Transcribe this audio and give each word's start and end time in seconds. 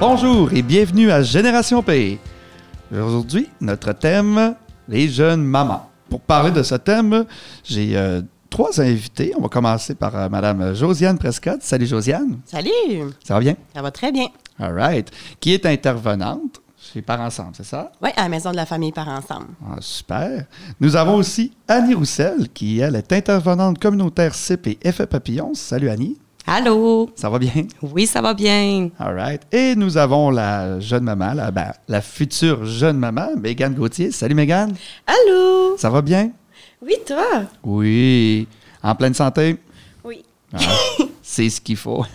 Bonjour 0.00 0.52
et 0.52 0.62
bienvenue 0.62 1.10
à 1.10 1.24
Génération 1.24 1.82
P. 1.82 2.20
Aujourd'hui, 2.92 3.48
notre 3.60 3.92
thème, 3.92 4.54
les 4.86 5.08
jeunes 5.08 5.42
mamans. 5.42 5.90
Pour 6.08 6.20
parler 6.20 6.52
de 6.52 6.62
ce 6.62 6.76
thème, 6.76 7.24
j'ai 7.64 7.96
euh, 7.96 8.22
trois 8.48 8.80
invités. 8.80 9.32
On 9.36 9.42
va 9.42 9.48
commencer 9.48 9.96
par 9.96 10.14
euh, 10.14 10.28
Madame 10.28 10.72
Josiane 10.72 11.18
Prescott. 11.18 11.58
Salut 11.62 11.86
Josiane. 11.86 12.38
Salut! 12.44 13.10
Ça 13.24 13.34
va 13.34 13.40
bien? 13.40 13.56
Ça 13.74 13.82
va 13.82 13.90
très 13.90 14.12
bien. 14.12 14.28
All 14.60 14.72
right. 14.72 15.10
Qui 15.40 15.52
est 15.52 15.66
intervenante 15.66 16.60
chez 16.76 17.02
Par 17.02 17.20
Ensemble, 17.20 17.54
c'est 17.54 17.66
ça? 17.66 17.90
Oui, 18.00 18.10
à 18.16 18.22
la 18.22 18.28
Maison 18.28 18.52
de 18.52 18.56
la 18.56 18.66
famille 18.66 18.92
par 18.92 19.08
ensemble. 19.08 19.48
Ah, 19.66 19.78
super. 19.80 20.44
Nous 20.80 20.94
avons 20.94 21.16
aussi 21.16 21.52
Annie 21.66 21.94
Roussel, 21.94 22.48
qui, 22.54 22.78
elle, 22.78 22.94
est 22.94 23.12
intervenante 23.12 23.80
communautaire 23.80 24.36
CIP 24.36 24.68
et 24.68 24.78
Effet 24.82 25.08
Papillon. 25.08 25.54
Salut 25.54 25.88
Annie. 25.88 26.16
Allô? 26.50 27.10
Ça 27.14 27.28
va 27.28 27.38
bien? 27.38 27.66
Oui, 27.82 28.06
ça 28.06 28.22
va 28.22 28.32
bien. 28.32 28.88
All 28.98 29.14
right. 29.14 29.42
Et 29.52 29.76
nous 29.76 29.98
avons 29.98 30.30
la 30.30 30.80
jeune 30.80 31.04
maman, 31.04 31.34
la, 31.34 31.50
ben, 31.50 31.74
la 31.86 32.00
future 32.00 32.64
jeune 32.64 32.96
maman, 32.96 33.36
Mégane 33.36 33.74
Gauthier. 33.74 34.10
Salut 34.12 34.34
Mégane. 34.34 34.74
Allô? 35.06 35.76
Ça 35.76 35.90
va 35.90 36.00
bien? 36.00 36.30
Oui, 36.80 36.94
toi? 37.06 37.42
Oui. 37.62 38.48
En 38.82 38.94
pleine 38.94 39.12
santé? 39.12 39.58
Oui. 40.02 40.24
Ah, 40.54 40.58
c'est 41.22 41.50
ce 41.50 41.60
qu'il 41.60 41.76
faut. 41.76 42.06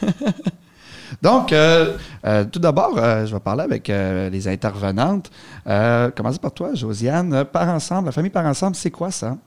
Donc, 1.21 1.53
euh, 1.53 1.95
euh, 2.25 2.43
tout 2.45 2.57
d'abord, 2.57 2.97
euh, 2.97 3.27
je 3.27 3.35
vais 3.35 3.39
parler 3.39 3.61
avec 3.61 3.88
les 3.88 4.47
intervenantes. 4.47 5.29
Commencer 6.15 6.39
par 6.39 6.53
toi, 6.53 6.73
Josiane. 6.73 7.45
Par 7.45 7.69
ensemble, 7.69 8.07
la 8.07 8.11
famille 8.11 8.31
par 8.31 8.47
ensemble, 8.47 8.75
c'est 8.75 8.89
quoi 8.89 9.11
ça? 9.11 9.38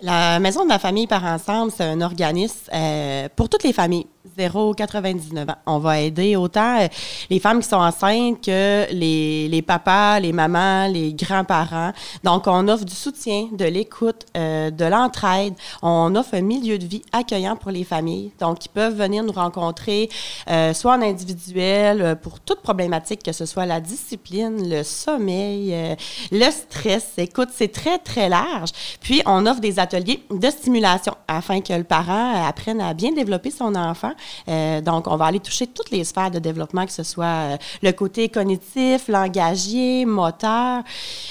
La 0.00 0.38
Maison 0.38 0.64
de 0.64 0.68
la 0.68 0.78
famille 0.78 1.08
par 1.08 1.24
ensemble, 1.24 1.72
c'est 1.74 1.84
un 1.84 2.00
organisme 2.00 2.70
euh, 2.72 3.28
pour 3.34 3.48
toutes 3.48 3.64
les 3.64 3.72
familles, 3.72 4.06
0-99 4.36 5.50
ans. 5.50 5.56
On 5.66 5.78
va 5.78 6.00
aider 6.00 6.36
autant 6.36 6.80
euh, 6.80 6.88
les 7.30 7.38
femmes 7.38 7.60
qui 7.60 7.68
sont 7.68 7.76
enceintes 7.76 8.44
que 8.44 8.86
les, 8.92 9.48
les 9.48 9.62
papas, 9.62 10.20
les 10.20 10.32
mamans, 10.32 10.88
les 10.88 11.12
grands-parents. 11.12 11.92
Donc, 12.24 12.46
on 12.46 12.68
offre 12.68 12.84
du 12.84 12.94
soutien, 12.94 13.48
de 13.52 13.64
l'écoute, 13.64 14.26
euh, 14.36 14.70
de 14.70 14.84
l'entraide. 14.84 15.54
On 15.82 16.14
offre 16.16 16.34
un 16.34 16.42
milieu 16.42 16.78
de 16.78 16.86
vie 16.86 17.02
accueillant 17.12 17.56
pour 17.56 17.70
les 17.70 17.84
familles. 17.84 18.32
Donc, 18.40 18.64
ils 18.64 18.70
peuvent 18.70 18.96
venir 18.96 19.24
nous 19.24 19.32
rencontrer, 19.32 20.08
euh, 20.50 20.74
soit 20.74 20.94
en 20.94 21.02
individuel, 21.02 22.18
pour 22.22 22.40
toute 22.40 22.60
problématique, 22.60 23.22
que 23.22 23.32
ce 23.32 23.46
soit 23.46 23.66
la 23.66 23.80
discipline, 23.80 24.68
le 24.68 24.82
sommeil, 24.82 25.96
le 26.30 26.50
stress. 26.50 27.12
Écoute, 27.18 27.48
c'est 27.52 27.72
très, 27.72 27.98
très 27.98 28.28
large. 28.28 28.70
Puis, 29.00 29.22
on 29.26 29.46
offre 29.46 29.60
des 29.60 29.78
ateliers 29.78 30.22
de 30.30 30.50
stimulation 30.50 31.14
afin 31.26 31.60
que 31.60 31.72
le 31.72 31.84
parent 31.84 32.46
apprenne 32.46 32.80
à 32.80 32.94
bien 32.94 33.12
développer 33.12 33.50
son 33.50 33.74
enfant. 33.74 34.07
Euh, 34.48 34.80
donc, 34.80 35.06
on 35.06 35.16
va 35.16 35.26
aller 35.26 35.40
toucher 35.40 35.66
toutes 35.66 35.90
les 35.90 36.04
sphères 36.04 36.30
de 36.30 36.38
développement, 36.38 36.86
que 36.86 36.92
ce 36.92 37.02
soit 37.02 37.24
euh, 37.26 37.56
le 37.82 37.92
côté 37.92 38.28
cognitif, 38.28 39.08
langagier, 39.08 40.04
moteur. 40.04 40.82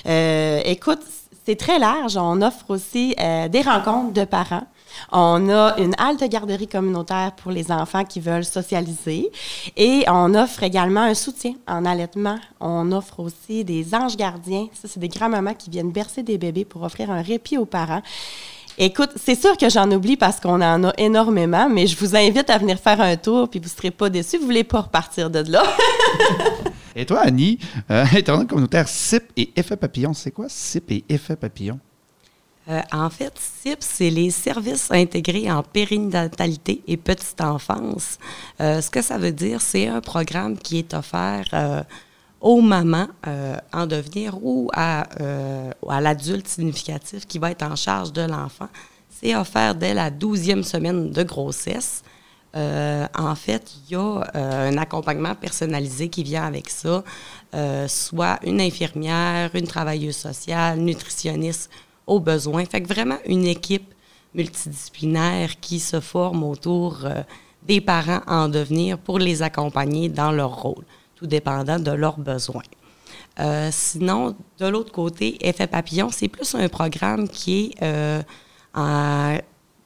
Euh, 0.08 0.62
écoute, 0.66 1.02
c'est 1.46 1.56
très 1.56 1.80
large. 1.80 2.18
On 2.18 2.42
offre 2.42 2.66
aussi 2.70 3.16
des 3.18 3.62
rencontres 3.62 4.12
de 4.12 4.26
parents. 4.26 4.68
On 5.12 5.50
a 5.50 5.78
une 5.78 5.94
halte 5.98 6.24
garderie 6.24 6.68
communautaire 6.68 7.32
pour 7.38 7.52
les 7.52 7.72
enfants 7.72 8.04
qui 8.04 8.20
veulent 8.20 8.46
socialiser. 8.46 9.32
Et 9.76 10.04
on 10.08 10.34
offre 10.36 10.64
également 10.64 11.02
un 11.02 11.14
soutien 11.14 11.54
en 11.68 11.86
allaitement. 11.86 12.38
On 12.60 12.92
offre 12.92 13.20
aussi 13.20 13.64
des 13.64 13.94
anges 13.96 14.18
gardiens. 14.18 14.68
Ça, 14.74 14.88
c'est 14.88 15.00
des 15.00 15.08
grands-mamans 15.08 15.54
qui 15.54 15.70
viennent 15.70 15.92
bercer 15.92 16.24
des 16.24 16.38
bébés 16.38 16.66
pour 16.66 16.84
offrir 16.84 17.12
un 17.12 17.22
répit 17.22 17.58
aux 17.58 17.66
parents. 17.66 18.02
Écoute, 18.80 19.10
c'est 19.16 19.40
sûr 19.40 19.58
que 19.58 19.70
j'en 19.70 19.90
oublie 19.92 20.18
parce 20.18 20.40
qu'on 20.40 20.62
en 20.62 20.84
a 20.84 20.94
énormément, 21.00 21.68
mais 21.68 21.88
je 21.88 21.98
vous 21.98 22.16
invite 22.16 22.48
à 22.52 22.60
venir 22.60 22.80
faire 22.80 23.02
un 23.02 23.16
tour, 23.16 23.50
puis 23.50 23.60
vous 23.60 23.66
ne 23.66 23.70
serez 23.70 23.90
pas 23.90 24.10
déçus. 24.10 24.38
Vous 24.38 24.46
voulez 24.46 24.64
pas 24.64 24.82
repartir 24.82 25.32
de 25.32 25.52
là. 25.52 25.64
Et 26.96 27.06
toi, 27.06 27.22
Annie, 27.22 27.58
euh, 27.90 28.06
intervenante 28.14 28.50
communautaire 28.50 28.88
CIP 28.88 29.32
et 29.36 29.52
Effet 29.56 29.78
Papillon, 29.78 30.14
c'est 30.14 30.32
quoi 30.32 30.46
CIP 30.50 30.92
et 30.92 31.06
Effet 31.10 31.36
Papillon? 31.36 31.80
Euh, 32.70 32.82
en 32.92 33.10
fait, 33.10 33.34
CIP, 33.36 33.78
c'est 33.80 34.10
les 34.10 34.30
services 34.30 34.92
intégrés 34.92 35.50
en 35.50 35.64
périnatalité 35.64 36.82
et 36.88 36.98
petite 36.98 37.40
enfance. 37.40 38.18
Euh, 38.60 38.82
ce 38.82 38.90
que 38.90 39.02
ça 39.02 39.18
veut 39.18 39.32
dire, 39.32 39.62
c'est 39.62 39.88
un 39.88 40.02
programme 40.02 40.58
qui 40.58 40.80
est 40.80 40.94
offert 40.94 41.46
euh, 41.54 41.82
aux 42.42 42.62
mamans 42.62 43.08
euh, 43.26 43.58
en 43.74 43.88
devenir 43.88 44.38
ou 44.42 44.70
à, 44.74 45.08
euh, 45.22 45.72
à 45.88 46.02
l'adulte 46.02 46.48
significatif 46.48 47.26
qui 47.26 47.40
va 47.40 47.52
être 47.52 47.64
en 47.64 47.76
charge 47.76 48.14
de 48.14 48.22
l'enfant. 48.22 48.70
C'est 49.10 49.36
offert 49.36 49.74
dès 49.74 49.94
la 49.94 50.12
12e 50.12 50.64
semaine 50.64 51.12
de 51.12 51.24
grossesse. 51.24 52.04
Euh, 52.56 53.08
en 53.18 53.36
fait, 53.36 53.72
il 53.90 53.94
y 53.94 53.96
a 53.96 54.24
un 54.36 54.78
accompagnement 54.78 55.36
personnalisé 55.36 56.10
qui 56.10 56.24
vient 56.24 56.46
avec 56.46 56.70
ça, 56.70 57.04
soit 57.88 58.40
une 58.44 58.62
infirmière, 58.62 59.50
une 59.54 59.68
travailleuse 59.68 60.16
sociale, 60.16 60.80
nutritionniste 60.80 61.70
aux 62.06 62.20
besoins. 62.20 62.66
Fait 62.66 62.82
que 62.82 62.88
vraiment 62.88 63.18
une 63.26 63.46
équipe 63.46 63.94
multidisciplinaire 64.34 65.60
qui 65.60 65.80
se 65.80 66.00
forme 66.00 66.44
autour 66.44 67.08
des 67.64 67.82
parents 67.82 68.22
en 68.28 68.48
devenir 68.48 68.98
pour 68.98 69.20
les 69.20 69.42
accompagner 69.42 70.10
dans 70.10 70.32
leur 70.32 70.62
rôle, 70.62 70.86
tout 71.18 71.28
dépendant 71.28 71.80
de 71.80 71.92
leurs 71.92 72.20
besoins. 72.20 72.64
Euh, 73.40 73.70
sinon, 73.72 74.36
de 74.60 74.68
l'autre 74.68 74.92
côté, 74.92 75.38
Effet 75.48 75.68
Papillon, 75.68 76.10
c'est 76.12 76.28
plus 76.28 76.56
un 76.56 76.70
programme 76.70 77.28
qui 77.28 77.74
est 77.80 77.84
euh, 77.84 79.38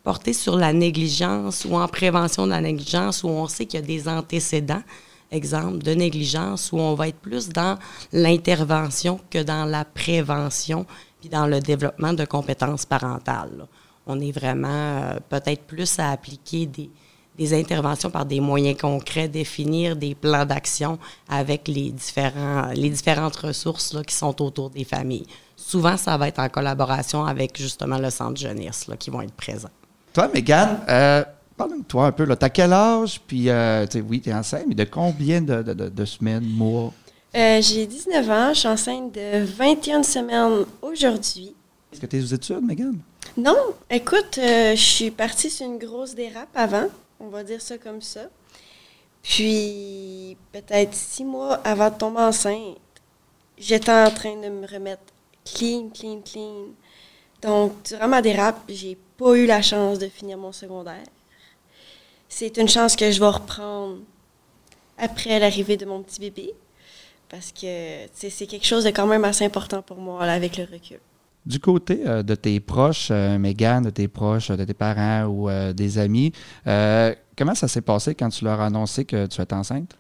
porté 0.04 0.34
sur 0.34 0.58
la 0.58 0.74
négligence 0.74 1.66
ou 1.66 1.76
en 1.76 1.88
prévention 1.88 2.46
de 2.46 2.52
la 2.52 2.62
négligence, 2.62 3.24
où 3.24 3.30
on 3.30 3.48
sait 3.48 3.66
qu'il 3.66 3.80
y 3.80 3.84
a 3.84 3.86
des 3.86 4.08
antécédents, 4.08 4.84
exemple, 5.32 5.80
de 5.80 5.94
négligence, 5.94 6.72
où 6.72 6.80
on 6.80 6.96
va 6.96 7.08
être 7.08 7.20
plus 7.20 7.50
dans 7.50 7.78
l'intervention 8.12 9.20
que 9.30 9.42
dans 9.42 9.66
la 9.66 9.86
prévention, 9.86 10.86
puis 11.20 11.30
dans 11.30 11.48
le 11.48 11.60
développement 11.60 12.14
de 12.14 12.26
compétences 12.26 12.86
parentales. 12.86 13.68
On 14.08 14.20
est 14.20 14.32
vraiment 14.32 14.68
euh, 14.68 15.20
peut-être 15.30 15.64
plus 15.64 16.00
à 16.00 16.12
appliquer 16.12 16.66
des, 16.66 16.90
des 17.38 17.54
interventions 17.58 18.10
par 18.10 18.26
des 18.26 18.40
moyens 18.40 18.78
concrets, 18.80 19.28
définir 19.28 19.96
des 19.96 20.16
plans 20.16 20.46
d'action 20.46 21.00
avec 21.30 21.68
les, 21.68 21.92
différents, 21.92 22.68
les 22.74 22.90
différentes 22.90 23.36
ressources 23.38 23.94
là, 23.94 24.04
qui 24.04 24.14
sont 24.16 24.42
autour 24.42 24.70
des 24.70 24.84
familles. 24.84 25.26
Souvent, 25.56 25.96
ça 25.98 26.18
va 26.18 26.28
être 26.28 26.40
en 26.40 26.50
collaboration 26.50 27.24
avec 27.26 27.58
justement 27.58 27.98
le 27.98 28.10
centre 28.10 28.40
jeunesse 28.40 28.88
là, 28.88 28.98
qui 28.98 29.10
vont 29.10 29.22
être 29.22 29.34
présents. 29.34 29.70
Toi, 30.14 30.30
Mégane, 30.34 30.82
euh, 30.90 31.24
parle-nous 31.56 31.80
de 31.82 31.86
toi 31.86 32.08
un 32.08 32.12
peu. 32.12 32.26
Tu 32.28 32.46
as 32.46 32.50
quel 32.50 32.74
âge? 32.74 33.22
Puis, 33.26 33.50
euh, 33.50 33.86
oui, 34.10 34.20
tu 34.22 34.30
es 34.30 34.34
enceinte, 34.34 34.66
mais 34.68 34.76
de 34.76 34.84
combien 34.84 35.42
de, 35.42 35.62
de- 35.64 35.74
de- 35.74 35.90
de 35.90 36.06
semaines, 36.06 36.44
mois? 36.44 36.92
Euh, 37.34 37.62
j'ai 37.62 37.86
19 37.88 38.30
ans, 38.30 38.50
je 38.54 38.60
suis 38.60 38.68
enceinte 38.68 39.14
de 39.16 39.46
21 39.46 40.04
semaines 40.04 40.66
aujourd'hui. 40.82 41.56
Est-ce 41.94 42.02
que 42.02 42.06
tu 42.08 42.18
es 42.18 42.22
aux 42.22 42.26
études, 42.26 42.62
Mégane? 42.62 42.98
Non, 43.38 43.56
écoute, 43.90 44.38
euh, 44.38 44.72
je 44.76 44.82
suis 44.82 45.12
partie 45.12 45.50
sur 45.50 45.66
une 45.66 45.78
grosse 45.78 46.14
dérape 46.14 46.50
avant, 46.56 46.88
on 47.22 47.30
va 47.30 47.44
dire 47.44 47.62
ça 47.62 47.78
comme 47.78 48.02
ça. 48.02 48.30
Puis, 49.24 50.36
peut-être 50.52 50.94
six 50.94 51.24
mois 51.24 51.56
avant 51.64 51.90
de 51.90 51.98
tomber 51.98 52.22
enceinte, 52.22 52.78
j'étais 53.58 53.92
en 53.92 54.10
train 54.10 54.36
de 54.36 54.50
me 54.50 54.68
remettre 54.68 55.04
clean, 55.46 55.90
clean, 55.90 56.22
clean. 56.22 56.68
Donc, 57.42 57.84
durant 57.84 58.08
ma 58.08 58.22
dérape, 58.22 58.62
j'ai 58.68 58.98
pas 59.18 59.36
eu 59.36 59.46
la 59.46 59.62
chance 59.62 60.00
de 60.00 60.08
finir 60.08 60.38
mon 60.38 60.52
secondaire. 60.52 61.06
C'est 62.28 62.58
une 62.58 62.70
chance 62.70 62.96
que 62.96 63.12
je 63.12 63.20
vais 63.20 63.28
reprendre 63.28 64.00
après 64.98 65.40
l'arrivée 65.40 65.78
de 65.78 65.86
mon 65.86 66.02
petit 66.02 66.20
bébé. 66.20 66.54
Parce 67.30 67.52
que 67.52 68.08
c'est 68.14 68.48
quelque 68.48 68.66
chose 68.66 68.84
de 68.84 68.90
quand 68.90 69.08
même 69.08 69.24
assez 69.24 69.46
important 69.46 69.82
pour 69.82 69.98
moi 69.98 70.22
avec 70.24 70.58
le 70.58 70.66
recul. 70.66 71.00
Du 71.46 71.60
côté 71.60 72.02
euh, 72.06 72.22
de 72.22 72.36
tes 72.36 72.60
proches, 72.60 73.08
euh, 73.10 73.40
Mégane, 73.40 73.86
de 73.86 73.90
tes 73.90 74.08
proches, 74.08 74.52
euh, 74.52 74.56
de 74.56 74.64
tes 74.64 74.76
parents 74.76 75.26
ou 75.26 75.50
euh, 75.50 75.74
des 75.74 75.98
amis, 75.98 76.32
comment 76.66 77.56
ça 77.56 77.68
s'est 77.68 77.82
passé 77.82 78.14
quand 78.14 78.30
tu 78.30 78.46
leur 78.46 78.62
as 78.62 78.68
annoncé 78.68 79.06
que 79.06 79.26
tu 79.26 79.42
étais 79.42 79.56
enceinte? 79.56 79.98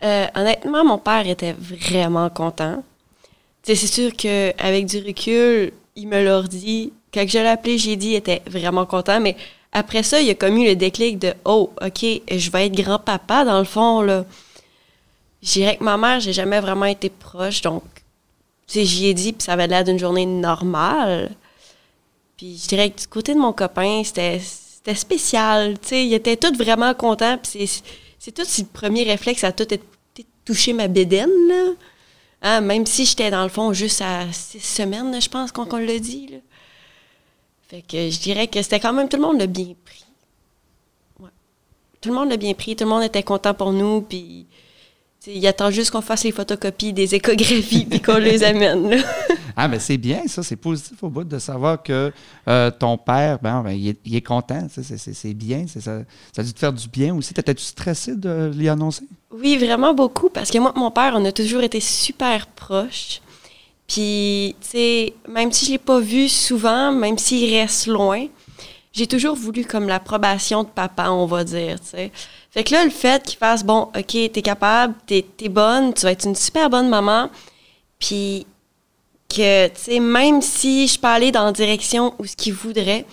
Honnêtement, 0.00 0.84
mon 0.84 0.98
père 0.98 1.26
était 1.26 1.56
vraiment 1.58 2.30
content. 2.30 2.84
C'est 3.64 3.74
sûr 3.74 4.12
qu'avec 4.14 4.86
du 4.86 4.98
recul, 4.98 5.72
il 5.96 6.06
me 6.06 6.22
l'a 6.22 6.42
dit. 6.42 6.92
Quand 7.12 7.24
je 7.26 7.38
l'ai 7.38 7.48
appelé, 7.48 7.78
j'ai 7.78 7.96
dit, 7.96 8.10
il 8.10 8.14
était 8.14 8.42
vraiment 8.46 8.86
content. 8.86 9.18
Mais 9.20 9.34
après 9.72 10.04
ça, 10.04 10.20
il 10.20 10.30
a 10.30 10.34
comme 10.34 10.56
eu 10.58 10.66
le 10.66 10.76
déclic 10.76 11.18
de 11.18 11.34
Oh, 11.44 11.72
OK, 11.82 12.04
je 12.30 12.50
vais 12.52 12.66
être 12.66 12.76
grand-papa 12.76 13.44
dans 13.44 13.58
le 13.58 13.64
fond. 13.64 14.06
Je 15.42 15.52
dirais 15.52 15.76
que 15.76 15.82
ma 15.82 15.96
mère, 15.96 16.20
j'ai 16.20 16.32
jamais 16.32 16.60
vraiment 16.60 16.84
été 16.84 17.10
proche. 17.10 17.62
Donc, 17.62 17.82
tu 18.68 18.74
sais, 18.74 18.84
j'y 18.84 19.06
ai 19.06 19.14
dit, 19.14 19.32
puis 19.32 19.42
ça 19.42 19.54
avait 19.54 19.66
l'air 19.66 19.82
d'une 19.82 19.98
journée 19.98 20.26
normale. 20.26 21.34
Puis 22.36 22.60
je 22.62 22.68
dirais 22.68 22.90
que 22.90 23.00
du 23.00 23.06
côté 23.08 23.34
de 23.34 23.40
mon 23.40 23.52
copain, 23.52 24.02
c'était 24.04 24.40
spécial. 24.94 25.78
Tu 25.80 25.88
sais, 25.88 26.06
il 26.06 26.14
était 26.14 26.36
tout 26.36 26.54
vraiment 26.54 26.94
content. 26.94 27.38
Puis 27.38 27.82
c'est 28.18 28.32
tout 28.32 28.42
le 28.42 28.64
premier 28.64 29.02
réflexe 29.04 29.42
à 29.42 29.52
tout 29.52 29.62
été 29.74 29.80
toucher 30.48 30.72
ma 30.72 30.88
bédaine, 30.88 31.30
là. 31.48 31.72
Hein, 32.40 32.60
même 32.62 32.86
si 32.86 33.04
j'étais 33.04 33.30
dans 33.30 33.42
le 33.42 33.50
fond 33.50 33.72
juste 33.72 34.00
à 34.00 34.32
six 34.32 34.60
semaines, 34.60 35.20
je 35.20 35.28
pense 35.28 35.52
qu'on 35.52 35.66
qu'on 35.66 35.76
l'a 35.76 35.98
dit. 35.98 36.28
Là. 36.28 36.38
Fait 37.68 37.82
que 37.82 38.08
je 38.10 38.18
dirais 38.18 38.46
que 38.46 38.62
c'était 38.62 38.80
quand 38.80 38.94
même 38.94 39.08
tout 39.08 39.18
le 39.18 39.24
monde 39.24 39.38
l'a 39.38 39.46
bien 39.46 39.74
pris. 39.84 40.04
Tout 42.00 42.10
le 42.10 42.14
monde 42.14 42.30
l'a 42.30 42.36
bien 42.36 42.54
pris, 42.54 42.76
tout 42.76 42.84
le 42.84 42.90
monde 42.90 43.02
était 43.02 43.24
content 43.24 43.54
pour 43.54 43.72
nous, 43.72 44.02
puis 44.02 44.46
il 45.34 45.46
attend 45.46 45.70
juste 45.70 45.90
qu'on 45.90 46.00
fasse 46.00 46.24
les 46.24 46.32
photocopies 46.32 46.92
des 46.92 47.14
échographies 47.14 47.86
puis 47.88 48.00
qu'on 48.00 48.18
les 48.18 48.42
amène. 48.42 48.90
Là. 48.90 48.96
Ah, 49.60 49.66
mais 49.66 49.80
c'est 49.80 49.96
bien, 49.96 50.22
ça. 50.28 50.44
C'est 50.44 50.54
positif 50.54 51.02
au 51.02 51.08
bout 51.08 51.24
de 51.24 51.40
savoir 51.40 51.82
que 51.82 52.12
euh, 52.46 52.70
ton 52.70 52.96
père, 52.96 53.40
ben, 53.42 53.60
ben 53.64 53.72
il, 53.72 53.88
est, 53.88 53.98
il, 54.04 54.14
est, 54.14 54.22
content. 54.22 54.68
C'est 54.70 55.34
bien. 55.34 55.66
Ça, 55.66 55.80
ça 55.80 56.04
a 56.36 56.42
dû 56.44 56.52
te 56.52 56.58
faire 56.60 56.72
du 56.72 56.86
bien 56.86 57.12
aussi. 57.16 57.34
T'étais-tu 57.34 57.64
stressé 57.64 58.14
de 58.14 58.52
lui 58.54 58.68
annoncer? 58.68 59.02
Oui, 59.32 59.56
vraiment 59.56 59.94
beaucoup. 59.94 60.28
Parce 60.28 60.52
que 60.52 60.58
moi 60.58 60.72
mon 60.76 60.92
père, 60.92 61.14
on 61.16 61.24
a 61.24 61.32
toujours 61.32 61.64
été 61.64 61.80
super 61.80 62.46
proches. 62.46 63.20
Puis, 63.88 64.54
tu 64.60 64.68
sais, 64.68 65.14
même 65.28 65.50
si 65.50 65.64
je 65.64 65.70
ne 65.70 65.74
l'ai 65.74 65.78
pas 65.78 65.98
vu 65.98 66.28
souvent, 66.28 66.92
même 66.92 67.18
s'il 67.18 67.52
reste 67.52 67.88
loin, 67.88 68.26
j'ai 68.92 69.08
toujours 69.08 69.34
voulu 69.34 69.64
comme 69.64 69.88
l'approbation 69.88 70.62
de 70.62 70.68
papa, 70.68 71.10
on 71.10 71.26
va 71.26 71.42
dire, 71.42 71.80
tu 71.80 71.88
sais. 71.88 72.12
Fait 72.58 72.64
que 72.64 72.74
là, 72.74 72.82
le 72.82 72.90
fait 72.90 73.22
qu'il 73.22 73.38
fasse, 73.38 73.62
bon, 73.62 73.82
OK, 73.96 74.32
t'es 74.32 74.42
capable, 74.42 74.92
t'es 75.06 75.24
es 75.40 75.48
bonne, 75.48 75.94
tu 75.94 76.02
vas 76.02 76.10
être 76.10 76.24
une 76.24 76.34
super 76.34 76.68
bonne 76.68 76.88
maman, 76.88 77.30
puis 78.00 78.48
que, 79.28 79.68
tu 79.68 79.74
sais, 79.76 80.00
même 80.00 80.42
si 80.42 80.88
je 80.88 80.98
peux 80.98 81.06
aller 81.06 81.30
dans 81.30 81.44
la 81.44 81.52
direction 81.52 82.14
où 82.18 82.26
ce 82.26 82.34
qu'il 82.34 82.54
voudrait, 82.54 83.06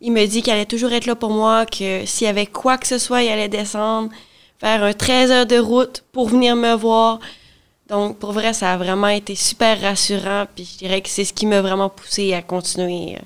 il 0.00 0.10
me 0.10 0.26
dit 0.26 0.42
qu'il 0.42 0.52
allait 0.52 0.66
toujours 0.66 0.90
être 0.92 1.06
là 1.06 1.14
pour 1.14 1.30
moi, 1.30 1.64
que 1.64 2.04
s'il 2.06 2.26
y 2.26 2.28
avait 2.28 2.46
quoi 2.46 2.76
que 2.76 2.88
ce 2.88 2.98
soit, 2.98 3.22
il 3.22 3.28
allait 3.28 3.48
descendre, 3.48 4.10
faire 4.58 4.82
un 4.82 4.92
13 4.92 5.30
heures 5.30 5.46
de 5.46 5.58
route 5.58 6.02
pour 6.10 6.30
venir 6.30 6.56
me 6.56 6.74
voir. 6.74 7.20
Donc, 7.88 8.18
pour 8.18 8.32
vrai, 8.32 8.52
ça 8.52 8.72
a 8.72 8.76
vraiment 8.76 9.06
été 9.06 9.36
super 9.36 9.80
rassurant. 9.80 10.46
Puis 10.56 10.68
je 10.72 10.78
dirais 10.78 11.02
que 11.02 11.08
c'est 11.08 11.24
ce 11.24 11.32
qui 11.32 11.46
m'a 11.46 11.62
vraiment 11.62 11.88
poussé 11.88 12.34
à 12.34 12.42
continuer, 12.42 13.14
euh, 13.14 13.22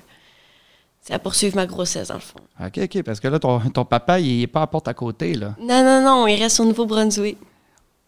à 1.11 1.19
poursuivre 1.19 1.55
ma 1.55 1.65
grossesse, 1.65 2.07
dans 2.07 2.15
le 2.15 2.19
fond. 2.19 2.39
OK, 2.59 2.79
OK. 2.83 3.03
Parce 3.03 3.19
que 3.19 3.27
là, 3.27 3.39
ton, 3.39 3.59
ton 3.59 3.85
papa, 3.85 4.19
il 4.19 4.39
n'est 4.39 4.47
pas 4.47 4.61
à 4.61 4.67
porte 4.67 4.87
à 4.87 4.93
côté, 4.93 5.33
là. 5.33 5.55
Non, 5.59 5.83
non, 5.83 6.01
non. 6.01 6.27
Il 6.27 6.41
reste 6.41 6.59
au 6.59 6.65
Nouveau-Brunswick. 6.65 7.37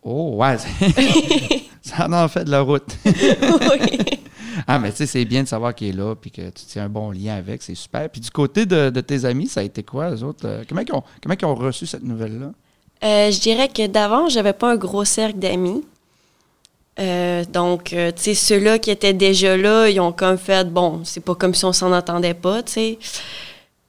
Oh, 0.02 0.36
ouais. 0.38 0.58
ça 1.82 2.08
en 2.10 2.28
fait 2.28 2.46
de 2.46 2.52
la 2.52 2.62
route. 2.62 2.96
oui. 3.06 3.12
Ah, 4.68 4.80
mais 4.80 4.92
tu 4.92 4.98
sais, 4.98 5.06
c'est 5.06 5.26
bien 5.26 5.44
de 5.44 5.48
savoir 5.48 5.76
qu'il 5.76 5.90
est 5.90 5.92
là 5.92 6.16
puis 6.16 6.32
que 6.32 6.44
tu 6.50 6.66
tiens 6.66 6.86
un 6.86 6.90
bon 6.90 7.12
lien 7.12 7.36
avec. 7.36 7.62
C'est 7.62 7.76
super. 7.76 8.10
Puis 8.10 8.22
du 8.22 8.30
côté 8.30 8.66
de, 8.66 8.90
tes 9.02 9.26
amis, 9.26 9.48
ça 9.48 9.60
a 9.60 9.64
été 9.64 9.84
quoi, 9.84 10.10
les 10.10 10.24
autres? 10.24 10.46
Euh, 10.46 10.64
comment, 10.68 10.82
ils 10.82 10.94
ont, 10.94 11.04
comment 11.22 11.36
ils 11.40 11.46
ont 11.46 11.56
reçu 11.56 11.86
cette 11.86 12.04
nouvelle-là? 12.04 12.52
Euh, 13.04 13.32
je 13.32 13.40
dirais 13.40 13.68
que 13.68 13.86
d'avant, 13.88 14.30
j'avais 14.30 14.54
pas 14.54 14.72
un 14.72 14.78
gros 14.78 15.06
cercle 15.06 15.40
d'amis. 15.40 15.84
Euh, 16.98 17.44
donc, 17.46 17.92
euh, 17.92 18.12
tu 18.16 18.24
sais, 18.24 18.34
ceux-là 18.34 18.80
qui 18.80 18.90
étaient 18.90 19.14
déjà 19.14 19.58
là, 19.58 19.90
ils 19.90 20.00
ont 20.00 20.14
comme 20.14 20.38
fait, 20.38 20.70
bon, 20.70 21.02
c'est 21.04 21.20
pas 21.20 21.36
comme 21.36 21.54
si 21.54 21.66
on 21.66 21.74
s'en 21.74 21.92
entendait 21.92 22.34
pas, 22.34 22.64
tu 22.64 22.72
sais. 22.72 23.00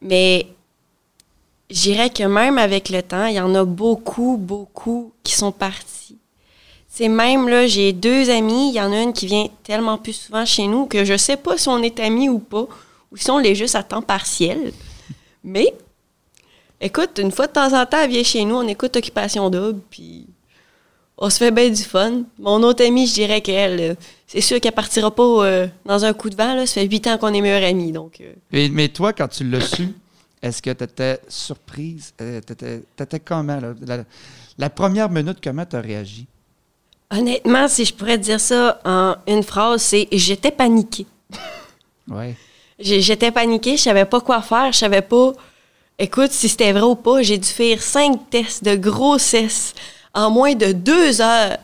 Mais 0.03 0.47
je 1.71 1.83
dirais 1.83 2.11
que 2.11 2.25
même 2.25 2.59
avec 2.59 2.89
le 2.89 3.03
temps, 3.03 3.27
il 3.27 3.35
y 3.35 3.41
en 3.41 3.55
a 3.55 3.65
beaucoup, 3.65 4.37
beaucoup 4.37 5.13
qui 5.23 5.35
sont 5.35 5.53
partis. 5.53 6.19
C'est 6.89 7.09
même 7.09 7.49
là, 7.49 7.67
j'ai 7.67 7.93
deux 7.93 8.31
amis, 8.31 8.71
il 8.71 8.75
y 8.75 8.81
en 8.81 8.91
a 8.91 9.03
une 9.03 9.13
qui 9.13 9.27
vient 9.27 9.49
tellement 9.63 9.99
plus 9.99 10.15
souvent 10.15 10.47
chez 10.47 10.67
nous 10.67 10.87
que 10.87 11.05
je 11.05 11.17
sais 11.17 11.37
pas 11.37 11.59
si 11.59 11.69
on 11.69 11.83
est 11.83 12.01
amis 12.01 12.29
ou 12.29 12.39
pas, 12.39 12.67
ou 13.13 13.17
si 13.17 13.31
on 13.31 13.41
est 13.41 13.55
juste 13.55 13.75
à 13.75 13.83
temps 13.83 14.03
partiel. 14.03 14.73
Mais, 15.45 15.73
écoute, 16.81 17.19
une 17.19 17.31
fois 17.31 17.47
de 17.47 17.53
temps 17.53 17.73
en 17.79 17.87
temps, 17.87 18.01
elle 18.01 18.11
vient 18.11 18.25
chez 18.25 18.45
nous, 18.45 18.57
on 18.57 18.67
écoute 18.67 18.97
Occupation 18.97 19.49
Double, 19.51 19.81
puis 19.91 20.27
on 21.19 21.31
se 21.31 21.39
fait 21.39 21.51
bien 21.51 21.71
du 21.71 21.83
fun. 21.83 22.23
Mon 22.39 22.63
autre 22.63 22.85
amie, 22.85 23.07
je 23.07 23.15
dirais 23.15 23.41
qu'elle, 23.41 23.81
euh, 23.81 23.95
c'est 24.27 24.41
sûr 24.41 24.61
qu'elle 24.61 24.73
partira 24.73 25.15
pas 25.15 25.23
euh, 25.23 25.67
dans 25.85 26.05
un 26.05 26.13
coup 26.13 26.29
de 26.29 26.37
vent. 26.37 26.55
Là. 26.55 26.67
Ça 26.67 26.81
fait 26.81 26.87
huit 26.87 27.07
ans 27.07 27.17
qu'on 27.19 27.33
est 27.33 27.41
meilleurs 27.41 27.69
amis. 27.69 27.93
Donc, 27.93 28.21
euh. 28.21 28.69
mais, 28.71 28.89
toi, 28.89 29.13
quand 29.13 29.29
tu 29.29 29.45
l'as 29.45 29.61
su, 29.61 29.89
est-ce 30.43 30.61
que 30.61 30.71
tu 30.71 30.85
étais 30.85 31.19
surprise? 31.29 32.13
tu 32.19 33.03
étais 33.03 33.21
comment? 33.21 33.59
La, 34.59 34.71
première 34.71 35.11
minute, 35.11 35.39
comment 35.43 35.65
tu 35.65 35.77
as 35.77 35.81
réagi? 35.81 36.27
Honnêtement, 37.11 37.69
si 37.69 37.85
je 37.85 37.95
pourrais 37.95 38.19
dire 38.19 38.41
ça 38.41 38.81
en 38.85 39.15
une 39.27 39.43
phrase, 39.43 39.83
c'est 39.83 40.09
j'étais 40.13 40.51
paniquée. 40.51 41.07
Oui. 42.09 42.37
J'étais 42.79 43.33
paniquée, 43.33 43.77
je 43.77 43.83
savais 43.83 44.05
pas 44.05 44.21
quoi 44.21 44.41
faire, 44.41 44.71
je 44.71 44.79
savais 44.79 45.03
pas. 45.03 45.33
Écoute, 45.99 46.31
si 46.31 46.49
c'était 46.49 46.71
vrai 46.71 46.83
ou 46.83 46.95
pas, 46.95 47.21
j'ai 47.21 47.37
dû 47.37 47.49
faire 47.49 47.83
cinq 47.83 48.31
tests 48.31 48.63
de 48.63 48.77
grossesse 48.77 49.75
en 50.17 50.31
moins 50.31 50.55
de 50.55 50.73
deux 50.73 51.21
heures 51.21 51.59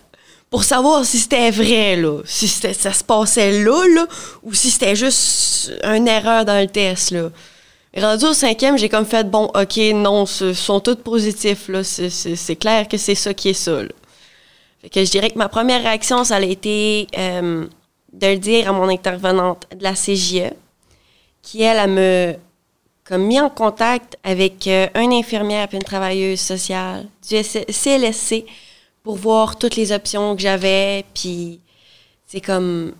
pour 0.50 0.62
savoir 0.62 1.04
si 1.06 1.18
c'était 1.18 1.50
vrai, 1.50 1.96
là, 1.96 2.20
si 2.26 2.46
ça 2.46 2.92
se 2.92 3.02
passait 3.02 3.64
là, 3.64 3.84
là, 3.94 4.06
ou 4.42 4.52
si 4.52 4.70
c'était 4.70 4.94
juste 4.94 5.72
une 5.82 6.06
erreur 6.06 6.44
dans 6.44 6.60
le 6.60 6.68
test. 6.68 7.10
Là. 7.10 7.30
Rendu 7.96 8.26
au 8.26 8.34
cinquième, 8.34 8.76
j'ai 8.76 8.90
comme 8.90 9.06
fait, 9.06 9.28
bon, 9.28 9.50
OK, 9.54 9.78
non, 9.94 10.26
ce 10.26 10.52
sont 10.52 10.80
tous 10.80 10.96
positifs. 10.96 11.70
C'est, 11.82 12.56
clair 12.56 12.86
que 12.86 12.98
c'est 12.98 13.14
ça 13.14 13.32
qui 13.32 13.48
est 13.48 13.54
ça. 13.54 13.80
Fait 14.82 14.90
que 14.90 15.02
je 15.02 15.10
dirais 15.10 15.30
que 15.30 15.38
ma 15.38 15.48
première 15.48 15.82
réaction, 15.82 16.22
ça 16.22 16.36
a 16.36 16.40
été 16.42 17.06
euh, 17.16 17.64
de 18.12 18.26
le 18.26 18.36
dire 18.36 18.68
à 18.68 18.72
mon 18.72 18.90
intervenante 18.90 19.66
de 19.74 19.82
la 19.82 19.94
CGE, 19.94 20.52
qui, 21.40 21.62
elle, 21.62 21.78
a 21.78 21.86
me 21.86 22.34
comme 23.04 23.24
mis 23.26 23.40
en 23.40 23.50
contact 23.50 24.16
avec 24.22 24.66
euh, 24.66 24.86
une 24.94 25.12
infirmière 25.12 25.68
et 25.72 25.76
une 25.76 25.82
travailleuse 25.82 26.40
sociale 26.40 27.06
du 27.28 27.42
CLSC 27.42 28.44
pour 29.02 29.16
voir 29.16 29.58
toutes 29.58 29.76
les 29.76 29.92
options 29.92 30.36
que 30.36 30.42
j'avais, 30.42 31.04
puis 31.14 31.60
c'est 32.26 32.40
comme 32.40 32.94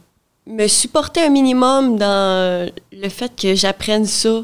me 0.47 0.67
supporter 0.67 1.23
un 1.23 1.29
minimum 1.29 1.97
dans 1.97 2.71
le 2.93 3.09
fait 3.09 3.33
que 3.35 3.55
j'apprenne 3.55 4.05
ça 4.07 4.43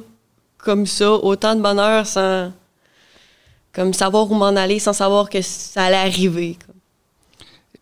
comme 0.58 0.86
ça, 0.86 1.12
autant 1.12 1.54
de 1.54 1.62
bonheur 1.62 2.06
sans 2.06 2.52
comme 3.72 3.92
savoir 3.92 4.30
où 4.30 4.34
m'en 4.34 4.56
aller, 4.56 4.78
sans 4.78 4.92
savoir 4.92 5.30
que 5.30 5.40
ça 5.40 5.84
allait 5.84 5.96
arriver. 5.96 6.58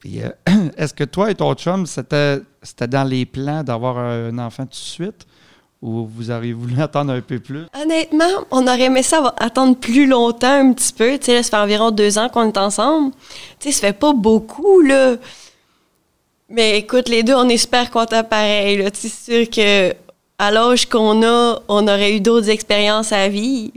Euh, 0.04 0.30
est-ce 0.76 0.94
que 0.94 1.04
toi 1.04 1.30
et 1.30 1.34
ton 1.34 1.54
chum, 1.54 1.86
c'était 1.86 2.40
dans 2.88 3.08
les 3.08 3.24
plans 3.26 3.62
d'avoir 3.62 3.98
un 3.98 4.38
enfant 4.38 4.64
tout 4.64 4.70
de 4.70 4.74
suite? 4.74 5.26
Ou 5.82 6.06
vous 6.06 6.30
auriez 6.30 6.52
voulu 6.52 6.80
attendre 6.80 7.12
un 7.12 7.20
peu 7.20 7.38
plus? 7.38 7.64
Honnêtement, 7.80 8.44
on 8.50 8.66
aurait 8.66 8.82
aimé 8.82 9.02
ça 9.02 9.34
attendre 9.38 9.76
plus 9.76 10.06
longtemps 10.06 10.60
un 10.60 10.72
petit 10.72 10.92
peu. 10.92 11.18
Tu 11.18 11.26
sais, 11.26 11.42
ça 11.42 11.50
fait 11.50 11.62
environ 11.62 11.90
deux 11.90 12.18
ans 12.18 12.28
qu'on 12.28 12.48
est 12.48 12.58
ensemble. 12.58 13.12
Tu 13.60 13.70
sais, 13.70 13.72
ça 13.72 13.86
fait 13.88 13.92
pas 13.92 14.12
beaucoup, 14.12 14.80
là. 14.80 15.16
Mais 16.48 16.78
écoute, 16.78 17.08
les 17.08 17.22
deux, 17.22 17.34
on 17.34 17.48
est 17.48 17.56
super 17.56 17.90
contents 17.90 18.24
pareil. 18.24 18.88
C'est 18.94 19.12
sûr 19.12 19.50
que 19.50 19.92
à 20.38 20.50
l'âge 20.50 20.86
qu'on 20.86 21.22
a, 21.22 21.60
on 21.68 21.88
aurait 21.88 22.14
eu 22.16 22.20
d'autres 22.20 22.50
expériences 22.50 23.12
à 23.12 23.28
vivre. 23.28 23.72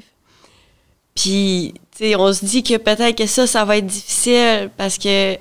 Puis, 1.15 1.73
on 2.17 2.33
se 2.33 2.45
dit 2.45 2.63
que 2.63 2.77
peut-être 2.77 3.17
que 3.17 3.25
ça, 3.25 3.47
ça 3.47 3.65
va 3.65 3.77
être 3.77 3.85
difficile 3.85 4.69
parce 4.77 4.97
que 4.97 5.37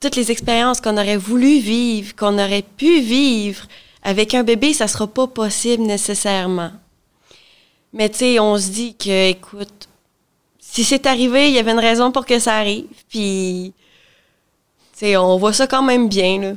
toutes 0.00 0.16
les 0.16 0.30
expériences 0.30 0.80
qu'on 0.80 0.96
aurait 0.96 1.16
voulu 1.16 1.58
vivre, 1.58 2.14
qu'on 2.16 2.38
aurait 2.38 2.64
pu 2.76 3.00
vivre, 3.00 3.66
avec 4.06 4.34
un 4.34 4.44
bébé, 4.44 4.72
ça 4.72 4.86
sera 4.86 5.08
pas 5.08 5.26
possible 5.26 5.82
nécessairement. 5.82 6.70
Mais 7.92 8.08
tu 8.08 8.18
sais, 8.18 8.38
on 8.38 8.56
se 8.56 8.68
dit 8.68 8.94
que, 8.94 9.30
écoute, 9.30 9.88
si 10.60 10.84
c'est 10.84 11.06
arrivé, 11.06 11.48
il 11.48 11.54
y 11.54 11.58
avait 11.58 11.72
une 11.72 11.80
raison 11.80 12.12
pour 12.12 12.24
que 12.24 12.38
ça 12.38 12.54
arrive. 12.54 12.86
Puis, 13.08 13.74
tu 14.92 14.98
sais, 15.00 15.16
on 15.16 15.36
voit 15.38 15.52
ça 15.52 15.66
quand 15.66 15.82
même 15.82 16.08
bien, 16.08 16.40
là. 16.40 16.52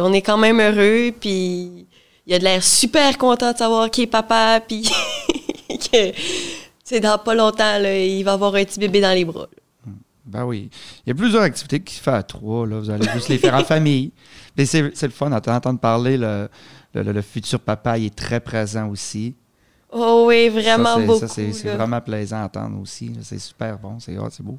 on 0.00 0.12
est 0.12 0.22
quand 0.22 0.38
même 0.38 0.60
heureux, 0.60 1.10
puis 1.18 1.86
il 2.24 2.34
a 2.34 2.38
de 2.38 2.44
l'air 2.44 2.62
super 2.62 3.18
content 3.18 3.50
de 3.50 3.58
savoir 3.58 3.90
qu'il 3.90 4.04
est 4.04 4.06
papa, 4.06 4.60
puis 4.68 4.88
que, 5.90 6.12
c'est 6.84 7.00
dans 7.00 7.18
pas 7.18 7.34
longtemps, 7.34 7.80
là, 7.80 7.98
il 7.98 8.22
va 8.22 8.34
avoir 8.34 8.54
un 8.54 8.64
petit 8.64 8.78
bébé 8.78 9.00
dans 9.00 9.12
les 9.12 9.24
bras. 9.24 9.48
Ben 10.24 10.44
oui. 10.44 10.70
Il 11.04 11.10
y 11.10 11.12
a 11.12 11.14
plusieurs 11.14 11.42
activités 11.42 11.80
qui 11.80 11.94
se 11.94 12.02
font 12.02 12.12
à 12.12 12.22
trois. 12.22 12.66
Là. 12.66 12.80
Vous 12.80 12.90
allez 12.90 13.08
juste 13.12 13.28
les 13.28 13.38
faire 13.38 13.54
en 13.54 13.64
famille. 13.74 14.12
Mais 14.56 14.66
c'est, 14.66 14.82
le 14.82 15.10
fun 15.10 15.30
d'entendre 15.30 15.78
parler. 15.78 16.18
Le, 17.02 17.12
le, 17.12 17.22
futur 17.22 17.60
papa 17.60 17.98
il 17.98 18.06
est 18.06 18.14
très 18.14 18.40
présent 18.40 18.88
aussi. 18.88 19.34
Oh 19.92 20.24
oui, 20.28 20.48
vraiment 20.48 21.00
beaucoup. 21.00 21.20
Ça, 21.20 21.28
c'est, 21.28 21.50
vraiment 21.74 22.00
plaisant 22.00 22.42
à 22.42 22.44
entendre 22.44 22.80
aussi. 22.80 23.12
C'est 23.22 23.38
super 23.38 23.78
bon, 23.78 23.98
c'est, 24.00 24.16
c'est 24.30 24.42
beau. 24.42 24.58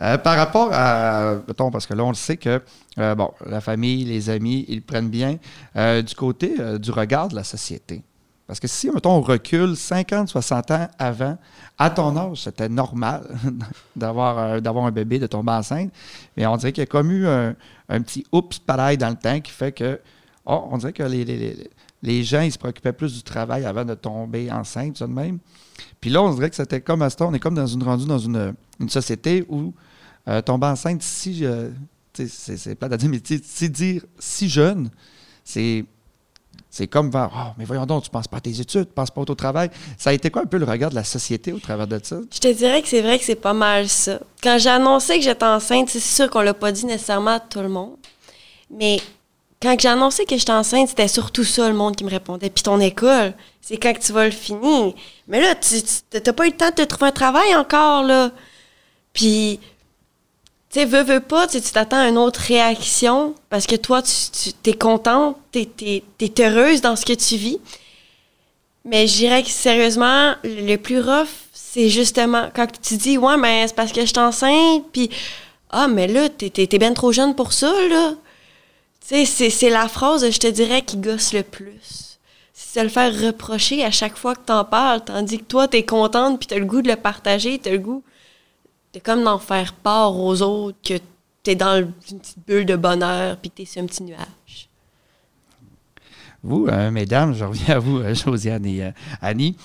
Euh, 0.00 0.16
par 0.16 0.36
rapport 0.36 0.70
à, 0.72 1.36
parce 1.72 1.86
que 1.86 1.94
là, 1.94 2.04
on 2.04 2.10
le 2.10 2.14
sait 2.14 2.36
que, 2.36 2.62
euh, 2.98 3.14
bon, 3.14 3.32
la 3.44 3.60
famille, 3.60 4.04
les 4.04 4.30
amis, 4.30 4.64
ils 4.68 4.82
prennent 4.82 5.08
bien 5.08 5.38
euh, 5.76 6.02
du 6.02 6.14
côté 6.14 6.54
du 6.78 6.90
regard 6.90 7.28
de 7.28 7.34
la 7.34 7.44
société. 7.44 8.02
Parce 8.46 8.60
que 8.60 8.68
si, 8.68 8.90
mettons, 8.90 9.10
on 9.10 9.20
recule 9.20 9.76
50, 9.76 10.28
60 10.28 10.70
ans 10.70 10.88
avant, 10.98 11.36
à 11.76 11.90
ton 11.90 12.16
âge, 12.16 12.42
c'était 12.44 12.68
normal 12.68 13.22
d'avoir, 13.96 14.62
d'avoir 14.62 14.86
un 14.86 14.90
bébé, 14.90 15.18
de 15.18 15.26
tomber 15.26 15.52
enceinte. 15.52 15.92
Mais 16.36 16.46
on 16.46 16.56
dirait 16.56 16.72
qu'il 16.72 16.82
y 16.82 16.84
a 16.84 16.86
comme 16.86 17.10
eu 17.10 17.26
un, 17.26 17.54
un 17.88 18.00
petit 18.00 18.24
oups 18.32 18.58
pareil 18.58 18.96
dans 18.96 19.10
le 19.10 19.16
temps 19.16 19.40
qui 19.40 19.50
fait 19.50 19.72
que 19.72 20.00
Oh, 20.50 20.66
on 20.70 20.78
dirait 20.78 20.94
que 20.94 21.02
les, 21.02 22.24
gens, 22.24 22.40
ils 22.40 22.50
se 22.50 22.58
préoccupaient 22.58 22.94
plus 22.94 23.14
du 23.14 23.22
travail 23.22 23.66
avant 23.66 23.84
de 23.84 23.92
tomber 23.92 24.50
enceinte, 24.50 24.96
ça 24.96 25.06
de 25.06 25.12
même. 25.12 25.40
Puis 26.00 26.08
là, 26.08 26.22
on 26.22 26.32
dirait 26.32 26.48
que 26.48 26.56
c'était 26.56 26.80
comme 26.80 27.02
à 27.02 27.10
ce 27.10 27.22
on 27.22 27.34
est 27.34 27.38
comme 27.38 27.54
dans 27.54 27.66
une 27.66 27.82
rendu 27.82 28.06
dans 28.06 28.18
une, 28.18 28.54
société 28.88 29.44
où 29.50 29.74
euh, 30.26 30.40
tomber 30.40 30.68
enceinte, 30.68 31.02
si, 31.02 31.44
c'est 32.14 32.74
pas 32.76 32.86
à 32.86 32.96
dire, 32.96 33.10
si 33.42 33.68
dire 33.68 34.02
si 34.18 34.48
jeune, 34.48 34.90
c'est 35.44 35.84
comme 36.88 37.10
vers, 37.10 37.30
oh, 37.34 37.52
mais 37.58 37.66
voyons 37.66 37.84
donc, 37.84 38.04
tu 38.04 38.10
penses 38.10 38.28
pas 38.28 38.38
à 38.38 38.40
tes 38.40 38.58
études, 38.58 38.86
tu 38.86 38.94
penses 38.94 39.10
pas 39.10 39.20
au 39.20 39.34
travail. 39.34 39.68
Ça 39.98 40.08
a 40.08 40.12
été 40.14 40.30
quoi 40.30 40.42
un 40.42 40.46
peu 40.46 40.56
le 40.56 40.64
regard 40.64 40.88
de 40.88 40.94
la 40.94 41.04
société 41.04 41.52
au 41.52 41.58
travers 41.58 41.86
de 41.86 42.00
ça? 42.02 42.20
Je 42.32 42.38
te 42.38 42.50
dirais 42.54 42.80
que 42.80 42.88
c'est 42.88 43.02
vrai 43.02 43.18
que 43.18 43.24
c'est 43.26 43.34
pas 43.34 43.52
mal 43.52 43.86
ça. 43.86 44.18
Quand 44.42 44.56
j'ai 44.58 44.70
annoncé 44.70 45.18
que 45.18 45.24
j'étais 45.24 45.44
enceinte, 45.44 45.90
c'est 45.90 46.00
sûr 46.00 46.30
qu'on 46.30 46.40
l'a 46.40 46.54
pas 46.54 46.72
dit 46.72 46.86
nécessairement 46.86 47.32
à 47.32 47.40
tout 47.40 47.60
le 47.60 47.68
monde. 47.68 47.96
Mais 48.70 48.98
quand 49.60 49.76
j'ai 49.80 49.88
annoncé 49.88 50.24
que 50.24 50.36
j'étais 50.36 50.52
enceinte, 50.52 50.88
c'était 50.88 51.08
surtout 51.08 51.44
ça 51.44 51.68
le 51.68 51.74
monde 51.74 51.96
qui 51.96 52.04
me 52.04 52.10
répondait. 52.10 52.50
Puis 52.50 52.62
ton 52.62 52.78
école, 52.80 53.34
c'est 53.60 53.76
quand 53.76 53.92
que 53.92 54.00
tu 54.00 54.12
vas 54.12 54.26
le 54.26 54.30
finir. 54.30 54.94
Mais 55.26 55.40
là, 55.40 55.54
tu 55.56 55.74
n'as 56.14 56.32
pas 56.32 56.46
eu 56.46 56.50
le 56.50 56.56
temps 56.56 56.70
de 56.70 56.74
te 56.74 56.82
trouver 56.82 57.08
un 57.08 57.12
travail 57.12 57.56
encore, 57.56 58.04
là. 58.04 58.30
Puis 59.12 59.58
tu 60.70 60.80
sais, 60.80 60.84
veux, 60.84 61.02
veux 61.02 61.20
pas, 61.20 61.46
tu 61.46 61.60
t'attends 61.62 61.98
à 61.98 62.08
une 62.08 62.18
autre 62.18 62.40
réaction 62.40 63.34
parce 63.48 63.66
que 63.66 63.74
toi, 63.74 64.02
tu, 64.02 64.52
tu 64.62 64.70
es 64.70 64.74
contente, 64.74 65.36
tu 65.50 65.60
es, 65.60 66.40
heureuse 66.40 66.82
dans 66.82 66.94
ce 66.94 67.06
que 67.06 67.14
tu 67.14 67.36
vis. 67.36 67.58
Mais 68.84 69.06
je 69.06 69.16
dirais 69.16 69.42
que 69.42 69.48
sérieusement, 69.48 70.34
le 70.44 70.76
plus 70.76 71.00
rough, 71.00 71.28
c'est 71.52 71.88
justement 71.88 72.50
quand 72.54 72.66
tu 72.80 72.96
dis, 72.96 73.16
ouais, 73.18 73.36
mais 73.38 73.66
c'est 73.66 73.74
parce 73.74 73.92
que 73.92 74.02
je 74.02 74.06
suis 74.06 74.18
enceinte, 74.18 74.84
puis, 74.92 75.10
ah, 75.70 75.88
mais 75.88 76.06
là, 76.06 76.28
es, 76.40 76.78
bien 76.78 76.92
trop 76.92 77.12
jeune 77.12 77.34
pour 77.34 77.52
ça, 77.52 77.72
là. 77.88 78.12
Tu 79.08 79.24
sais, 79.24 79.50
c'est 79.50 79.70
la 79.70 79.88
phrase, 79.88 80.30
je 80.30 80.38
te 80.38 80.46
dirais, 80.46 80.82
qui 80.82 80.98
gosse 80.98 81.32
le 81.32 81.42
plus. 81.42 82.18
C'est 82.52 82.82
le 82.82 82.90
faire 82.90 83.12
reprocher 83.12 83.84
à 83.84 83.90
chaque 83.90 84.16
fois 84.16 84.34
que 84.34 84.44
t'en 84.44 84.64
parles, 84.64 85.02
tandis 85.04 85.38
que 85.38 85.44
toi, 85.44 85.66
t'es 85.66 85.84
contente, 85.84 86.38
puis 86.38 86.46
t'as 86.46 86.58
le 86.58 86.66
goût 86.66 86.82
de 86.82 86.88
le 86.88 86.96
partager, 86.96 87.58
t'as 87.58 87.70
le 87.70 87.78
goût 87.78 88.02
c'est 88.92 89.04
comme 89.04 89.22
d'en 89.22 89.38
faire 89.38 89.74
part 89.74 90.18
aux 90.18 90.42
autres 90.42 90.76
que 90.82 90.94
tu 91.44 91.50
es 91.50 91.54
dans 91.54 91.78
une 91.78 92.18
petite 92.18 92.38
bulle 92.46 92.66
de 92.66 92.74
bonheur 92.74 93.36
puis 93.36 93.50
que 93.50 93.56
tu 93.56 93.62
es 93.62 93.64
sur 93.64 93.82
un 93.82 93.86
petit 93.86 94.02
nuage. 94.02 94.68
Vous, 96.42 96.66
euh, 96.66 96.90
mesdames, 96.90 97.32
je 97.34 97.44
reviens 97.44 97.76
à 97.76 97.78
vous, 97.78 97.98
euh, 97.98 98.14
Josiane 98.14 98.66
et 98.66 98.84
euh, 98.84 98.90
Annie. 99.20 99.56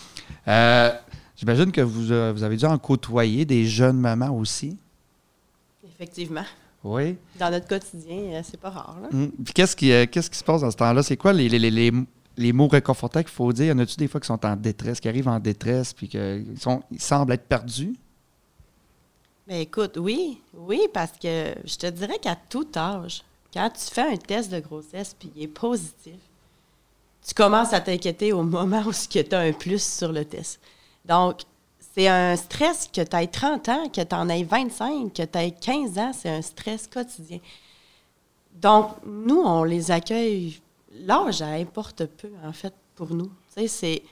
J'imagine 1.36 1.72
que 1.72 1.82
vous, 1.82 2.34
vous, 2.34 2.44
avez 2.44 2.58
dû 2.58 2.66
en 2.66 2.78
côtoyer 2.78 3.46
des 3.46 3.66
jeunes 3.66 3.98
mamans 3.98 4.38
aussi. 4.38 4.78
Effectivement. 5.84 6.46
Oui. 6.84 7.16
Dans 7.40 7.50
notre 7.50 7.68
quotidien, 7.68 8.42
c'est 8.44 8.60
pas 8.60 8.70
rare. 8.70 8.98
Hum. 9.12 9.32
Qu'est-ce 9.54 9.76
qui, 9.76 9.88
qu'est-ce 10.08 10.30
qui 10.30 10.38
se 10.38 10.44
passe 10.44 10.62
dans 10.62 10.72
ce 10.72 10.78
temps-là? 10.78 11.02
C'est 11.02 11.18
quoi 11.18 11.32
les, 11.32 11.48
les, 11.48 11.60
les, 11.60 11.92
les, 12.38 12.54
mots 12.54 12.68
réconfortants 12.68 13.22
qu'il 13.22 13.32
faut 13.32 13.54
dire? 13.54 13.68
Y 13.68 13.72
en 13.72 13.80
a-tu 13.80 13.96
des 13.96 14.08
fois 14.08 14.20
qui 14.20 14.28
sont 14.28 14.46
en 14.46 14.56
détresse, 14.56 15.00
qui 15.00 15.08
arrivent 15.08 15.30
en 15.30 15.40
détresse, 15.40 15.94
puis 15.94 16.10
qu'ils 16.10 16.46
ils 16.92 17.02
semblent 17.02 17.32
être 17.32 17.48
perdus? 17.48 17.96
Ben 19.48 19.60
écoute, 19.60 19.98
oui, 19.98 20.42
oui, 20.54 20.82
parce 20.94 21.12
que 21.14 21.54
je 21.66 21.76
te 21.76 21.88
dirais 21.88 22.18
qu'à 22.22 22.36
tout 22.50 22.68
âge, 22.76 23.24
quand 23.54 23.70
tu 23.70 23.94
fais 23.94 24.14
un 24.14 24.18
test 24.18 24.52
de 24.52 24.60
grossesse 24.60 25.16
puis 25.18 25.32
il 25.36 25.44
est 25.44 25.48
positif, 25.48 26.16
tu 27.26 27.34
commences 27.34 27.74
à 27.74 27.82
t'inquiéter 27.82 28.34
au 28.34 28.44
moment 28.44 28.84
où 28.86 28.92
tu 28.94 29.20
as 29.36 29.40
un 29.40 29.54
plus 29.54 29.84
sur 29.84 30.12
le 30.12 30.26
test. 30.26 30.60
Donc, 31.06 31.42
c'est 31.94 32.08
un 32.08 32.36
stress 32.36 32.90
que 32.92 33.02
tu 33.02 33.16
aies 33.16 33.28
30 33.28 33.70
ans, 33.70 33.90
que 33.90 34.02
tu 34.02 34.16
en 34.16 34.28
aies 34.28 34.44
25, 34.44 35.14
que 35.14 35.24
tu 35.24 35.38
aies 35.38 35.52
15 35.52 35.98
ans, 36.00 36.12
c'est 36.12 36.30
un 36.30 36.42
stress 36.42 36.88
quotidien. 36.88 37.40
Donc, 38.52 38.92
nous, 39.06 39.42
on 39.42 39.64
les 39.64 39.92
accueille. 39.92 40.60
L'âge 40.92 41.42
importe 41.42 42.06
peu, 42.06 42.30
en 42.44 42.54
fait, 42.54 42.74
pour 42.96 43.14
nous. 43.14 43.28
Tu 43.56 43.62
sais, 43.62 43.68
c'est 43.68 44.04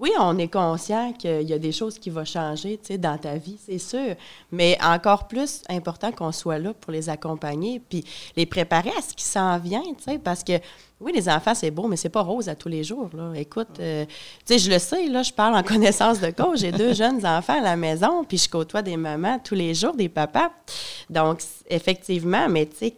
oui, 0.00 0.10
on 0.18 0.38
est 0.38 0.48
conscient 0.48 1.12
qu'il 1.12 1.42
y 1.42 1.52
a 1.52 1.58
des 1.58 1.72
choses 1.72 1.98
qui 1.98 2.08
vont 2.08 2.24
changer 2.24 2.80
dans 2.98 3.18
ta 3.18 3.36
vie, 3.36 3.58
c'est 3.62 3.78
sûr. 3.78 4.14
Mais 4.50 4.78
encore 4.82 5.28
plus 5.28 5.62
important 5.68 6.10
qu'on 6.10 6.32
soit 6.32 6.58
là 6.58 6.72
pour 6.72 6.90
les 6.90 7.10
accompagner 7.10 7.82
puis 7.86 8.02
les 8.34 8.46
préparer 8.46 8.88
à 8.96 9.02
ce 9.02 9.12
qui 9.12 9.24
s'en 9.24 9.58
vient, 9.58 9.82
parce 10.24 10.42
que 10.42 10.54
oui, 11.00 11.12
les 11.14 11.28
enfants, 11.28 11.54
c'est 11.54 11.70
beau, 11.70 11.86
mais 11.86 11.96
c'est 11.96 12.08
pas 12.08 12.22
rose 12.22 12.48
à 12.48 12.54
tous 12.54 12.70
les 12.70 12.82
jours. 12.82 13.10
Là. 13.12 13.32
Écoute, 13.34 13.78
euh, 13.78 14.06
je 14.48 14.70
le 14.70 14.78
sais, 14.78 15.06
là, 15.06 15.22
je 15.22 15.32
parle 15.32 15.54
en 15.54 15.62
connaissance 15.64 16.18
de 16.18 16.30
cause. 16.30 16.60
J'ai 16.60 16.72
deux 16.72 16.94
jeunes 16.94 17.24
enfants 17.26 17.58
à 17.58 17.62
la 17.62 17.76
maison, 17.76 18.24
puis 18.24 18.38
je 18.38 18.48
côtoie 18.48 18.80
des 18.80 18.96
mamans 18.96 19.38
tous 19.38 19.54
les 19.54 19.74
jours, 19.74 19.94
des 19.94 20.08
papas. 20.08 20.50
Donc, 21.10 21.42
effectivement, 21.68 22.48
mais 22.48 22.66
tu 22.66 22.92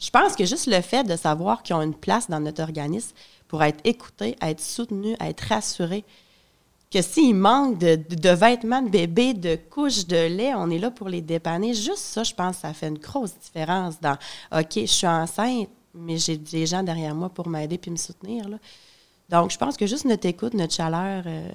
je 0.00 0.08
pense 0.08 0.34
que 0.34 0.46
juste 0.46 0.66
le 0.66 0.80
fait 0.80 1.04
de 1.04 1.14
savoir 1.14 1.62
qu'ils 1.62 1.76
ont 1.76 1.82
une 1.82 1.94
place 1.94 2.30
dans 2.30 2.40
notre 2.40 2.62
organisme, 2.62 3.14
pour 3.50 3.64
être 3.64 3.80
écouté, 3.82 4.36
être 4.40 4.60
soutenu, 4.60 5.16
être 5.18 5.40
rassuré. 5.40 6.04
Que 6.88 7.02
s'il 7.02 7.34
manque 7.34 7.78
de, 7.78 8.28
vêtements 8.30 8.80
de 8.80 8.88
bébé, 8.88 9.34
de 9.34 9.56
couches 9.56 10.06
de 10.06 10.28
lait, 10.28 10.54
on 10.54 10.70
est 10.70 10.78
là 10.78 10.92
pour 10.92 11.08
les 11.08 11.20
dépanner. 11.20 11.74
Juste 11.74 11.98
ça, 11.98 12.22
je 12.22 12.32
pense, 12.32 12.58
ça 12.58 12.72
fait 12.72 12.86
une 12.86 12.98
grosse 12.98 13.36
différence 13.36 14.00
dans 14.00 14.16
OK, 14.52 14.74
je 14.76 14.86
suis 14.86 15.06
enceinte, 15.06 15.68
mais 15.92 16.16
j'ai 16.16 16.36
des 16.36 16.64
gens 16.64 16.84
derrière 16.84 17.12
moi 17.12 17.28
pour 17.28 17.48
m'aider 17.48 17.76
puis 17.76 17.90
me 17.90 17.96
soutenir. 17.96 18.46
Donc, 19.28 19.50
je 19.50 19.58
pense 19.58 19.76
que 19.76 19.84
juste 19.84 20.04
notre 20.04 20.26
écoute, 20.26 20.54
notre 20.54 20.72
chaleur, 20.74 21.24
euh, 21.26 21.50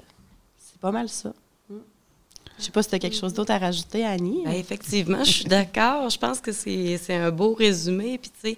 c'est 0.57 0.79
pas 0.81 0.91
mal 0.91 1.07
ça. 1.07 1.31
Je 1.69 1.73
ne 1.75 2.63
sais 2.65 2.71
pas 2.71 2.83
si 2.83 2.89
tu 2.89 2.95
as 2.95 2.99
quelque 2.99 3.17
chose 3.17 3.33
d'autre 3.33 3.51
à 3.51 3.57
rajouter, 3.57 4.03
Annie. 4.05 4.41
Ben, 4.43 4.51
effectivement, 4.51 5.23
je 5.23 5.31
suis 5.31 5.45
d'accord. 5.45 6.09
Je 6.09 6.17
pense 6.17 6.41
que 6.41 6.51
c'est 6.51 7.13
un 7.13 7.31
beau 7.31 7.53
résumé. 7.53 8.17
Puis, 8.17 8.31
tu 8.31 8.49
sais, 8.49 8.57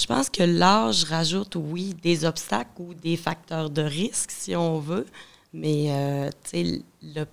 je 0.00 0.06
pense 0.06 0.30
que 0.30 0.42
l'âge 0.42 1.04
rajoute, 1.04 1.56
oui, 1.56 1.94
des 2.02 2.24
obstacles 2.24 2.70
ou 2.78 2.94
des 2.94 3.16
facteurs 3.16 3.68
de 3.68 3.82
risque, 3.82 4.30
si 4.30 4.56
on 4.56 4.78
veut, 4.78 5.06
mais 5.52 5.86
euh, 5.90 6.30
tu 6.50 6.82
sais, 7.12 7.26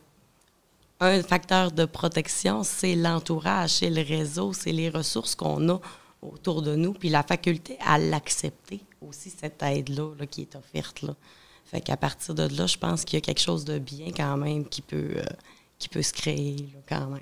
un 1.00 1.24
facteur 1.24 1.72
de 1.72 1.86
protection, 1.86 2.64
c'est 2.64 2.96
l'entourage, 2.96 3.70
c'est 3.70 3.90
le 3.90 4.02
réseau, 4.02 4.52
c'est 4.52 4.72
les 4.72 4.90
ressources 4.90 5.36
qu'on 5.36 5.70
a 5.70 5.80
autour 6.22 6.62
de 6.62 6.76
nous, 6.76 6.94
puis 6.94 7.10
la 7.10 7.24
faculté 7.24 7.78
à 7.86 7.98
l'accepter 7.98 8.82
aussi, 9.02 9.30
cette 9.30 9.62
aide-là 9.64 10.12
qui 10.30 10.42
est 10.42 10.56
offerte. 10.56 11.04
Là. 11.04 11.16
Fait 11.66 11.80
qu'à 11.82 11.96
partir 11.96 12.36
de 12.36 12.44
là, 12.58 12.66
je 12.66 12.78
pense 12.78 13.06
qu'il 13.06 13.18
y 13.18 13.22
a 13.22 13.22
quelque 13.22 13.42
chose 13.42 13.64
de 13.64 13.80
bien 13.80 14.08
quand 14.16 14.36
même 14.38 14.68
qui 14.68 14.82
peut, 14.82 15.14
euh, 15.16 15.24
qui 15.78 15.88
peut 15.88 16.02
se 16.02 16.14
créer 16.14 16.68
quand 16.90 17.08
même. 17.08 17.22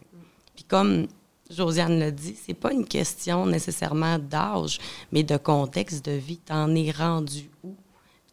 Puis 0.56 0.64
comme 0.64 1.08
Josiane 1.50 2.00
l'a 2.00 2.12
dit, 2.12 2.36
c'est 2.44 2.56
pas 2.56 2.74
une 2.74 2.86
question 2.86 3.46
nécessairement 3.46 4.18
d'âge, 4.18 4.80
mais 5.12 5.24
de 5.24 5.38
contexte 5.38 6.06
de 6.06 6.12
vie. 6.14 6.38
T'en 6.38 6.74
es 6.74 6.92
rendu 6.92 7.50
où? 7.64 7.75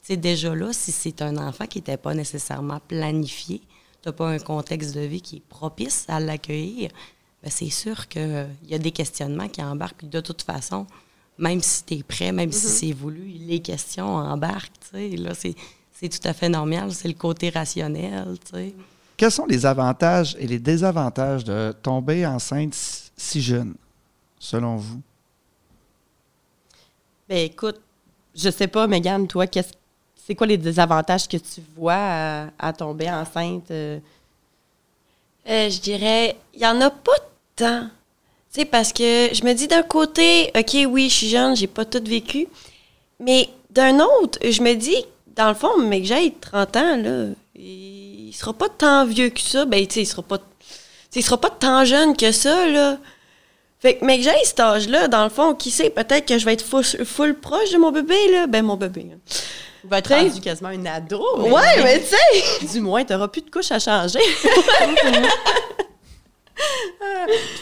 C'est 0.03 0.17
déjà 0.17 0.55
là, 0.55 0.73
si 0.73 0.91
c'est 0.93 1.23
un 1.23 1.37
enfant 1.37 1.67
qui 1.67 1.79
n'était 1.79 1.97
pas 1.97 2.15
nécessairement 2.15 2.81
planifié, 2.89 3.61
tu 4.03 4.09
n'as 4.09 4.13
pas 4.13 4.29
un 4.29 4.39
contexte 4.39 4.95
de 4.95 5.01
vie 5.01 5.21
qui 5.21 5.37
est 5.37 5.49
propice 5.49 6.07
à 6.09 6.19
l'accueillir, 6.19 6.91
ben, 7.43 7.51
c'est 7.51 7.71
sûr 7.71 8.09
qu'il 8.09 8.49
y 8.69 8.75
a 8.75 8.79
des 8.79 8.91
questionnements 8.91 9.49
qui 9.49 9.63
embarquent. 9.63 10.09
De 10.09 10.21
toute 10.21 10.43
façon, 10.43 10.87
même 11.39 11.61
si 11.61 11.85
tu 11.85 11.95
es 11.95 12.03
prêt, 12.03 12.33
même 12.33 12.53
si 12.53 12.67
mm-hmm. 12.67 12.71
c'est 12.71 12.93
voulu, 12.93 13.25
les 13.25 13.61
questions 13.61 14.17
embarquent. 14.17 14.73
Là, 14.93 15.35
c'est, 15.35 15.55
tout 16.09 16.29
à 16.29 16.33
fait 16.33 16.49
normal. 16.49 16.93
C'est 16.93 17.09
le 17.09 17.15
côté 17.15 17.51
rationnel. 17.51 18.37
Quels 19.17 19.31
sont 19.31 19.47
les 19.47 19.67
avantages 19.67 20.37
et 20.39 20.47
les 20.47 20.59
désavantages 20.59 21.45
de 21.45 21.75
tomber 21.83 22.27
enceinte 22.27 22.75
si 23.17 23.41
jeune, 23.41 23.75
selon 24.39 24.77
vous? 24.77 25.01
Ben 27.29 27.39
écoute, 27.39 27.81
je 28.35 28.51
sais 28.51 28.67
pas, 28.67 28.87
Megan, 28.87 29.27
toi, 29.27 29.47
qu'est-ce 29.47 29.73
c'est 30.25 30.35
quoi 30.35 30.47
les 30.47 30.57
désavantages 30.57 31.27
que 31.27 31.37
tu 31.37 31.61
vois 31.77 32.47
à, 32.59 32.73
tomber 32.73 33.11
enceinte? 33.11 33.71
Euh? 33.71 33.99
Euh, 35.49 35.69
je 35.69 35.81
dirais, 35.81 36.37
il 36.55 36.61
n'y 36.61 36.67
en 36.67 36.81
a 36.81 36.91
pas 36.91 37.13
tant. 37.57 37.89
Tu 38.53 38.61
sais, 38.61 38.65
parce 38.65 38.93
que 38.93 39.31
je 39.33 39.45
me 39.45 39.53
dis 39.53 39.67
d'un 39.67 39.83
côté, 39.83 40.53
OK, 40.57 40.77
oui, 40.89 41.09
je 41.09 41.15
suis 41.15 41.29
jeune, 41.29 41.57
j'ai 41.57 41.67
pas 41.67 41.85
tout 41.85 42.03
vécu. 42.05 42.47
Mais 43.19 43.49
d'un 43.71 43.99
autre, 43.99 44.39
je 44.43 44.63
me 44.63 44.75
dis, 44.75 45.05
dans 45.35 45.49
le 45.49 45.55
fond, 45.55 45.77
mais 45.79 46.01
que 46.01 46.07
j'ai 46.07 46.33
30 46.33 46.77
ans, 46.77 46.97
là, 46.97 47.27
il, 47.55 48.29
ne 48.29 48.33
sera 48.33 48.53
pas 48.53 48.69
tant 48.69 49.05
vieux 49.05 49.31
que 49.31 49.41
ça. 49.41 49.65
Ben, 49.65 49.87
tu 49.87 49.95
sais, 49.95 50.03
il 50.03 50.07
sera 50.07 50.23
pas 50.23 50.39
il 51.15 51.23
sera 51.23 51.39
pas 51.39 51.51
tant 51.51 51.85
jeune 51.85 52.17
que 52.17 52.33
ça, 52.33 52.67
là. 52.69 52.97
Fait 53.81 53.97
que, 53.97 54.05
mais 54.05 54.19
que 54.19 54.25
j'ai 54.25 54.45
cet 54.45 54.61
âge-là, 54.61 55.09
dans 55.09 55.25
le 55.25 55.31
fond, 55.31 55.55
qui 55.55 55.71
sait, 55.71 55.91
peut-être 55.91 56.27
que 56.27 56.39
je 56.39 56.45
vais 56.45 56.53
être 56.55 56.65
full, 56.65 57.35
proche 57.35 57.71
de 57.73 57.79
mon 57.79 57.91
bébé, 57.91 58.17
là. 58.31 58.47
Ben, 58.47 58.65
mon 58.65 58.77
bébé. 58.77 59.11
Il 59.85 59.91
va 59.91 59.99
être 59.99 60.15
rendu 60.15 60.41
quasiment 60.41 60.69
un 60.71 60.87
ado. 60.87 61.21
ouais, 61.39 61.83
mais 61.83 62.01
tu 62.01 62.07
sais. 62.07 62.67
Du 62.73 62.81
moins, 62.81 63.05
tu 63.05 63.13
n'auras 63.13 63.29
plus 63.29 63.43
de 63.43 63.51
couches 63.51 63.73
à 63.73 63.81
changer. 63.81 64.21
tu 64.31 64.57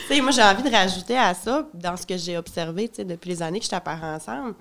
sais, 0.08 0.20
moi, 0.20 0.30
j'ai 0.30 0.42
envie 0.42 0.62
de 0.62 0.70
rajouter 0.70 1.16
à 1.16 1.32
ça, 1.32 1.66
dans 1.72 1.96
ce 1.96 2.06
que 2.06 2.18
j'ai 2.18 2.36
observé, 2.36 2.88
tu 2.88 2.96
sais, 2.96 3.04
depuis 3.04 3.30
les 3.30 3.42
années 3.42 3.58
que 3.58 3.64
je 3.64 3.70
t'apparais 3.70 4.14
ensemble. 4.14 4.54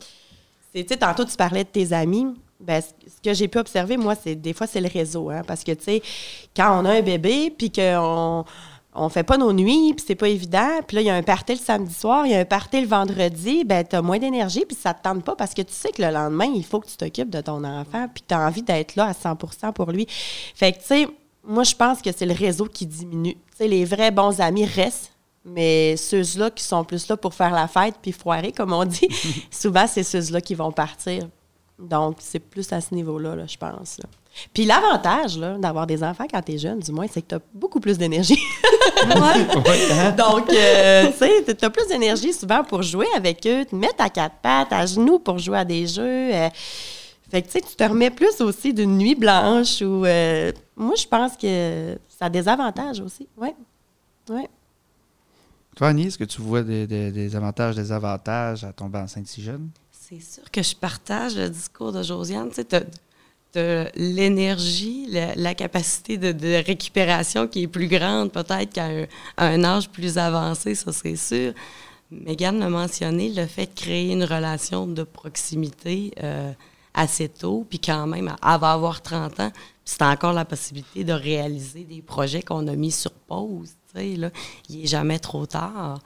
C'est, 0.74 0.84
tu 0.84 0.94
sais, 0.94 0.98
tantôt, 0.98 1.26
tu 1.26 1.36
parlais 1.36 1.66
de 1.66 1.70
tes 1.70 1.92
amis. 1.92 2.26
Ben, 2.60 2.82
ce 2.82 3.22
que 3.24 3.34
j'ai 3.34 3.48
pu 3.48 3.58
observer, 3.58 3.96
moi, 3.96 4.16
c'est 4.16 4.36
des 4.36 4.54
fois, 4.54 4.68
c'est 4.68 4.82
le 4.82 4.90
réseau. 4.90 5.30
Hein, 5.30 5.44
parce 5.48 5.64
que, 5.64 5.72
tu 5.72 5.84
sais, 5.84 6.02
quand 6.56 6.82
on 6.82 6.86
a 6.86 6.96
un 6.96 7.02
bébé, 7.02 7.54
puis 7.58 7.72
qu'on 7.72 8.44
on 8.94 9.08
fait 9.08 9.24
pas 9.24 9.38
nos 9.38 9.54
nuits, 9.54 9.94
puis 9.96 10.04
c'est 10.06 10.16
pas 10.16 10.28
évident. 10.28 10.82
Puis 10.86 10.96
là, 10.96 11.02
il 11.02 11.08
y 11.08 11.10
a 11.10 11.16
un 11.16 11.24
party 11.24 11.54
le 11.54 11.60
samedi 11.60 11.94
soir, 11.94 12.26
il 12.26 12.32
y 12.32 12.36
a 12.36 12.40
un 12.40 12.46
party 12.46 12.82
le 12.82 12.88
vendredi, 12.88 13.64
ben 13.64 13.86
tu 13.88 13.96
as 13.96 14.02
moins 14.02 14.20
d'énergie, 14.20 14.66
puis 14.66 14.76
ça 14.76 14.94
te 14.94 15.04
tente 15.04 15.24
pas 15.24 15.36
parce 15.36 15.54
que 15.54 15.62
tu 15.62 15.74
sais 15.74 15.92
que 15.92 16.02
le 16.02 16.12
lendemain, 16.12 16.52
il 16.54 16.66
faut 16.66 16.80
que 16.80 16.88
tu 16.88 16.98
t'occupes 16.98 17.30
de 17.30 17.42
ton 17.42 17.64
enfant, 17.64 18.08
puis 18.14 18.24
tu 18.28 18.34
as 18.34 18.40
envie 18.46 18.64
d'être 18.64 18.96
là 18.96 19.06
à 19.06 19.12
100% 19.14 19.74
pour 19.74 19.92
lui. 19.92 20.06
Fait 20.56 20.74
que, 20.74 20.80
tu 20.80 20.86
sais, 20.86 21.08
moi, 21.44 21.64
je 21.64 21.76
pense 21.76 22.02
que 22.02 22.12
c'est 22.12 22.26
le 22.26 22.34
réseau 22.34 22.66
qui 22.66 22.86
diminue. 22.86 23.36
Tu 23.36 23.58
sais, 23.58 23.68
les 23.68 23.86
vrais 23.86 24.12
bons 24.12 24.42
amis 24.42 24.66
restent, 24.66 25.14
mais 25.46 25.96
ceux-là 25.96 26.52
qui 26.52 26.64
sont 26.64 26.84
plus 26.84 27.08
là 27.08 27.16
pour 27.16 27.34
faire 27.34 27.52
la 27.52 27.68
fête 27.68 27.96
puis 28.02 28.12
foirer, 28.12 28.52
comme 28.52 28.74
on 28.74 28.86
dit, 28.86 29.08
souvent, 29.52 29.88
c'est 29.88 30.04
ceux-là 30.04 30.42
qui 30.42 30.56
vont 30.56 30.72
partir 30.72 31.28
Donc, 31.80 32.18
c'est 32.20 32.40
plus 32.40 32.72
à 32.74 32.82
ce 32.82 32.94
niveau-là, 32.94 33.36
là, 33.36 33.46
je 33.48 33.58
pense. 33.58 33.98
là. 34.00 34.06
Puis 34.54 34.66
l'avantage 34.66 35.38
là, 35.38 35.58
d'avoir 35.58 35.88
des 35.88 36.04
enfants 36.04 36.26
quand 36.32 36.42
tu 36.42 36.54
es 36.54 36.58
jeune, 36.58 36.80
du 36.80 36.92
moins, 36.92 37.08
c'est 37.12 37.22
que 37.22 37.28
tu 37.30 37.36
as 37.36 37.40
beaucoup 37.54 37.80
plus 37.80 37.98
d'énergie. 37.98 38.40
Hein? 39.06 40.12
Donc, 40.18 40.50
euh, 40.52 41.08
tu 41.12 41.18
sais, 41.18 41.56
tu 41.56 41.66
as 41.66 41.70
plus 41.70 41.88
d'énergie 41.88 42.34
souvent 42.34 42.64
pour 42.64 42.82
jouer 42.84 43.08
avec 43.16 43.46
eux, 43.48 43.66
te 43.66 43.76
mettre 43.76 44.04
à 44.04 44.10
quatre 44.10 44.36
pattes, 44.42 44.72
à 44.74 44.86
genoux 44.86 45.20
pour 45.20 45.38
jouer 45.40 45.58
à 45.60 45.66
des 45.66 45.88
jeux. 45.88 46.04
euh. 46.34 46.50
fait 47.32 47.42
que, 47.42 47.48
tu 47.48 47.54
sais, 47.54 47.62
tu 47.62 47.76
te 47.76 47.84
remets 47.84 48.10
plus 48.12 48.40
aussi 48.42 48.74
d'une 48.74 48.98
nuit 48.98 49.16
blanche 49.16 49.82
ou. 49.82 50.06
euh, 50.06 50.52
moi, 50.76 50.94
je 50.98 51.06
pense 51.08 51.36
que 51.38 51.98
ça 52.08 52.26
a 52.26 52.30
des 52.30 52.48
avantages 52.48 53.00
aussi. 53.00 53.28
Oui. 53.38 53.50
Oui. 54.30 54.44
Toi, 55.76 55.88
Annie, 55.90 56.08
est-ce 56.08 56.18
que 56.18 56.24
tu 56.26 56.42
vois 56.42 56.62
des, 56.62 56.86
des- 56.88 57.12
des 57.12 57.36
avantages, 57.36 57.76
des 57.76 57.92
avantages 57.92 58.64
à 58.64 58.74
tomber 58.74 59.00
enceinte 59.00 59.28
si 59.28 59.42
jeune? 59.42 59.70
C'est 60.10 60.22
sûr 60.22 60.50
que 60.50 60.64
je 60.64 60.76
partage 60.76 61.36
le 61.36 61.50
discours 61.50 61.92
de 61.92 62.02
Josiane. 62.02 62.50
Tu 62.50 62.56
sais, 62.56 62.64
t'as 62.66 63.86
l'énergie, 63.96 65.08
la, 65.08 65.54
capacité 65.54 66.18
de, 66.18 66.32
de 66.32 66.66
récupération 66.66 67.48
qui 67.48 67.64
est 67.64 67.68
plus 67.68 67.88
grande 67.88 68.32
peut-être 68.32 68.74
qu'à 68.74 68.88
un, 69.38 69.64
âge 69.64 69.90
plus 69.90 70.18
avancé, 70.18 70.74
ça 70.74 70.92
c'est 70.92 71.16
sûr. 71.16 71.54
Megan 72.10 72.58
l'a 72.58 72.70
mentionné, 72.70 73.30
le 73.30 73.46
fait 73.46 73.68
de 73.68 73.80
créer 73.80 74.12
une 74.12 74.24
relation 74.24 74.88
de 74.88 75.04
proximité 75.04 76.12
euh, 76.24 76.52
assez 76.96 77.30
tôt, 77.30 77.68
puis 77.70 77.80
quand 77.80 78.08
même, 78.08 78.30
elle 78.44 78.60
va 78.60 78.72
avoir 78.72 79.02
30 79.04 79.40
ans, 79.40 79.52
c'est 79.86 80.02
encore 80.02 80.34
la 80.34 80.46
possibilité 80.46 81.04
de 81.04 81.14
réaliser 81.14 81.84
des 81.84 82.02
projets 82.02 82.42
qu'on 82.42 82.68
a 82.68 82.76
mis 82.76 82.92
sur 82.92 83.12
pause. 83.12 83.74
Là. 83.94 84.32
Il 84.70 84.80
n'est 84.82 84.88
jamais 84.88 85.20
trop 85.20 85.46
tard. 85.46 86.00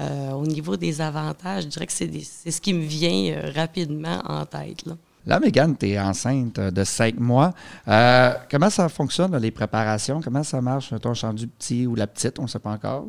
Euh, 0.00 0.30
au 0.32 0.46
niveau 0.46 0.76
des 0.76 1.00
avantages, 1.00 1.64
je 1.64 1.68
dirais 1.68 1.86
que 1.86 1.92
c'est 1.92 2.06
des- 2.06 2.24
c'est 2.24 2.50
ce 2.50 2.60
qui 2.60 2.72
me 2.72 2.82
vient 2.84 3.34
euh, 3.34 3.52
rapidement 3.54 4.22
en 4.26 4.44
tête. 4.46 4.86
Là. 4.86 4.94
Là, 5.26 5.38
Mégane, 5.38 5.76
tu 5.76 5.90
es 5.90 6.00
enceinte 6.00 6.58
euh, 6.58 6.70
de 6.70 6.82
cinq 6.82 7.18
mois. 7.20 7.52
Euh, 7.86 8.32
comment 8.50 8.70
ça 8.70 8.88
fonctionne, 8.88 9.36
les 9.36 9.50
préparations? 9.50 10.20
Comment 10.22 10.42
ça 10.42 10.60
marche? 10.60 10.92
Ton 11.00 11.12
rendu 11.12 11.46
petit 11.46 11.86
ou 11.86 11.94
la 11.94 12.06
petite? 12.06 12.38
On 12.38 12.42
ne 12.42 12.48
sait 12.48 12.58
pas 12.58 12.70
encore? 12.70 13.04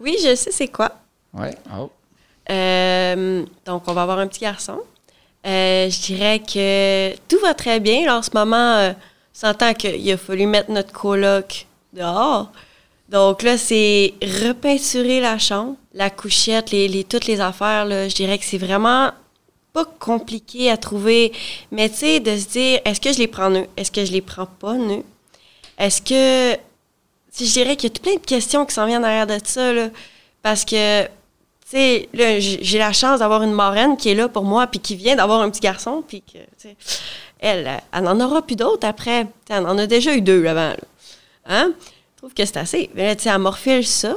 Oui, 0.00 0.16
je 0.22 0.34
sais 0.34 0.50
c'est 0.50 0.68
quoi. 0.68 0.90
Oui. 1.32 1.48
Oh. 1.78 1.90
Euh, 2.50 3.44
donc, 3.64 3.84
on 3.86 3.92
va 3.92 4.02
avoir 4.02 4.18
un 4.18 4.26
petit 4.26 4.40
garçon. 4.40 4.80
Euh, 5.46 5.88
je 5.88 6.00
dirais 6.02 6.40
que 6.40 7.16
tout 7.28 7.38
va 7.40 7.54
très 7.54 7.80
bien. 7.80 8.04
Là, 8.04 8.18
en 8.18 8.22
ce 8.22 8.30
moment, 8.34 8.56
euh, 8.56 8.90
on 8.92 8.94
s'entend 9.32 9.72
qu'il 9.74 10.10
a 10.12 10.16
fallu 10.16 10.46
mettre 10.46 10.70
notre 10.72 10.92
coloc 10.92 11.66
dehors. 11.92 12.50
Donc 13.10 13.42
là, 13.42 13.58
c'est 13.58 14.14
repeinturer 14.22 15.20
la 15.20 15.36
chambre, 15.36 15.74
la 15.94 16.10
couchette, 16.10 16.70
les, 16.70 17.04
toutes 17.04 17.26
les 17.26 17.40
affaires. 17.40 17.84
Là, 17.84 18.08
je 18.08 18.14
dirais 18.14 18.38
que 18.38 18.44
c'est 18.44 18.58
vraiment 18.58 19.10
pas 19.72 19.84
compliqué 19.84 20.70
à 20.70 20.76
trouver. 20.76 21.32
Mais 21.72 21.88
tu 21.88 21.96
sais, 21.96 22.20
de 22.20 22.36
se 22.36 22.46
dire, 22.48 22.80
est-ce 22.84 23.00
que 23.00 23.12
je 23.12 23.18
les 23.18 23.26
prends 23.26 23.50
nœuds? 23.50 23.66
Est-ce 23.76 23.90
que 23.90 24.04
je 24.04 24.12
les 24.12 24.20
prends 24.20 24.46
pas 24.46 24.74
nœuds? 24.74 25.04
Est-ce 25.76 26.00
que... 26.02 26.58
Je 27.36 27.44
dirais 27.44 27.76
qu'il 27.76 27.90
y 27.90 27.92
a 27.92 27.94
tout 27.94 28.02
plein 28.02 28.14
de 28.14 28.26
questions 28.26 28.64
qui 28.64 28.74
s'en 28.74 28.86
viennent 28.86 29.02
derrière 29.02 29.26
de 29.26 29.38
ça. 29.44 29.72
Là, 29.72 29.88
parce 30.42 30.64
que 30.64 31.04
tu 31.04 31.76
sais, 31.76 32.08
là, 32.12 32.40
j'ai 32.40 32.78
la 32.78 32.92
chance 32.92 33.20
d'avoir 33.20 33.42
une 33.42 33.52
marraine 33.52 33.96
qui 33.96 34.10
est 34.10 34.14
là 34.16 34.28
pour 34.28 34.42
moi, 34.42 34.66
puis 34.66 34.80
qui 34.80 34.96
vient 34.96 35.14
d'avoir 35.14 35.40
un 35.40 35.50
petit 35.50 35.60
garçon, 35.60 36.02
puis 36.06 36.22
que, 36.22 36.38
tu 36.38 36.44
sais, 36.58 36.76
elle, 37.38 37.80
elle 37.92 38.02
n'en 38.02 38.18
aura 38.20 38.42
plus 38.42 38.56
d'autres 38.56 38.86
après. 38.86 39.24
Tu 39.24 39.30
sais, 39.48 39.54
Elle 39.54 39.66
en 39.66 39.78
a 39.78 39.86
déjà 39.86 40.14
eu 40.14 40.20
deux 40.20 40.44
avant. 40.46 40.70
là. 40.70 40.76
Hein? 41.46 41.72
Je 42.20 42.26
trouve 42.26 42.34
que 42.34 42.44
c'est 42.44 42.58
assez. 42.58 42.90
Mais 42.94 43.06
là, 43.06 43.16
tu 43.16 43.22
sais, 43.22 43.38
m'orfile 43.38 43.86
ça. 43.86 44.14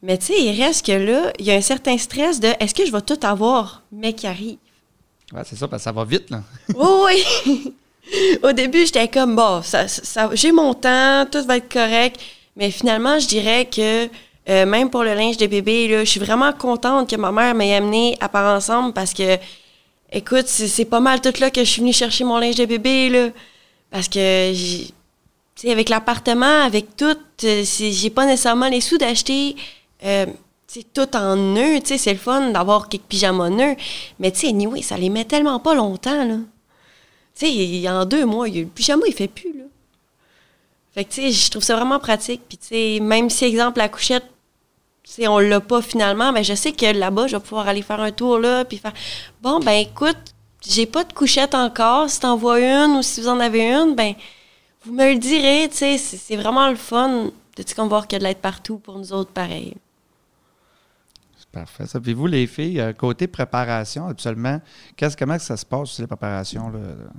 Mais 0.00 0.16
tu 0.16 0.26
sais, 0.26 0.40
il 0.44 0.62
reste 0.62 0.86
que 0.86 0.92
là, 0.92 1.32
il 1.40 1.44
y 1.44 1.50
a 1.50 1.54
un 1.56 1.60
certain 1.60 1.98
stress 1.98 2.38
de 2.38 2.48
est-ce 2.60 2.72
que 2.72 2.86
je 2.86 2.92
vais 2.92 3.00
tout 3.00 3.18
avoir, 3.22 3.82
mais 3.90 4.12
qui 4.12 4.28
arrive? 4.28 4.58
Ouais, 5.32 5.42
c'est 5.44 5.56
ça, 5.56 5.66
parce 5.66 5.82
que 5.82 5.84
ça 5.84 5.92
va 5.92 6.04
vite. 6.04 6.30
Là. 6.30 6.42
Oui, 6.76 7.24
oui. 7.46 7.74
Au 8.44 8.52
début, 8.52 8.86
j'étais 8.86 9.08
comme, 9.08 9.34
bon, 9.34 9.60
ça, 9.62 9.88
ça- 9.88 10.30
j'ai 10.34 10.52
mon 10.52 10.72
temps, 10.72 11.26
tout 11.30 11.44
va 11.44 11.56
être 11.56 11.68
correct. 11.72 12.20
Mais 12.56 12.70
finalement, 12.70 13.18
je 13.18 13.26
dirais 13.26 13.64
que 13.66 14.08
euh, 14.48 14.66
même 14.66 14.88
pour 14.88 15.02
le 15.02 15.14
linge 15.14 15.36
de 15.36 15.48
bébé, 15.48 15.88
là, 15.88 16.04
je 16.04 16.10
suis 16.10 16.20
vraiment 16.20 16.52
contente 16.52 17.10
que 17.10 17.16
ma 17.16 17.32
mère 17.32 17.56
m'ait 17.56 17.74
amené 17.74 18.16
à 18.20 18.28
part 18.28 18.54
ensemble 18.56 18.92
parce 18.92 19.12
que, 19.12 19.36
écoute, 20.12 20.46
c'est 20.46 20.84
pas 20.84 21.00
mal 21.00 21.20
tout 21.20 21.32
là 21.40 21.50
que 21.50 21.64
je 21.64 21.68
suis 21.70 21.80
venue 21.80 21.92
chercher 21.92 22.22
mon 22.22 22.38
linge 22.38 22.54
de 22.54 22.66
bébé. 22.66 23.08
Là, 23.10 23.28
parce 23.90 24.06
que, 24.08 24.52
avec 25.64 25.88
l'appartement, 25.88 26.62
avec 26.62 26.96
tout, 26.96 27.16
euh, 27.44 27.64
j'ai 27.64 28.10
pas 28.10 28.26
nécessairement 28.26 28.68
les 28.68 28.80
sous 28.80 28.98
d'acheter. 28.98 29.56
euh, 30.04 30.26
tout 30.94 31.16
en 31.16 31.54
sais, 31.84 31.98
c'est 31.98 32.12
le 32.12 32.18
fun 32.18 32.50
d'avoir 32.50 32.88
quelques 32.88 33.04
pyjamas 33.04 33.50
nœuds. 33.50 33.74
Mais 34.20 34.30
tu 34.30 34.40
sais, 34.40 34.82
ça 34.82 34.96
les 34.96 35.10
met 35.10 35.24
tellement 35.24 35.58
pas 35.58 35.74
longtemps, 35.74 36.24
là. 36.24 36.36
Tu 37.34 37.46
sais, 37.46 37.88
en 37.88 38.04
deux 38.04 38.24
mois, 38.24 38.48
le 38.48 38.66
pyjama, 38.66 39.02
il 39.06 39.12
fait 39.12 39.28
plus, 39.28 39.52
là. 39.52 39.64
Fait 40.94 41.04
que, 41.04 41.10
tu 41.12 41.22
sais, 41.22 41.32
je 41.32 41.50
trouve 41.50 41.62
ça 41.62 41.76
vraiment 41.76 41.98
pratique. 41.98 42.42
Puis, 42.48 42.58
tu 42.58 42.68
sais, 42.68 42.98
même 43.00 43.30
si, 43.30 43.44
exemple, 43.44 43.78
la 43.78 43.88
couchette, 43.88 44.24
sais, 45.10 45.28
on 45.28 45.38
l'a 45.38 45.60
pas 45.60 45.82
finalement, 45.82 46.32
mais 46.32 46.44
je 46.44 46.54
sais 46.54 46.72
que 46.72 46.86
là-bas, 46.86 47.26
je 47.26 47.36
vais 47.36 47.42
pouvoir 47.42 47.68
aller 47.68 47.82
faire 47.82 48.00
un 48.00 48.12
tour, 48.12 48.38
là, 48.38 48.64
puis 48.64 48.78
faire, 48.78 48.92
bon, 49.42 49.58
ben, 49.60 49.72
écoute, 49.72 50.16
j'ai 50.66 50.86
pas 50.86 51.04
de 51.04 51.12
couchette 51.12 51.54
encore. 51.54 52.08
Si 52.08 52.20
t'en 52.20 52.36
vois 52.36 52.60
une 52.60 52.96
ou 52.96 53.02
si 53.02 53.20
vous 53.20 53.28
en 53.28 53.40
avez 53.40 53.70
une, 53.70 53.94
ben, 53.94 54.14
vous 54.82 54.92
me 54.92 55.12
le 55.12 55.18
direz, 55.18 55.68
tu 55.68 55.76
sais, 55.76 55.98
c'est 55.98 56.16
c'est 56.16 56.36
vraiment 56.36 56.68
le 56.68 56.76
fun 56.76 57.30
de, 57.56 57.74
qu'on 57.74 57.86
voir 57.86 58.06
qu'il 58.06 58.16
y 58.16 58.18
a 58.18 58.18
de 58.20 58.24
l'aide 58.24 58.38
partout 58.38 58.78
pour 58.78 58.98
nous 58.98 59.12
autres, 59.12 59.30
pareil. 59.30 59.76
C'est 61.38 61.48
parfait. 61.50 61.86
Ça. 61.86 62.00
Puis 62.00 62.14
vous, 62.14 62.26
les 62.26 62.46
filles, 62.46 62.80
euh, 62.80 62.92
côté 62.92 63.26
préparation, 63.26 64.06
absolument, 64.06 64.60
qu'est-ce, 64.96 65.16
comment 65.16 65.36
que 65.36 65.42
ça 65.42 65.56
se 65.56 65.66
passe, 65.66 65.98
les 65.98 66.06
préparations 66.06 66.72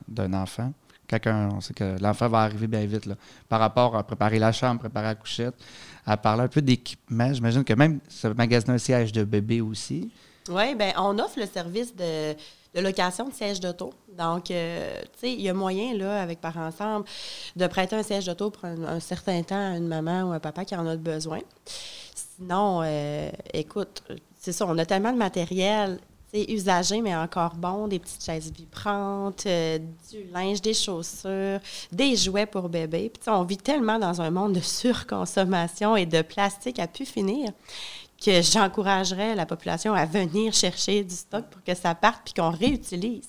d'un 0.08 0.34
enfant? 0.34 0.74
Quelqu'un, 1.08 1.50
on 1.54 1.62
sait 1.62 1.74
que 1.74 1.98
l'enfant 2.02 2.30
va 2.30 2.40
arriver 2.40 2.68
bien 2.68 2.86
vite, 2.86 3.06
là, 3.06 3.16
par 3.50 3.60
rapport 3.60 3.96
à 3.98 4.04
préparer 4.04 4.40
la 4.40 4.52
chambre, 4.52 4.80
préparer 4.80 5.08
la 5.08 5.16
couchette, 5.16 5.56
à 6.06 6.16
parler 6.16 6.44
un 6.44 6.48
peu 6.48 6.62
d'équipement. 6.62 7.34
J'imagine 7.34 7.64
que 7.64 7.74
même 7.74 8.00
ce 8.08 8.28
magasin 8.28 8.74
un 8.74 8.78
siège 8.78 9.12
de 9.12 9.24
bébé 9.24 9.62
aussi. 9.62 10.10
Oui, 10.50 10.74
bien, 10.74 10.94
on 10.98 11.20
offre 11.20 11.38
le 11.38 11.46
service 11.46 11.96
de, 11.96 12.34
de 12.74 12.82
location 12.82 13.28
de 13.28 13.34
siège 13.34 13.60
d'auto. 13.60 13.92
Donc, 14.18 14.52
euh, 14.52 15.02
tu 15.14 15.20
sais, 15.20 15.34
il 15.34 15.42
y 15.42 15.50
a 15.50 15.54
moyen, 15.54 15.94
là, 15.94 16.22
avec 16.22 16.40
Par 16.40 16.58
Ensemble, 16.58 17.06
de 17.56 17.68
prêter 17.68 17.96
un 17.96 18.04
siège 18.04 18.26
d'auto 18.26 18.50
pour 18.50 18.66
un, 18.66 19.00
certain 19.00 19.42
temps 19.44 19.74
à 19.74 19.78
une 19.78 19.88
maman 19.88 20.24
ou 20.24 20.32
un 20.32 20.40
papa 20.40 20.66
qui 20.66 20.76
en 20.76 20.88
a 20.88 20.96
besoin. 20.96 21.40
Sinon, 22.16 22.82
euh, 22.84 23.30
écoute, 23.54 24.04
c'est 24.40 24.52
ça, 24.52 24.66
on 24.68 24.78
a 24.78 24.86
tellement 24.86 25.12
de 25.12 25.18
matériel, 25.18 26.00
sais, 26.32 26.52
usagé, 26.52 27.02
mais 27.02 27.16
encore 27.16 27.56
bon, 27.56 27.88
des 27.88 28.00
petites 28.00 28.24
chaises 28.24 28.52
vibrantes, 28.52 29.46
euh, 29.46 29.80
du 30.10 30.24
linge, 30.34 30.62
des 30.62 30.74
chaussures, 30.74 31.60
des 31.92 32.16
jouets 32.16 32.46
pour 32.46 32.70
bébé. 32.70 33.12
Puis, 33.14 33.30
on 33.30 33.44
vit 33.44 33.58
tellement 33.58 34.00
dans 34.00 34.22
un 34.22 34.32
monde 34.32 34.54
de 34.54 34.60
surconsommation 34.60 35.96
et 35.96 36.06
de 36.06 36.22
plastique 36.22 36.80
à 36.80 36.88
pu 36.88 37.06
finir 37.06 37.52
que 38.24 38.42
j'encouragerais 38.42 39.36
la 39.36 39.46
population 39.46 39.94
à 39.94 40.06
venir 40.06 40.54
chercher 40.54 41.04
du 41.04 41.16
stock 41.16 41.46
pour 41.50 41.64
que 41.64 41.74
ça 41.74 41.96
parte 41.96 42.22
puis 42.24 42.34
qu'on 42.34 42.52
réutilise. 42.52 43.28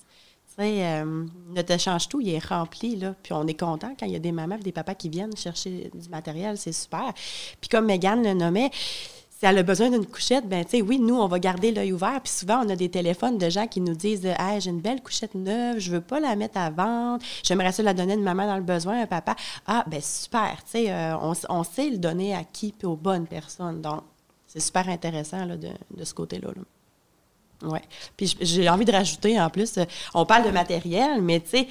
Tu 0.54 0.62
sais, 0.62 0.84
euh, 0.84 1.24
notre 1.48 1.72
échange 1.72 2.08
tout, 2.08 2.20
il 2.20 2.28
est 2.28 2.44
rempli, 2.44 2.96
là. 2.96 3.14
Puis 3.22 3.32
on 3.32 3.46
est 3.46 3.58
content 3.58 3.94
quand 3.98 4.04
il 4.04 4.12
y 4.12 4.16
a 4.16 4.18
des 4.18 4.32
mamans 4.32 4.56
et 4.56 4.62
des 4.62 4.72
papas 4.72 4.94
qui 4.94 5.08
viennent 5.08 5.34
chercher 5.34 5.90
du 5.94 6.08
matériel, 6.10 6.58
c'est 6.58 6.72
super. 6.72 7.12
Puis 7.60 7.70
comme 7.70 7.86
Megan 7.86 8.22
le 8.22 8.34
nommait, 8.34 8.70
si 9.42 9.46
elle 9.46 9.58
a 9.58 9.62
besoin 9.62 9.90
d'une 9.90 10.06
couchette, 10.06 10.46
ben 10.46 10.62
tu 10.64 10.72
sais, 10.72 10.82
oui, 10.82 11.00
nous, 11.00 11.16
on 11.16 11.26
va 11.26 11.38
garder 11.38 11.72
l'œil 11.72 11.92
ouvert. 11.92 12.20
Puis 12.20 12.32
souvent, 12.32 12.64
on 12.64 12.68
a 12.68 12.76
des 12.76 12.90
téléphones 12.90 13.38
de 13.38 13.48
gens 13.48 13.66
qui 13.66 13.80
nous 13.80 13.94
disent 13.94 14.24
«Hey, 14.38 14.60
j'ai 14.60 14.70
une 14.70 14.80
belle 14.80 15.02
couchette 15.02 15.34
neuve, 15.34 15.78
je 15.78 15.90
veux 15.90 16.00
pas 16.00 16.20
la 16.20 16.36
mettre 16.36 16.58
à 16.58 16.70
vendre, 16.70 17.24
j'aimerais 17.42 17.72
ça 17.72 17.82
la 17.82 17.94
donner 17.94 18.12
à 18.12 18.16
une 18.16 18.22
maman 18.22 18.46
dans 18.46 18.56
le 18.56 18.62
besoin, 18.62 19.00
un 19.00 19.06
papa.» 19.06 19.34
Ah, 19.66 19.84
ben 19.88 20.00
super, 20.00 20.62
tu 20.64 20.72
sais, 20.72 20.92
euh, 20.92 21.16
on, 21.16 21.32
on 21.48 21.64
sait 21.64 21.90
le 21.90 21.98
donner 21.98 22.36
à 22.36 22.44
qui 22.44 22.72
puis 22.72 22.86
aux 22.86 22.94
bonnes 22.94 23.26
personnes. 23.26 23.80
Donc, 23.80 24.02
c'est 24.52 24.60
super 24.60 24.88
intéressant 24.88 25.44
là, 25.44 25.56
de, 25.56 25.70
de 25.96 26.04
ce 26.04 26.12
côté-là. 26.12 26.48
Là. 26.54 27.70
Ouais. 27.70 27.82
Puis 28.16 28.36
j'ai 28.40 28.68
envie 28.68 28.84
de 28.84 28.92
rajouter 28.92 29.40
en 29.40 29.48
plus, 29.48 29.78
euh, 29.78 29.84
on 30.14 30.26
parle 30.26 30.44
de 30.44 30.50
matériel, 30.50 31.22
mais 31.22 31.40
tu 31.40 31.50
sais, 31.50 31.68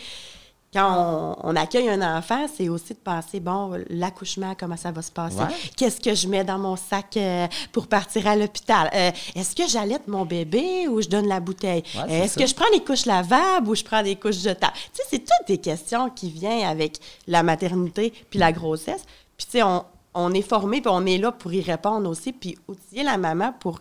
quand 0.74 1.36
on, 1.44 1.50
on 1.50 1.56
accueille 1.58 1.90
un 1.90 2.18
enfant, 2.18 2.46
c'est 2.48 2.70
aussi 2.70 2.94
de 2.94 3.00
penser, 3.00 3.42
bon, 3.42 3.78
l'accouchement, 3.90 4.56
comment 4.58 4.78
ça 4.78 4.92
va 4.94 5.02
se 5.02 5.12
passer? 5.12 5.36
Ouais. 5.36 5.54
Qu'est-ce 5.76 6.00
que 6.00 6.16
je 6.16 6.30
mets 6.30 6.46
dans 6.46 6.58
mon 6.58 6.78
sac 6.78 7.18
euh, 7.18 7.46
pour 7.74 7.88
partir 7.88 8.26
à 8.26 8.38
l'hôpital? 8.38 8.90
Euh, 8.96 9.12
Est-ce 9.36 9.54
que 9.54 9.68
j'allaite 9.68 10.08
mon 10.08 10.24
bébé 10.24 10.88
ou 10.88 11.02
je 11.02 11.10
donne 11.10 11.28
la 11.28 11.42
bouteille? 11.42 11.84
Ouais, 11.96 12.20
Est-ce 12.20 12.38
que 12.38 12.48
je 12.48 12.56
prends 12.56 12.72
des 12.72 12.82
couches 12.82 13.06
lavables 13.06 13.68
ou 13.68 13.76
je 13.76 13.84
prends 13.84 14.02
des 14.02 14.16
couches 14.16 14.38
jetables? 14.40 14.74
Tu 14.94 15.02
sais, 15.02 15.04
c'est 15.10 15.20
toutes 15.20 15.48
des 15.48 15.58
questions 15.58 16.10
qui 16.10 16.32
viennent 16.32 16.66
avec 16.66 17.00
la 17.28 17.44
maternité 17.44 18.14
puis 18.30 18.40
la 18.40 18.54
grossesse. 18.54 19.04
Puis 19.36 19.48
tu 19.48 19.52
sais, 19.58 19.64
on, 19.64 19.84
on 20.14 20.34
est 20.34 20.42
formé 20.42 20.82
puis 20.82 20.92
on 20.94 21.06
est 21.06 21.18
là 21.18 21.32
pour 21.32 21.54
y 21.54 21.62
répondre 21.62 22.10
aussi 22.10 22.34
puis 22.34 22.58
outiller 22.68 23.04
la 23.04 23.18
maman 23.18 23.54
pour 23.60 23.80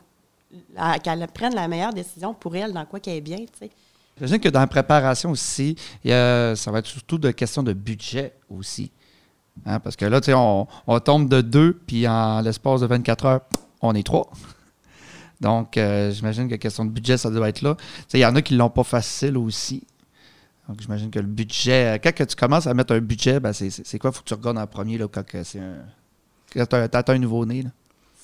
la- 0.75 0.99
qu'elle 0.99 1.27
prenne 1.33 1.55
la 1.55 1.69
meilleure 1.69 1.93
décision 1.93 2.35
pour 2.35 2.55
elle 2.57 2.73
dans 2.73 2.85
quoi 2.85 3.01
qu'elle 3.01 3.16
est 3.16 3.21
bien, 3.21 3.38
tu 3.38 3.47
sais. 3.59 3.71
J'imagine 4.16 4.38
que 4.40 4.49
dans 4.51 4.61
la 4.61 4.66
préparation 4.66 5.31
aussi, 5.31 5.77
y 6.05 6.12
a- 6.12 6.55
ça 6.57 6.71
va 6.71 6.81
être 6.81 6.87
surtout 6.87 7.16
de 7.19 7.31
question 7.31 7.62
de 7.62 7.73
budget 7.73 8.35
aussi. 8.51 8.90
Hein, 9.66 9.81
parce 9.81 9.97
que 9.97 10.05
là, 10.05 10.21
tu 10.21 10.27
sais, 10.27 10.35
on, 10.35 10.66
on 10.87 11.01
tombe 11.01 11.29
de 11.29 11.40
deux, 11.40 11.73
puis 11.87 12.07
en 12.07 12.40
l'espace 12.40 12.81
de 12.83 12.87
24 12.87 13.25
heures, 13.27 13.40
on 13.81 13.95
est 13.95 14.03
trois. 14.07 14.31
Donc, 15.40 15.77
euh, 15.77 16.11
j'imagine 16.12 16.49
que 16.49 16.55
question 16.57 16.85
de 16.85 16.90
budget, 16.90 17.16
ça 17.16 17.31
doit 17.31 17.49
être 17.49 17.62
là. 17.62 17.77
Il 18.12 18.21
y 18.21 18.27
en 18.27 18.35
a 18.37 18.43
qui 18.43 18.55
ne 18.55 18.59
l'ont 18.59 18.69
pas 18.71 18.85
facile 18.85 19.37
aussi. 19.38 19.87
Donc, 20.69 20.81
j'imagine 20.81 21.11
que 21.11 21.19
le 21.19 21.27
budget, 21.27 21.99
quand 22.03 22.14
que 22.14 22.25
tu 22.25 22.37
commences 22.37 22.66
à 22.66 22.75
mettre 22.75 22.95
un 22.95 23.01
budget, 23.01 23.40
ben, 23.40 23.53
c'est- 23.53 23.99
quoi? 23.99 24.12
Faut 24.12 24.21
que 24.21 24.29
tu 24.29 24.35
regardes 24.35 24.59
en 24.59 24.66
premier 24.66 24.99
là, 24.99 25.07
quand 25.09 25.23
c'est 25.43 25.59
un. 25.61 25.77
Tu 26.50 26.58
as, 26.58 27.04
un 27.06 27.18
nouveau-né. 27.18 27.64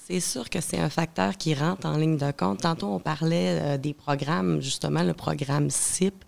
C'est 0.08 0.20
sûr 0.20 0.50
que 0.50 0.60
c'est 0.60 0.78
un 0.78 0.90
facteur 0.90 1.36
qui 1.36 1.54
rentre 1.54 1.86
en 1.86 1.96
ligne 1.96 2.16
de 2.16 2.30
compte. 2.32 2.60
Tantôt, 2.62 2.88
on 2.88 2.98
parlait 2.98 3.60
euh, 3.60 3.78
des 3.78 3.94
programmes, 3.94 4.60
justement, 4.60 5.02
le 5.02 5.14
programme 5.14 5.70
CIP. 5.70 6.24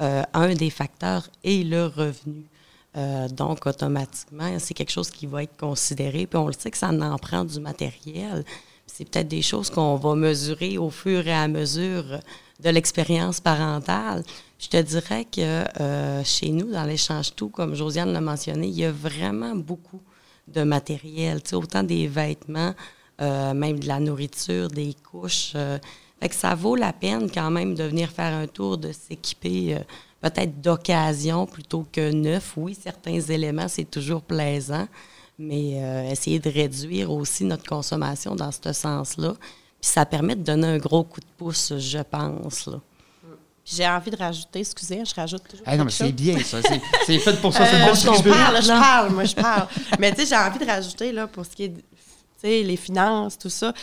Euh, 0.00 0.22
un 0.32 0.54
des 0.54 0.70
facteurs 0.70 1.28
est 1.44 1.64
le 1.66 1.86
revenu. 1.86 2.44
Euh, 2.96 3.28
donc, 3.28 3.66
automatiquement, 3.66 4.58
c'est 4.58 4.74
quelque 4.74 4.90
chose 4.92 5.10
qui 5.10 5.26
va 5.26 5.42
être 5.42 5.56
considéré. 5.58 6.26
Puis 6.26 6.38
on 6.38 6.46
le 6.46 6.52
sait 6.52 6.70
que 6.70 6.78
ça 6.78 6.88
en 6.88 7.18
prend 7.18 7.44
du 7.44 7.60
matériel. 7.60 8.44
C'est 8.86 9.08
peut-être 9.08 9.28
des 9.28 9.42
choses 9.42 9.70
qu'on 9.70 9.96
va 9.96 10.14
mesurer 10.14 10.78
au 10.78 10.90
fur 10.90 11.26
et 11.26 11.34
à 11.34 11.48
mesure 11.48 12.20
de 12.60 12.70
l'expérience 12.70 13.40
parentale. 13.40 14.22
Je 14.58 14.68
te 14.68 14.76
dirais 14.76 15.24
que 15.24 15.64
chez 16.24 16.50
nous, 16.50 16.70
dans 16.70 16.84
l'échange 16.84 17.34
tout, 17.34 17.48
comme 17.48 17.74
Josiane 17.74 18.12
l'a 18.12 18.20
mentionné, 18.20 18.68
il 18.68 18.74
y 18.74 18.84
a 18.84 18.92
vraiment 18.92 19.56
beaucoup 19.56 20.00
de 20.48 20.62
matériel. 20.62 21.40
Autant 21.52 21.82
des 21.82 22.06
vêtements, 22.06 22.74
euh, 23.20 23.54
même 23.54 23.78
de 23.78 23.86
la 23.86 24.00
nourriture, 24.00 24.68
des 24.68 24.94
couches. 24.94 25.52
euh, 25.54 25.78
fait 26.20 26.28
que 26.28 26.34
ça 26.34 26.54
vaut 26.54 26.76
la 26.76 26.92
peine 26.92 27.28
quand 27.30 27.50
même 27.50 27.74
de 27.74 27.82
venir 27.84 28.08
faire 28.08 28.32
un 28.32 28.46
tour, 28.46 28.78
de 28.78 28.92
s'équiper 28.92 29.74
euh, 29.74 29.80
peut-être 30.20 30.60
d'occasion 30.60 31.46
plutôt 31.46 31.84
que 31.90 32.12
neuf. 32.12 32.54
Oui, 32.56 32.76
certains 32.80 33.20
éléments, 33.20 33.68
c'est 33.68 33.90
toujours 33.90 34.22
plaisant, 34.22 34.86
mais 35.38 35.72
essayer 36.12 36.38
de 36.38 36.48
réduire 36.48 37.10
aussi 37.10 37.44
notre 37.44 37.64
consommation 37.64 38.36
dans 38.36 38.52
ce 38.52 38.72
sens-là. 38.72 39.34
Puis 39.80 39.90
ça 39.90 40.06
permet 40.06 40.36
de 40.36 40.42
donner 40.44 40.68
un 40.68 40.78
gros 40.78 41.02
coup 41.02 41.18
de 41.18 41.26
pouce, 41.36 41.72
je 41.76 41.98
pense. 41.98 42.68
J'ai 43.64 43.86
envie 43.86 44.10
de 44.10 44.16
rajouter, 44.16 44.58
excusez, 44.60 45.04
je 45.04 45.14
rajoute 45.14 45.42
toujours. 45.48 45.64
Ah 45.68 45.76
non, 45.76 45.84
mais 45.84 45.90
c'est 45.92 46.10
bien, 46.10 46.36
ça. 46.40 46.60
C'est- 46.62 46.80
C'est 47.06 47.18
fait 47.18 47.40
pour 47.40 47.52
ça. 47.52 47.64
C'est 47.64 47.76
Euh, 47.76 48.16
une 48.16 48.22
belle 48.22 48.24
je 48.24 48.28
parle, 48.30 48.62
je 48.62 48.68
parle, 48.68 49.10
moi 49.12 49.24
je 49.24 49.34
parle. 49.36 49.68
Mais 50.00 50.12
tu 50.12 50.20
sais, 50.22 50.26
j'ai 50.26 50.36
envie 50.36 50.58
de 50.58 50.64
rajouter 50.68 51.12
là 51.12 51.26
pour 51.28 51.46
ce 51.46 51.50
qui 51.50 51.64
est, 51.64 51.68
tu 51.74 51.82
sais, 52.40 52.62
les 52.64 52.76
finances, 52.76 53.38
tout 53.38 53.48
ça. 53.50 53.72
Tu 53.72 53.80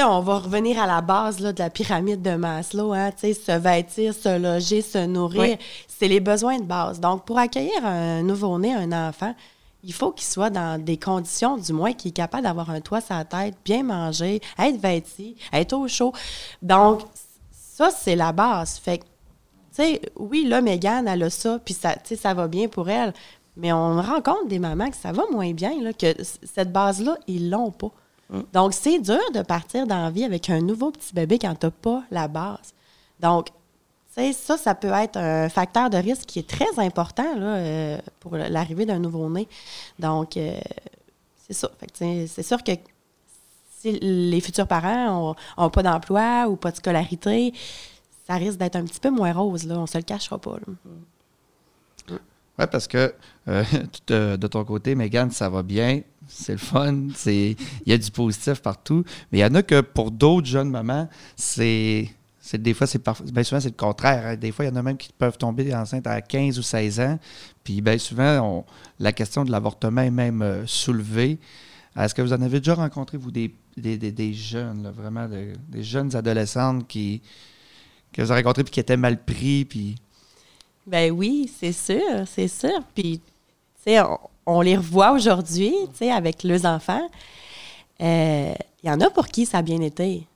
sais, 0.00 0.02
on 0.04 0.20
va 0.20 0.38
revenir 0.38 0.80
à 0.82 0.86
la 0.86 1.02
base 1.02 1.38
là, 1.40 1.52
de 1.52 1.58
la 1.58 1.68
pyramide 1.68 2.22
de 2.22 2.34
Maslow, 2.34 2.94
hein, 2.94 3.10
tu 3.12 3.20
sais, 3.20 3.34
se 3.34 3.52
vêtir, 3.52 4.14
se 4.14 4.38
loger, 4.38 4.80
se 4.80 5.04
nourrir, 5.04 5.40
Oui. 5.42 5.56
c'est 5.86 6.08
les 6.08 6.20
besoins 6.20 6.58
de 6.58 6.64
base. 6.64 6.98
Donc, 6.98 7.26
pour 7.26 7.38
accueillir 7.38 7.84
un 7.84 8.22
nouveau-né, 8.22 8.72
un 8.74 8.90
enfant, 9.08 9.34
il 9.84 9.92
faut 9.92 10.12
qu'il 10.12 10.24
soit 10.26 10.48
dans 10.48 10.82
des 10.82 10.96
conditions, 10.96 11.58
du 11.58 11.74
moins, 11.74 11.92
qu'il 11.92 12.08
est 12.08 12.14
capable 12.14 12.44
d'avoir 12.44 12.70
un 12.70 12.80
toit 12.80 13.02
sur 13.02 13.14
la 13.16 13.26
tête, 13.26 13.54
bien 13.66 13.82
manger, 13.82 14.40
être 14.58 14.80
vêti, 14.80 15.36
être 15.52 15.74
au 15.74 15.86
chaud. 15.88 16.14
Donc, 16.62 17.02
ça, 17.72 17.90
c'est 17.90 18.16
la 18.16 18.32
base. 18.32 18.78
Fait 18.78 18.98
que 18.98 19.04
tu 19.04 19.08
sais, 19.82 20.02
oui, 20.16 20.44
là, 20.44 20.60
Mégane, 20.60 21.08
elle 21.08 21.22
a 21.22 21.30
ça, 21.30 21.58
puis 21.58 21.72
ça, 21.72 21.94
ça 22.04 22.34
va 22.34 22.46
bien 22.46 22.68
pour 22.68 22.90
elle. 22.90 23.14
Mais 23.56 23.72
on 23.72 24.00
rencontre 24.02 24.46
des 24.46 24.58
mamans 24.58 24.90
que 24.90 24.96
ça 24.96 25.12
va 25.12 25.22
moins 25.30 25.52
bien, 25.52 25.80
là, 25.80 25.94
que 25.94 26.14
cette 26.22 26.70
base-là, 26.70 27.16
ils 27.26 27.48
l'ont 27.48 27.70
pas. 27.70 27.90
Donc, 28.52 28.74
c'est 28.74 28.98
dur 28.98 29.20
de 29.34 29.42
partir 29.42 29.86
dans 29.86 30.02
la 30.02 30.10
vie 30.10 30.24
avec 30.24 30.50
un 30.50 30.60
nouveau 30.60 30.90
petit 30.90 31.14
bébé 31.14 31.38
quand 31.38 31.54
tu 31.54 31.66
n'as 31.66 31.70
pas 31.70 32.02
la 32.10 32.28
base. 32.28 32.74
Donc, 33.20 33.48
ça, 34.10 34.56
ça 34.58 34.74
peut 34.74 34.92
être 34.92 35.16
un 35.16 35.48
facteur 35.48 35.88
de 35.88 35.96
risque 35.96 36.26
qui 36.26 36.38
est 36.38 36.48
très 36.48 36.78
important 36.78 37.34
là, 37.36 37.56
euh, 37.56 37.98
pour 38.20 38.36
l'arrivée 38.36 38.84
d'un 38.84 38.98
nouveau-né. 38.98 39.48
Donc, 39.98 40.36
euh, 40.36 40.58
c'est 41.36 41.54
ça. 41.54 41.70
C'est 41.94 42.42
sûr 42.42 42.62
que 42.62 42.72
les 43.84 44.40
futurs 44.40 44.66
parents 44.66 45.34
n'ont 45.58 45.70
pas 45.70 45.82
d'emploi 45.82 46.46
ou 46.48 46.56
pas 46.56 46.70
de 46.70 46.76
scolarité, 46.76 47.52
ça 48.26 48.34
risque 48.34 48.58
d'être 48.58 48.76
un 48.76 48.84
petit 48.84 49.00
peu 49.00 49.10
moins 49.10 49.32
rose, 49.32 49.66
là. 49.66 49.78
On 49.78 49.86
se 49.86 49.98
le 49.98 50.04
cachera 50.04 50.38
pas. 50.38 50.56
Oui, 52.58 52.66
parce 52.70 52.86
que 52.86 53.14
euh, 53.48 53.64
de 54.36 54.46
ton 54.46 54.64
côté, 54.64 54.94
Megan, 54.94 55.30
ça 55.30 55.48
va 55.48 55.62
bien. 55.62 56.00
C'est 56.28 56.52
le 56.52 56.58
fun. 56.58 57.08
Il 57.26 57.56
y 57.86 57.92
a 57.92 57.98
du 57.98 58.10
positif 58.10 58.60
partout. 58.62 59.04
Mais 59.30 59.38
il 59.38 59.40
y 59.40 59.44
en 59.44 59.54
a 59.54 59.62
que 59.62 59.80
pour 59.80 60.10
d'autres 60.10 60.46
jeunes 60.46 60.70
mamans, 60.70 61.08
c'est. 61.36 62.08
Des 62.54 62.74
fois, 62.74 62.86
c'est 62.86 63.02
bien 63.32 63.44
souvent, 63.44 63.60
c'est 63.60 63.68
le 63.68 63.76
contraire. 63.76 64.26
hein. 64.26 64.36
Des 64.36 64.50
fois, 64.52 64.64
il 64.64 64.68
y 64.68 64.70
en 64.72 64.76
a 64.76 64.82
même 64.82 64.96
qui 64.96 65.10
peuvent 65.16 65.38
tomber 65.38 65.72
enceinte 65.74 66.06
à 66.06 66.20
15 66.20 66.58
ou 66.58 66.62
16 66.62 67.00
ans. 67.00 67.18
Puis, 67.64 67.80
bien 67.80 67.96
souvent, 67.98 68.66
la 68.98 69.12
question 69.12 69.44
de 69.44 69.50
l'avortement 69.50 70.02
est 70.02 70.10
même 70.10 70.42
euh, 70.42 70.66
soulevée. 70.66 71.38
Est-ce 71.96 72.14
que 72.14 72.22
vous 72.22 72.32
en 72.32 72.40
avez 72.40 72.58
déjà 72.60 72.74
rencontré, 72.74 73.18
vous, 73.18 73.30
des, 73.30 73.54
des, 73.76 73.98
des- 73.98 74.12
des 74.12 74.32
jeunes, 74.32 74.82
là, 74.84 74.90
vraiment, 74.90 75.28
de- 75.28 75.52
des 75.68 75.82
jeunes 75.82 76.14
adolescentes 76.16 76.86
qui, 76.88 77.20
que 78.12 78.22
vous 78.22 78.30
avez 78.30 78.40
rencontrés 78.42 78.64
puis 78.64 78.72
qui 78.72 78.80
étaient 78.80 78.96
mal 78.96 79.22
pris? 79.22 79.64
Puis... 79.66 79.96
Ben 80.86 81.10
oui, 81.12 81.50
c'est 81.58 81.72
sûr, 81.72 82.00
c'est 82.26 82.48
sûr. 82.48 82.82
Puis, 82.94 83.18
tu 83.20 83.82
sais, 83.84 84.00
on, 84.00 84.18
on 84.46 84.60
les 84.62 84.76
revoit 84.76 85.12
aujourd'hui, 85.12 85.72
tu 85.92 85.98
sais, 85.98 86.10
avec 86.10 86.42
leurs 86.44 86.64
enfants. 86.64 87.06
Euh, 88.00 88.54
Il 88.82 88.88
y 88.88 88.90
en 88.90 89.00
a 89.00 89.10
pour 89.10 89.26
qui 89.28 89.44
ça 89.46 89.58
a 89.58 89.62
bien 89.62 89.80
été, 89.80 90.26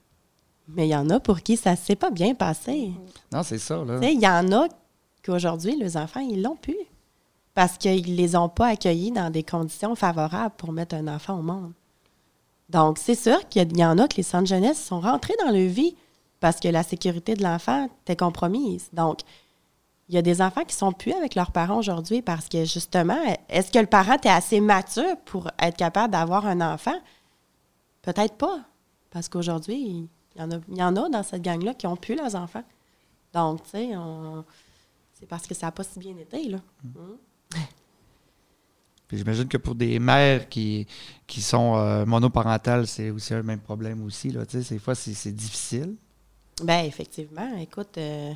mais 0.69 0.87
il 0.87 0.91
y 0.91 0.95
en 0.95 1.09
a 1.09 1.19
pour 1.19 1.41
qui 1.41 1.57
ça 1.57 1.75
s'est 1.75 1.95
pas 1.97 2.11
bien 2.11 2.33
passé. 2.35 2.91
Non, 3.31 3.43
c'est 3.43 3.57
ça, 3.57 3.83
là. 3.83 3.99
Tu 3.99 4.05
sais, 4.07 4.13
il 4.13 4.21
y 4.21 4.27
en 4.27 4.51
a 4.53 4.67
qu'aujourd'hui, 5.25 5.75
les 5.75 5.97
enfants, 5.97 6.21
ils 6.21 6.41
l'ont 6.41 6.55
plus. 6.55 6.77
Parce 7.57 7.79
qu'ils 7.79 8.15
les 8.15 8.35
ont 8.35 8.49
pas 8.49 8.67
accueillis 8.67 9.11
dans 9.11 9.31
des 9.31 9.41
conditions 9.41 9.95
favorables 9.95 10.53
pour 10.57 10.71
mettre 10.71 10.93
un 10.93 11.07
enfant 11.07 11.39
au 11.39 11.41
monde. 11.41 11.73
Donc, 12.69 12.99
c'est 12.99 13.15
sûr 13.15 13.49
qu'il 13.49 13.75
y 13.75 13.83
en 13.83 13.97
a 13.97 14.07
que 14.07 14.17
les 14.17 14.21
centres 14.21 14.45
jeunesse 14.45 14.79
sont 14.79 14.99
rentrés 14.99 15.33
dans 15.39 15.49
leur 15.49 15.67
vie 15.67 15.95
parce 16.39 16.59
que 16.59 16.67
la 16.67 16.83
sécurité 16.83 17.33
de 17.33 17.41
l'enfant 17.41 17.89
était 18.03 18.15
compromise. 18.15 18.89
Donc, 18.93 19.21
il 20.07 20.13
y 20.13 20.19
a 20.19 20.21
des 20.21 20.39
enfants 20.39 20.65
qui 20.65 20.75
sont 20.75 20.91
plus 20.91 21.13
avec 21.13 21.33
leurs 21.33 21.51
parents 21.51 21.79
aujourd'hui 21.79 22.21
parce 22.21 22.47
que, 22.47 22.63
justement, 22.63 23.17
est-ce 23.49 23.71
que 23.71 23.79
le 23.79 23.87
parent 23.87 24.17
est 24.23 24.29
assez 24.29 24.59
mature 24.59 25.17
pour 25.25 25.49
être 25.57 25.77
capable 25.77 26.11
d'avoir 26.11 26.45
un 26.45 26.61
enfant? 26.61 26.99
Peut-être 28.03 28.35
pas. 28.35 28.59
Parce 29.09 29.29
qu'aujourd'hui, 29.29 30.07
il 30.35 30.39
y, 30.39 30.43
en 30.43 30.51
a, 30.51 30.59
il 30.69 30.77
y 30.77 30.83
en 30.83 30.95
a 30.95 31.09
dans 31.09 31.23
cette 31.23 31.41
gang-là 31.41 31.73
qui 31.73 31.87
ont 31.87 31.95
plus 31.95 32.13
leurs 32.13 32.35
enfants. 32.35 32.63
Donc, 33.33 33.63
tu 33.63 33.69
sais, 33.71 33.89
c'est 35.13 35.25
parce 35.25 35.47
que 35.47 35.55
ça 35.55 35.65
n'a 35.65 35.71
pas 35.71 35.83
si 35.83 35.97
bien 35.97 36.15
été, 36.17 36.49
là. 36.49 36.59
Puis 39.07 39.17
j'imagine 39.17 39.47
que 39.47 39.57
pour 39.57 39.73
des 39.75 39.99
mères 39.99 40.49
qui, 40.49 40.85
qui 41.27 41.41
sont 41.41 41.77
euh, 41.77 42.05
monoparentales, 42.05 42.87
c'est 42.87 43.09
aussi 43.09 43.33
un 43.33 43.41
même 43.41 43.59
problème 43.61 44.03
aussi. 44.03 44.31
Là, 44.31 44.45
tu 44.45 44.57
des 44.57 44.79
fois, 44.79 44.95
c'est 44.95 45.31
difficile. 45.31 45.95
Ben 46.61 46.83
effectivement, 46.83 47.55
écoute, 47.57 47.97
euh, 47.97 48.33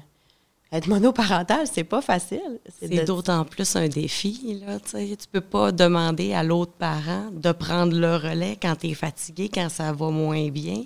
être 0.72 0.88
monoparental, 0.88 1.68
c'est 1.70 1.84
pas 1.84 2.02
facile. 2.02 2.60
C'est 2.80 2.88
de- 2.88 3.06
d'autant 3.06 3.44
plus 3.44 3.76
un 3.76 3.90
défi. 3.90 4.62
Là, 4.66 4.80
tu 4.80 4.96
ne 4.96 5.16
peux 5.32 5.42
pas 5.42 5.74
demander 5.74 6.34
à 6.34 6.42
l'autre 6.44 6.72
parent 6.74 7.30
de 7.34 7.52
prendre 7.52 7.94
le 7.98 8.16
relais 8.16 8.58
quand 8.62 8.76
tu 8.78 8.88
es 8.88 8.94
fatigué, 8.94 9.50
quand 9.54 9.68
ça 9.68 9.92
va 9.92 10.10
moins 10.10 10.48
bien. 10.50 10.84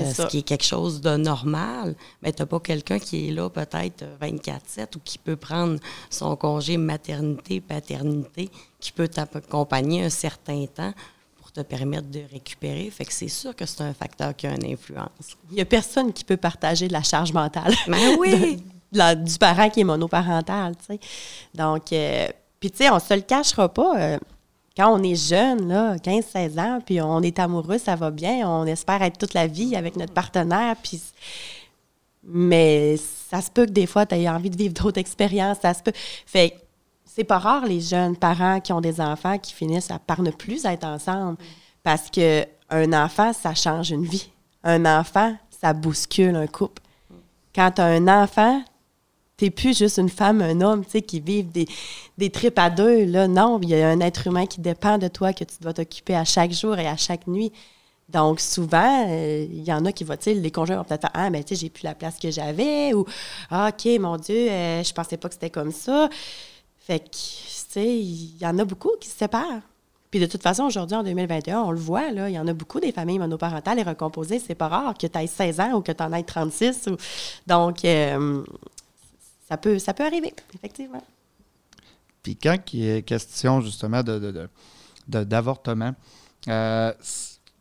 Euh, 0.00 0.12
ce 0.14 0.22
qui 0.28 0.38
est 0.38 0.42
quelque 0.42 0.64
chose 0.64 1.00
de 1.00 1.16
normal, 1.16 1.94
mais 2.22 2.32
tu 2.32 2.42
n'as 2.42 2.46
pas 2.46 2.60
quelqu'un 2.60 2.98
qui 2.98 3.28
est 3.28 3.32
là 3.32 3.48
peut-être 3.50 4.04
24-7 4.20 4.96
ou 4.96 5.00
qui 5.04 5.18
peut 5.18 5.36
prendre 5.36 5.78
son 6.10 6.34
congé 6.36 6.76
maternité, 6.76 7.60
paternité, 7.60 8.50
qui 8.80 8.92
peut 8.92 9.08
t'accompagner 9.08 10.04
un 10.04 10.10
certain 10.10 10.64
temps 10.66 10.92
pour 11.36 11.52
te 11.52 11.60
permettre 11.60 12.08
de 12.08 12.20
récupérer. 12.32 12.88
Fait 12.90 13.04
que 13.04 13.12
c'est 13.12 13.28
sûr 13.28 13.54
que 13.54 13.66
c'est 13.66 13.82
un 13.82 13.92
facteur 13.94 14.34
qui 14.34 14.46
a 14.46 14.54
une 14.54 14.64
influence. 14.72 15.36
Il 15.50 15.58
y 15.58 15.60
a 15.60 15.64
personne 15.66 16.12
qui 16.12 16.24
peut 16.24 16.36
partager 16.38 16.88
de 16.88 16.92
la 16.92 17.02
charge 17.02 17.32
mentale. 17.32 17.74
Ben 17.86 18.16
oui! 18.18 18.64
de 18.92 18.98
la- 18.98 19.14
du 19.14 19.36
parent 19.38 19.70
qui 19.70 19.80
est 19.80 19.84
monoparental, 19.84 20.76
tu 20.76 20.84
sais. 20.94 21.00
Donc, 21.54 21.92
euh, 21.92 22.28
puis 22.60 22.70
tu 22.70 22.78
sais, 22.78 22.90
on 22.90 22.98
se 22.98 23.14
le 23.14 23.22
cachera 23.22 23.68
pas. 23.68 23.98
euh, 23.98 24.18
quand 24.76 24.92
on 24.92 25.02
est 25.02 25.14
jeune, 25.14 25.68
là, 25.68 25.96
15-16 25.96 26.58
ans, 26.60 26.78
puis 26.84 27.00
on 27.00 27.20
est 27.20 27.38
amoureux, 27.38 27.78
ça 27.78 27.94
va 27.94 28.10
bien, 28.10 28.48
on 28.48 28.66
espère 28.66 29.02
être 29.02 29.18
toute 29.18 29.34
la 29.34 29.46
vie 29.46 29.76
avec 29.76 29.96
notre 29.96 30.14
partenaire. 30.14 30.76
Mais 32.24 32.96
ça 32.96 33.42
se 33.42 33.50
peut 33.50 33.66
que 33.66 33.72
des 33.72 33.86
fois, 33.86 34.06
tu 34.06 34.14
aies 34.14 34.28
envie 34.28 34.50
de 34.50 34.56
vivre 34.56 34.74
d'autres 34.74 34.98
expériences, 34.98 35.58
ça 35.60 35.74
se 35.74 35.82
peut. 35.82 35.92
Fait 35.94 36.56
c'est 37.04 37.24
pas 37.24 37.38
rare, 37.38 37.66
les 37.66 37.80
jeunes 37.80 38.16
parents 38.16 38.60
qui 38.60 38.72
ont 38.72 38.80
des 38.80 38.98
enfants 38.98 39.36
qui 39.36 39.52
finissent 39.52 39.90
par 40.06 40.22
ne 40.22 40.30
plus 40.30 40.64
être 40.64 40.84
ensemble, 40.84 41.36
parce 41.82 42.08
que 42.08 42.46
un 42.70 42.92
enfant, 42.94 43.34
ça 43.34 43.54
change 43.54 43.90
une 43.90 44.06
vie. 44.06 44.30
Un 44.64 44.86
enfant, 44.86 45.36
ça 45.50 45.74
bouscule 45.74 46.34
un 46.34 46.46
couple. 46.46 46.80
Quand 47.54 47.72
tu 47.72 47.82
as 47.82 47.86
un 47.86 48.08
enfant, 48.08 48.62
t'es 49.42 49.50
plus 49.50 49.76
juste 49.76 49.98
une 49.98 50.08
femme, 50.08 50.40
un 50.40 50.60
homme, 50.60 50.84
tu 50.84 50.92
sais, 50.92 51.02
qui 51.02 51.18
vivent 51.18 51.50
des, 51.50 51.66
des 52.16 52.30
trips 52.30 52.58
à 52.60 52.70
deux. 52.70 53.04
Là, 53.06 53.26
non, 53.26 53.58
il 53.60 53.70
y 53.70 53.74
a 53.74 53.88
un 53.88 53.98
être 53.98 54.28
humain 54.28 54.46
qui 54.46 54.60
dépend 54.60 54.98
de 54.98 55.08
toi, 55.08 55.32
que 55.32 55.42
tu 55.42 55.56
dois 55.60 55.72
t'occuper 55.72 56.14
à 56.14 56.24
chaque 56.24 56.52
jour 56.52 56.78
et 56.78 56.86
à 56.86 56.96
chaque 56.96 57.26
nuit. 57.26 57.50
Donc, 58.08 58.38
souvent, 58.38 59.06
euh, 59.08 59.44
il 59.50 59.64
y 59.64 59.72
en 59.72 59.84
a 59.84 59.90
qui 59.90 60.04
vont, 60.04 60.14
tu 60.14 60.24
sais, 60.24 60.34
les 60.34 60.50
conjoints 60.52 60.76
vont 60.76 60.84
peut-être 60.84 61.00
faire 61.00 61.10
Ah, 61.14 61.28
mais 61.28 61.42
tu 61.42 61.56
sais, 61.56 61.60
j'ai 61.62 61.70
plus 61.70 61.82
la 61.82 61.94
place 61.96 62.18
que 62.20 62.30
j'avais, 62.30 62.94
ou 62.94 63.04
Ah, 63.50 63.70
OK, 63.72 63.90
mon 63.98 64.16
Dieu, 64.16 64.48
euh, 64.48 64.84
je 64.84 64.92
pensais 64.92 65.16
pas 65.16 65.26
que 65.28 65.34
c'était 65.34 65.50
comme 65.50 65.72
ça. 65.72 66.08
Fait 66.78 67.00
que, 67.00 67.06
tu 67.10 67.18
sais, 67.18 67.96
il 67.96 68.36
y 68.40 68.46
en 68.46 68.56
a 68.60 68.64
beaucoup 68.64 68.90
qui 69.00 69.08
se 69.08 69.16
séparent. 69.18 69.62
Puis 70.12 70.20
de 70.20 70.26
toute 70.26 70.42
façon, 70.42 70.64
aujourd'hui, 70.64 70.94
en 70.94 71.02
2021, 71.02 71.62
on 71.62 71.70
le 71.70 71.78
voit, 71.78 72.10
là, 72.10 72.28
il 72.28 72.34
y 72.34 72.38
en 72.38 72.46
a 72.46 72.52
beaucoup 72.52 72.80
des 72.80 72.92
familles 72.92 73.18
monoparentales 73.18 73.78
et 73.78 73.82
recomposées. 73.82 74.38
C'est 74.46 74.54
pas 74.54 74.68
rare 74.68 74.92
que 74.94 75.06
tu 75.06 75.18
aies 75.18 75.26
16 75.26 75.58
ans 75.58 75.72
ou 75.72 75.80
que 75.80 75.90
tu 75.90 76.02
en 76.02 76.12
aies 76.12 76.22
36. 76.22 76.86
ou- 76.88 76.96
Donc, 77.46 77.82
euh, 77.86 78.44
ça 79.52 79.58
peut, 79.58 79.78
ça 79.78 79.92
peut 79.92 80.04
arriver, 80.06 80.32
effectivement. 80.54 81.02
Puis 82.22 82.36
quand 82.36 82.56
il 82.72 82.88
est 82.88 83.02
question 83.02 83.60
justement 83.60 84.02
de, 84.02 84.48
d'avortement, 85.06 85.92
euh, 86.48 86.90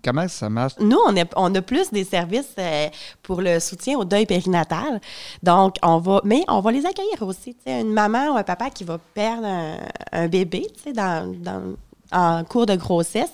comment 0.02 0.26
ça 0.30 0.48
marche? 0.50 0.76
Nous, 0.80 0.98
on 1.06 1.18
a, 1.18 1.26
on 1.36 1.54
a 1.54 1.62
plus 1.62 1.92
des 1.92 2.06
services 2.06 2.54
euh, 2.58 2.88
pour 3.24 3.42
le 3.42 3.60
soutien 3.60 3.98
au 3.98 4.06
deuil 4.06 4.26
périnatal. 4.26 5.02
Donc, 5.44 5.76
on 5.84 5.98
va, 5.98 6.22
mais 6.24 6.46
on 6.48 6.62
va 6.62 6.72
les 6.72 6.86
accueillir 6.86 7.22
aussi. 7.24 7.56
tu 7.56 7.60
sais, 7.66 7.82
Une 7.82 7.92
maman 7.92 8.30
ou 8.34 8.38
un 8.38 8.44
papa 8.44 8.70
qui 8.70 8.86
va 8.86 8.98
perdre 9.14 9.46
un, 9.48 9.78
un 10.14 10.28
bébé 10.30 10.68
dans, 10.96 11.30
dans- 11.38 11.76
en 12.14 12.44
cours 12.46 12.66
de 12.68 12.76
grossesse, 12.76 13.32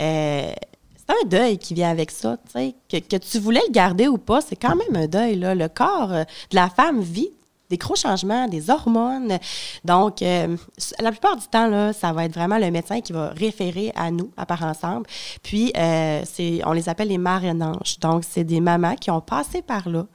euh, 0.00 0.52
c'est 0.96 1.10
un 1.24 1.28
deuil 1.28 1.58
qui 1.58 1.74
vient 1.74 1.90
avec 1.90 2.10
ça. 2.10 2.38
Que, 2.54 2.98
que 2.98 3.16
tu 3.16 3.38
voulais 3.38 3.62
le 3.68 3.72
garder 3.72 4.08
ou 4.08 4.18
pas, 4.18 4.40
c'est 4.40 4.56
quand 4.56 4.74
même 4.76 4.96
un 4.96 5.06
deuil. 5.06 5.36
Là. 5.36 5.54
Le 5.54 5.68
corps 5.68 6.12
euh, 6.12 6.24
de 6.50 6.56
la 6.56 6.68
femme 6.70 7.00
vit 7.00 7.30
des 7.70 7.76
gros 7.76 7.96
changements, 7.96 8.48
des 8.48 8.68
hormones. 8.68 9.38
Donc, 9.84 10.22
euh, 10.22 10.56
la 11.00 11.10
plupart 11.12 11.36
du 11.36 11.46
temps, 11.46 11.92
ça 11.92 12.12
va 12.12 12.24
être 12.24 12.34
vraiment 12.34 12.58
le 12.58 12.70
médecin 12.70 13.00
qui 13.00 13.12
va 13.12 13.28
référer 13.28 13.92
à 13.94 14.10
nous, 14.10 14.30
à 14.36 14.44
part 14.44 14.64
ensemble. 14.64 15.06
Puis, 15.42 15.72
euh, 15.76 16.22
on 16.66 16.72
les 16.72 16.88
appelle 16.88 17.08
les 17.08 17.18
marrainanges. 17.18 17.98
Donc, 18.00 18.24
c'est 18.28 18.44
des 18.44 18.60
mamans 18.60 18.96
qui 18.96 19.10
ont 19.10 19.20
passé 19.20 19.62
par 19.62 19.88
là, 19.88 20.06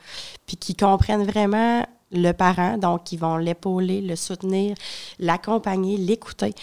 puis 0.45 0.57
qui 0.57 0.75
comprennent 0.75 1.23
vraiment 1.23 1.85
le 2.11 2.31
parent, 2.31 2.77
donc 2.77 3.11
ils 3.11 3.19
vont 3.19 3.37
l'épauler, 3.37 3.99
le 3.99 4.15
soutenir, 4.15 4.75
l'accompagner, 5.19 5.97
l'écouter. 5.97 6.53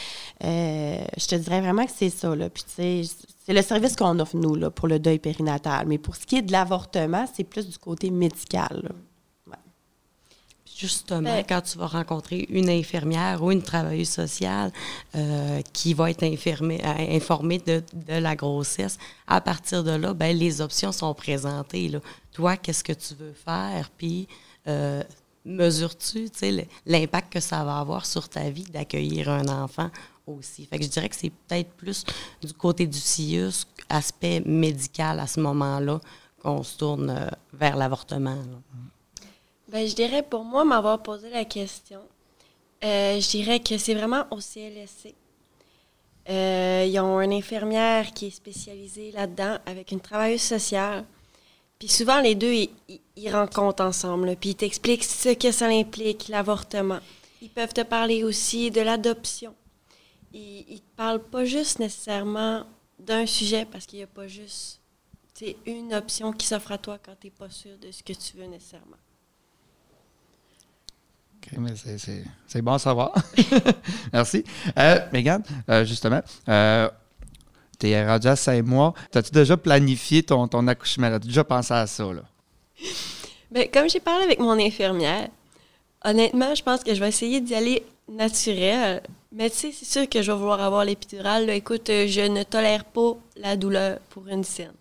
Euh, 0.44 0.96
je 1.16 1.26
te 1.26 1.34
dirais 1.34 1.60
vraiment 1.60 1.84
que 1.84 1.92
c'est 1.94 2.10
ça. 2.10 2.32
Puis, 2.52 2.64
tu 2.76 3.04
c'est 3.44 3.52
le 3.52 3.62
service 3.62 3.96
qu'on 3.96 4.20
offre, 4.20 4.36
nous, 4.36 4.54
là, 4.54 4.70
pour 4.70 4.86
le 4.86 5.00
deuil 5.00 5.18
périnatal. 5.18 5.86
Mais 5.88 5.98
pour 5.98 6.14
ce 6.14 6.26
qui 6.26 6.36
est 6.36 6.42
de 6.42 6.52
l'avortement, 6.52 7.24
c'est 7.34 7.42
plus 7.42 7.68
du 7.68 7.76
côté 7.76 8.10
médical. 8.10 8.92
Justement, 10.82 11.22
Ben- 11.36 11.44
quand 11.48 11.60
tu 11.62 11.78
vas 11.78 11.86
rencontrer 11.86 12.46
une 12.50 12.68
infirmière 12.68 13.42
ou 13.42 13.52
une 13.52 13.62
travailleuse 13.62 14.08
sociale 14.08 14.72
euh, 15.14 15.60
qui 15.72 15.94
va 15.94 16.10
être 16.10 16.24
infirmée- 16.24 16.82
euh, 16.84 17.16
informée 17.16 17.58
de, 17.58 17.82
de 18.08 18.14
la 18.18 18.34
grossesse, 18.34 18.98
à 19.26 19.40
partir 19.40 19.84
de 19.84 19.92
là, 19.92 20.12
ben, 20.12 20.36
les 20.36 20.60
options 20.60 20.90
sont 20.92 21.14
présentées. 21.14 21.88
là. 21.88 22.00
Toi, 22.32 22.56
qu'est-ce 22.56 22.82
que 22.82 22.92
tu 22.92 23.14
veux 23.14 23.32
faire? 23.32 23.90
Puis, 23.96 24.26
euh, 24.66 25.02
mesures-tu 25.44 26.30
tu 26.30 26.38
sais, 26.38 26.50
le- 26.52 26.64
l'impact 26.86 27.32
que 27.32 27.40
ça 27.40 27.62
va 27.64 27.78
avoir 27.78 28.04
sur 28.06 28.28
ta 28.28 28.50
vie 28.50 28.64
d'accueillir 28.64 29.28
un 29.28 29.46
enfant 29.48 29.90
aussi? 30.26 30.66
Fait 30.66 30.78
que 30.78 30.84
je 30.84 30.90
dirais 30.90 31.08
que 31.08 31.16
c'est 31.16 31.32
peut-être 31.46 31.70
plus 31.74 32.04
du 32.44 32.52
côté 32.52 32.86
du 32.86 32.98
CIUS, 32.98 33.66
aspect 33.88 34.40
médical 34.44 35.20
à 35.20 35.26
ce 35.26 35.38
moment-là, 35.40 36.00
qu'on 36.42 36.62
se 36.64 36.76
tourne 36.76 37.10
euh, 37.10 37.28
vers 37.52 37.76
l'avortement. 37.76 38.36
Ben, 39.72 39.88
je 39.88 39.94
dirais, 39.94 40.22
pour 40.22 40.44
moi, 40.44 40.66
m'avoir 40.66 41.02
posé 41.02 41.30
la 41.30 41.46
question, 41.46 42.02
euh, 42.84 43.18
je 43.18 43.30
dirais 43.30 43.58
que 43.58 43.78
c'est 43.78 43.94
vraiment 43.94 44.26
au 44.30 44.38
CLSC. 44.38 45.14
Euh, 46.28 46.86
ils 46.86 47.00
ont 47.00 47.22
une 47.22 47.32
infirmière 47.32 48.12
qui 48.12 48.26
est 48.26 48.30
spécialisée 48.30 49.12
là-dedans 49.12 49.56
avec 49.64 49.90
une 49.90 50.00
travailleuse 50.00 50.42
sociale. 50.42 51.06
Puis 51.78 51.88
souvent, 51.88 52.20
les 52.20 52.34
deux, 52.34 52.52
ils, 53.16 53.30
rencontrent 53.30 53.82
ensemble. 53.82 54.36
Puis 54.36 54.50
ils 54.50 54.56
t'expliquent 54.56 55.04
ce 55.04 55.30
que 55.30 55.50
ça 55.50 55.68
implique, 55.68 56.28
l'avortement. 56.28 57.00
Ils 57.40 57.48
peuvent 57.48 57.72
te 57.72 57.80
parler 57.80 58.24
aussi 58.24 58.70
de 58.70 58.82
l'adoption. 58.82 59.54
Ils 60.34 60.66
ne 60.68 60.76
te 60.76 60.96
parlent 60.96 61.24
pas 61.24 61.46
juste 61.46 61.78
nécessairement 61.78 62.66
d'un 62.98 63.24
sujet 63.24 63.64
parce 63.64 63.86
qu'il 63.86 64.00
n'y 64.00 64.04
a 64.04 64.08
pas 64.08 64.28
juste 64.28 64.80
une 65.64 65.94
option 65.94 66.30
qui 66.32 66.46
s'offre 66.46 66.72
à 66.72 66.78
toi 66.78 66.98
quand 67.02 67.16
tu 67.18 67.28
n'es 67.28 67.30
pas 67.30 67.48
sûr 67.48 67.76
de 67.78 67.90
ce 67.90 68.02
que 68.02 68.12
tu 68.12 68.36
veux 68.36 68.46
nécessairement. 68.46 68.98
Mais 71.58 71.70
c'est, 72.46 72.62
bon 72.62 72.72
à 72.72 72.78
savoir. 72.78 73.12
Merci. 74.12 74.44
Euh, 74.78 74.98
euh, 75.68 75.84
justement, 75.84 76.20
euh, 76.48 76.88
tu 77.78 77.88
es 77.88 78.06
rendu 78.06 78.28
à 78.28 78.36
cinq 78.36 78.64
mois. 78.64 78.94
As-tu 79.14 79.30
déjà 79.32 79.56
planifié 79.56 80.22
ton, 80.22 80.48
ton 80.48 80.66
accouchement? 80.66 81.08
As-tu 81.08 81.28
déjà 81.28 81.44
pensé 81.44 81.74
à 81.74 81.86
ça? 81.86 82.04
Là? 82.04 82.22
Ben, 83.50 83.68
comme 83.72 83.88
j'ai 83.88 84.00
parlé 84.00 84.24
avec 84.24 84.38
mon 84.38 84.58
infirmière, 84.58 85.28
honnêtement, 86.04 86.54
je 86.54 86.62
pense 86.62 86.82
que 86.82 86.94
je 86.94 87.00
vais 87.00 87.08
essayer 87.08 87.40
d'y 87.40 87.54
aller 87.54 87.82
naturel. 88.08 89.02
Mais 89.32 89.50
tu 89.50 89.56
sais, 89.56 89.72
c'est 89.72 89.84
sûr 89.84 90.08
que 90.08 90.22
je 90.22 90.30
vais 90.30 90.38
vouloir 90.38 90.60
avoir 90.60 90.84
l'épidurale. 90.84 91.48
Écoute, 91.50 91.88
euh, 91.90 92.06
je 92.06 92.20
ne 92.20 92.42
tolère 92.42 92.84
pas 92.84 93.16
la 93.36 93.56
douleur 93.56 93.98
pour 94.10 94.28
une 94.28 94.44
scène. 94.44 94.72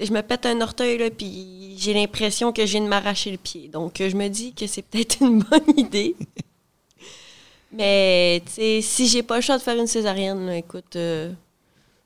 Je 0.00 0.12
me 0.12 0.22
pète 0.22 0.46
un 0.46 0.60
orteil, 0.60 0.98
là, 0.98 1.10
puis 1.10 1.74
j'ai 1.76 1.92
l'impression 1.92 2.52
que 2.52 2.64
je 2.64 2.72
viens 2.72 2.80
de 2.80 2.88
m'arracher 2.88 3.30
le 3.30 3.36
pied. 3.36 3.68
Donc, 3.68 3.96
je 3.98 4.16
me 4.16 4.28
dis 4.28 4.54
que 4.54 4.66
c'est 4.66 4.82
peut-être 4.82 5.20
une 5.20 5.42
bonne 5.42 5.78
idée. 5.78 6.16
Mais, 7.72 8.42
tu 8.46 8.52
sais, 8.52 8.80
si 8.82 9.06
j'ai 9.06 9.22
pas 9.22 9.36
le 9.36 9.42
choix 9.42 9.56
de 9.58 9.62
faire 9.62 9.78
une 9.78 9.86
césarienne, 9.86 10.46
là, 10.46 10.56
écoute, 10.56 10.96
euh, 10.96 11.32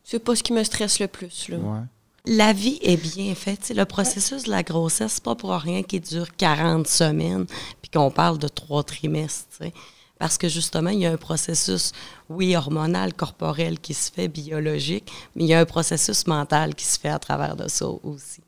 c'est 0.02 0.18
pas 0.18 0.36
ce 0.36 0.42
qui 0.42 0.52
me 0.52 0.62
stresse 0.62 0.98
le 0.98 1.08
plus, 1.08 1.48
là. 1.48 1.56
Ouais. 1.56 1.80
La 2.26 2.52
vie 2.52 2.78
est 2.82 2.96
bien 2.96 3.34
faite. 3.34 3.60
Tu 3.60 3.66
sais, 3.68 3.74
Le 3.74 3.84
processus 3.84 4.44
de 4.44 4.50
la 4.50 4.62
grossesse, 4.62 5.14
c'est 5.14 5.22
pas 5.22 5.34
pour 5.34 5.52
rien 5.52 5.82
qu'il 5.82 6.00
dure 6.00 6.34
40 6.36 6.86
semaines, 6.86 7.46
puis 7.82 7.90
qu'on 7.90 8.10
parle 8.10 8.38
de 8.38 8.48
trois 8.48 8.82
trimestres. 8.82 9.46
tu 9.58 9.66
sais. 9.66 9.72
Parce 10.18 10.38
que 10.38 10.48
justement, 10.48 10.90
il 10.90 11.00
y 11.00 11.06
a 11.06 11.12
un 11.12 11.16
processus, 11.16 11.92
oui, 12.28 12.56
hormonal, 12.56 13.14
corporel 13.14 13.78
qui 13.80 13.94
se 13.94 14.12
fait, 14.12 14.28
biologique, 14.28 15.10
mais 15.34 15.44
il 15.44 15.48
y 15.48 15.54
a 15.54 15.60
un 15.60 15.64
processus 15.64 16.26
mental 16.26 16.74
qui 16.74 16.84
se 16.84 16.98
fait 16.98 17.08
à 17.08 17.18
travers 17.18 17.56
de 17.56 17.68
ça 17.68 17.86
aussi. 17.86 18.40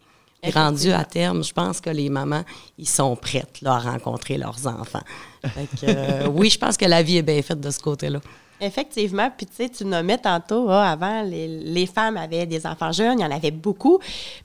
Et 0.42 0.50
rendu 0.50 0.92
à 0.92 1.04
terme, 1.04 1.42
je 1.42 1.52
pense 1.52 1.80
que 1.80 1.90
les 1.90 2.08
mamans, 2.08 2.44
ils 2.78 2.88
sont 2.88 3.16
prêtes 3.16 3.60
là, 3.62 3.74
à 3.74 3.78
rencontrer 3.80 4.38
leurs 4.38 4.66
enfants. 4.66 5.02
Fait 5.44 5.66
que, 5.80 5.86
euh, 5.86 6.28
oui, 6.28 6.50
je 6.50 6.58
pense 6.58 6.76
que 6.76 6.84
la 6.84 7.02
vie 7.02 7.16
est 7.16 7.22
bien 7.22 7.42
faite 7.42 7.60
de 7.60 7.70
ce 7.70 7.80
côté-là. 7.80 8.20
Effectivement. 8.60 9.30
Puis, 9.36 9.46
tu 9.46 9.54
sais, 9.56 9.68
tu 9.68 9.84
nommais 9.84 10.18
tantôt, 10.18 10.68
ah, 10.70 10.90
avant, 10.92 11.22
les, 11.22 11.46
les 11.46 11.86
femmes 11.86 12.16
avaient 12.16 12.46
des 12.46 12.66
enfants 12.66 12.92
jeunes, 12.92 13.18
il 13.18 13.22
y 13.22 13.26
en 13.26 13.30
avait 13.30 13.50
beaucoup. 13.50 13.98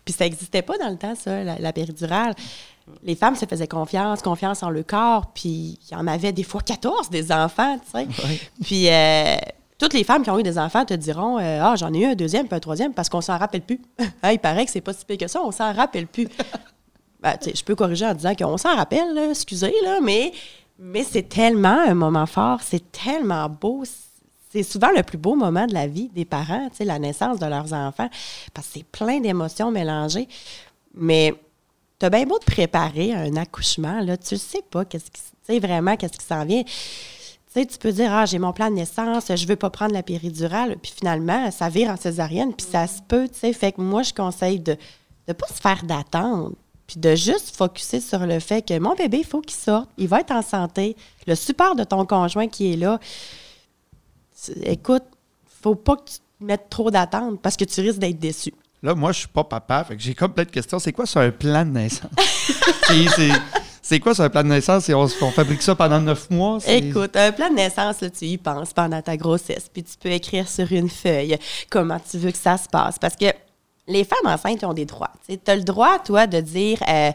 Puis, 0.03 0.13
ça 0.13 0.25
n'existait 0.25 0.61
pas 0.63 0.77
dans 0.77 0.89
le 0.89 0.97
temps, 0.97 1.15
ça, 1.15 1.43
la, 1.43 1.59
la 1.59 1.73
péridurale. 1.73 2.35
Les 3.03 3.15
femmes 3.15 3.35
se 3.35 3.45
faisaient 3.45 3.67
confiance, 3.67 4.21
confiance 4.21 4.63
en 4.63 4.69
leur 4.69 4.85
corps. 4.85 5.31
Puis, 5.33 5.79
il 5.89 5.93
y 5.93 5.95
en 5.95 6.07
avait 6.07 6.31
des 6.31 6.43
fois 6.43 6.61
14 6.61 7.09
des 7.09 7.31
enfants, 7.31 7.79
tu 7.79 7.91
sais. 7.91 8.07
Puis, 8.61 8.89
euh, 8.89 9.37
toutes 9.81 9.93
les 9.93 10.03
femmes 10.03 10.21
qui 10.23 10.29
ont 10.29 10.37
eu 10.37 10.43
des 10.43 10.59
enfants 10.59 10.85
te 10.85 10.93
diront 10.93 11.39
euh, 11.39 11.59
Ah, 11.61 11.75
j'en 11.75 11.91
ai 11.93 11.99
eu 11.99 12.05
un 12.05 12.15
deuxième, 12.15 12.47
puis 12.47 12.55
un 12.55 12.59
troisième, 12.59 12.93
parce 12.93 13.09
qu'on 13.09 13.21
s'en 13.21 13.37
rappelle 13.37 13.61
plus. 13.61 13.81
Ah, 14.21 14.33
il 14.33 14.39
paraît 14.39 14.65
que 14.65 14.71
c'est 14.71 14.81
pas 14.81 14.93
si 14.93 15.03
pire 15.05 15.17
que 15.17 15.27
ça, 15.27 15.41
on 15.43 15.51
s'en 15.51 15.73
rappelle 15.73 16.07
plus. 16.07 16.27
Ben, 17.21 17.37
je 17.39 17.63
peux 17.63 17.75
corriger 17.75 18.07
en 18.07 18.15
disant 18.15 18.33
qu'on 18.33 18.57
s'en 18.57 18.75
rappelle, 18.75 19.13
là, 19.13 19.29
excusez, 19.29 19.71
là, 19.83 19.99
mais, 20.01 20.31
mais 20.79 21.03
c'est 21.03 21.29
tellement 21.29 21.79
un 21.87 21.93
moment 21.93 22.25
fort, 22.25 22.61
c'est 22.63 22.91
tellement 22.91 23.47
beau. 23.47 23.83
C'est 24.49 24.63
souvent 24.63 24.89
le 24.89 25.03
plus 25.03 25.19
beau 25.19 25.35
moment 25.35 25.67
de 25.67 25.73
la 25.75 25.85
vie 25.85 26.09
des 26.09 26.25
parents, 26.25 26.67
la 26.79 26.97
naissance 26.97 27.37
de 27.37 27.45
leurs 27.45 27.73
enfants, 27.73 28.09
parce 28.55 28.67
que 28.69 28.73
c'est 28.73 28.85
plein 28.85 29.19
d'émotions 29.19 29.69
mélangées. 29.69 30.27
Mais 30.95 31.35
tu 32.01 32.05
as 32.05 32.09
bien 32.09 32.25
beau 32.25 32.39
te 32.39 32.45
préparer 32.45 33.13
à 33.13 33.19
un 33.19 33.35
accouchement, 33.35 34.01
là, 34.01 34.17
tu 34.17 34.33
ne 34.33 34.39
sais 34.39 34.63
pas 34.71 34.85
qu'est-ce 34.85 35.11
qui, 35.11 35.21
tu 35.21 35.29
sais, 35.43 35.59
vraiment 35.59 35.95
qu'est-ce 35.95 36.17
qui 36.17 36.25
s'en 36.25 36.43
vient. 36.45 36.63
Tu 36.63 36.73
sais, 37.53 37.63
tu 37.67 37.77
peux 37.77 37.91
dire, 37.91 38.11
ah, 38.11 38.25
j'ai 38.25 38.39
mon 38.39 38.53
plan 38.53 38.71
de 38.71 38.75
naissance, 38.75 39.25
je 39.35 39.45
veux 39.45 39.55
pas 39.55 39.69
prendre 39.69 39.93
la 39.93 40.01
péridurale, 40.01 40.77
puis 40.81 40.93
finalement, 40.97 41.51
ça 41.51 41.69
vire 41.69 41.91
en 41.91 41.97
césarienne, 41.97 42.55
puis 42.55 42.65
ça 42.65 42.87
se 42.87 43.03
peut, 43.07 43.29
tu 43.29 43.37
sais. 43.37 43.53
Fait 43.53 43.71
que 43.71 43.81
moi, 43.81 44.01
je 44.01 44.15
conseille 44.15 44.59
de 44.59 44.77
ne 45.27 45.33
pas 45.33 45.45
se 45.45 45.61
faire 45.61 45.83
d'attendre, 45.83 46.53
puis 46.87 46.99
de 46.99 47.13
juste 47.13 47.55
focuser 47.55 48.01
sur 48.01 48.25
le 48.25 48.39
fait 48.39 48.67
que 48.67 48.79
mon 48.79 48.95
bébé, 48.95 49.19
il 49.19 49.25
faut 49.25 49.41
qu'il 49.41 49.59
sorte, 49.59 49.87
il 49.99 50.07
va 50.07 50.21
être 50.21 50.31
en 50.31 50.41
santé, 50.41 50.97
le 51.27 51.35
support 51.35 51.75
de 51.75 51.83
ton 51.83 52.07
conjoint 52.07 52.47
qui 52.47 52.73
est 52.73 52.77
là. 52.77 52.99
Écoute, 54.63 55.03
faut 55.61 55.75
pas 55.75 55.97
que 55.97 56.09
tu 56.09 56.17
te 56.17 56.43
mettes 56.43 56.67
trop 56.71 56.89
d'attente 56.89 57.39
parce 57.43 57.57
que 57.57 57.65
tu 57.65 57.79
risques 57.81 57.99
d'être 57.99 58.17
déçu. 58.17 58.55
Là, 58.83 58.95
moi, 58.95 59.11
je 59.11 59.19
suis 59.19 59.27
pas 59.27 59.43
papa, 59.43 59.83
fait 59.83 59.95
que 59.95 60.01
j'ai 60.01 60.15
comme 60.15 60.33
plein 60.33 60.43
de 60.43 60.49
questions. 60.49 60.79
C'est 60.79 60.91
quoi 60.93 61.05
ça, 61.05 61.21
un 61.21 61.31
plan 61.31 61.63
de 61.65 61.71
naissance? 61.71 62.09
c'est, 62.87 63.07
c'est- 63.15 63.41
c'est 63.83 63.99
quoi 63.99 64.13
ça, 64.15 64.23
un 64.23 64.29
plan 64.29 64.43
de 64.43 64.47
naissance? 64.47 64.87
Et 64.89 64.93
on, 64.93 65.01
on 65.21 65.31
fabrique 65.31 65.61
ça 65.61 65.75
pendant 65.75 65.99
neuf 65.99 66.29
mois? 66.29 66.59
c'est- 66.59 66.79
Écoute, 66.79 67.15
un 67.15 67.31
plan 67.31 67.49
de 67.49 67.55
naissance, 67.55 68.01
là, 68.01 68.09
tu 68.09 68.25
y 68.25 68.37
penses 68.37 68.73
pendant 68.73 69.01
ta 69.01 69.17
grossesse, 69.17 69.67
puis 69.71 69.83
tu 69.83 69.97
peux 69.99 70.09
écrire 70.09 70.47
sur 70.47 70.71
une 70.71 70.89
feuille 70.89 71.37
comment 71.69 71.99
tu 71.99 72.17
veux 72.17 72.31
que 72.31 72.37
ça 72.37 72.57
se 72.57 72.67
passe. 72.69 72.97
Parce 72.97 73.15
que 73.15 73.25
les 73.87 74.03
femmes 74.03 74.25
enceintes 74.33 74.63
ont 74.63 74.73
des 74.73 74.85
droits. 74.85 75.11
Tu 75.27 75.37
as 75.47 75.55
le 75.55 75.63
droit, 75.63 75.99
toi, 75.99 76.25
de 76.25 76.39
dire 76.39 76.79
euh, 76.87 77.11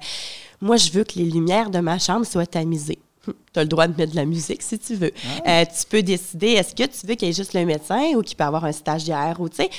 Moi, 0.61 0.77
je 0.77 0.91
veux 0.93 1.05
que 1.05 1.15
les 1.17 1.25
lumières 1.25 1.71
de 1.71 1.79
ma 1.81 1.99
chambre 1.99 2.27
soient 2.27 2.47
tamisées. 2.47 2.99
Tu 3.25 3.33
as 3.59 3.63
le 3.63 3.69
droit 3.69 3.89
de 3.89 3.97
mettre 3.97 4.13
de 4.13 4.17
la 4.17 4.25
musique 4.25 4.63
si 4.63 4.79
tu 4.79 4.95
veux. 4.95 5.13
Euh, 5.49 5.65
tu 5.65 5.85
peux 5.89 6.03
décider 6.03 6.49
est-ce 6.53 6.75
que 6.75 6.85
tu 6.85 7.07
veux 7.07 7.15
qu'il 7.15 7.27
y 7.27 7.31
ait 7.31 7.35
juste 7.35 7.55
le 7.55 7.65
médecin 7.65 8.13
ou 8.15 8.23
qu'il 8.23 8.37
peut 8.37 8.45
avoir 8.45 8.65
un 8.65 8.73
stagiaire 8.73 9.41
ou 9.41 9.49
tu 9.49 9.57
sais, 9.57 9.71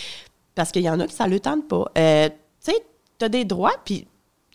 parce 0.58 0.72
qu'il 0.72 0.82
y 0.82 0.90
en 0.90 1.00
a 1.00 1.08
qui 1.08 1.14
ça 1.14 1.28
ne 1.28 1.32
le 1.32 1.40
tente 1.40 1.68
pas. 1.68 1.86
Euh, 1.98 2.28
tu 2.30 2.72
sais, 2.72 2.86
tu 3.20 3.26
as 3.26 3.30
des 3.30 3.46
droits, 3.46 3.76
puis 3.86 4.08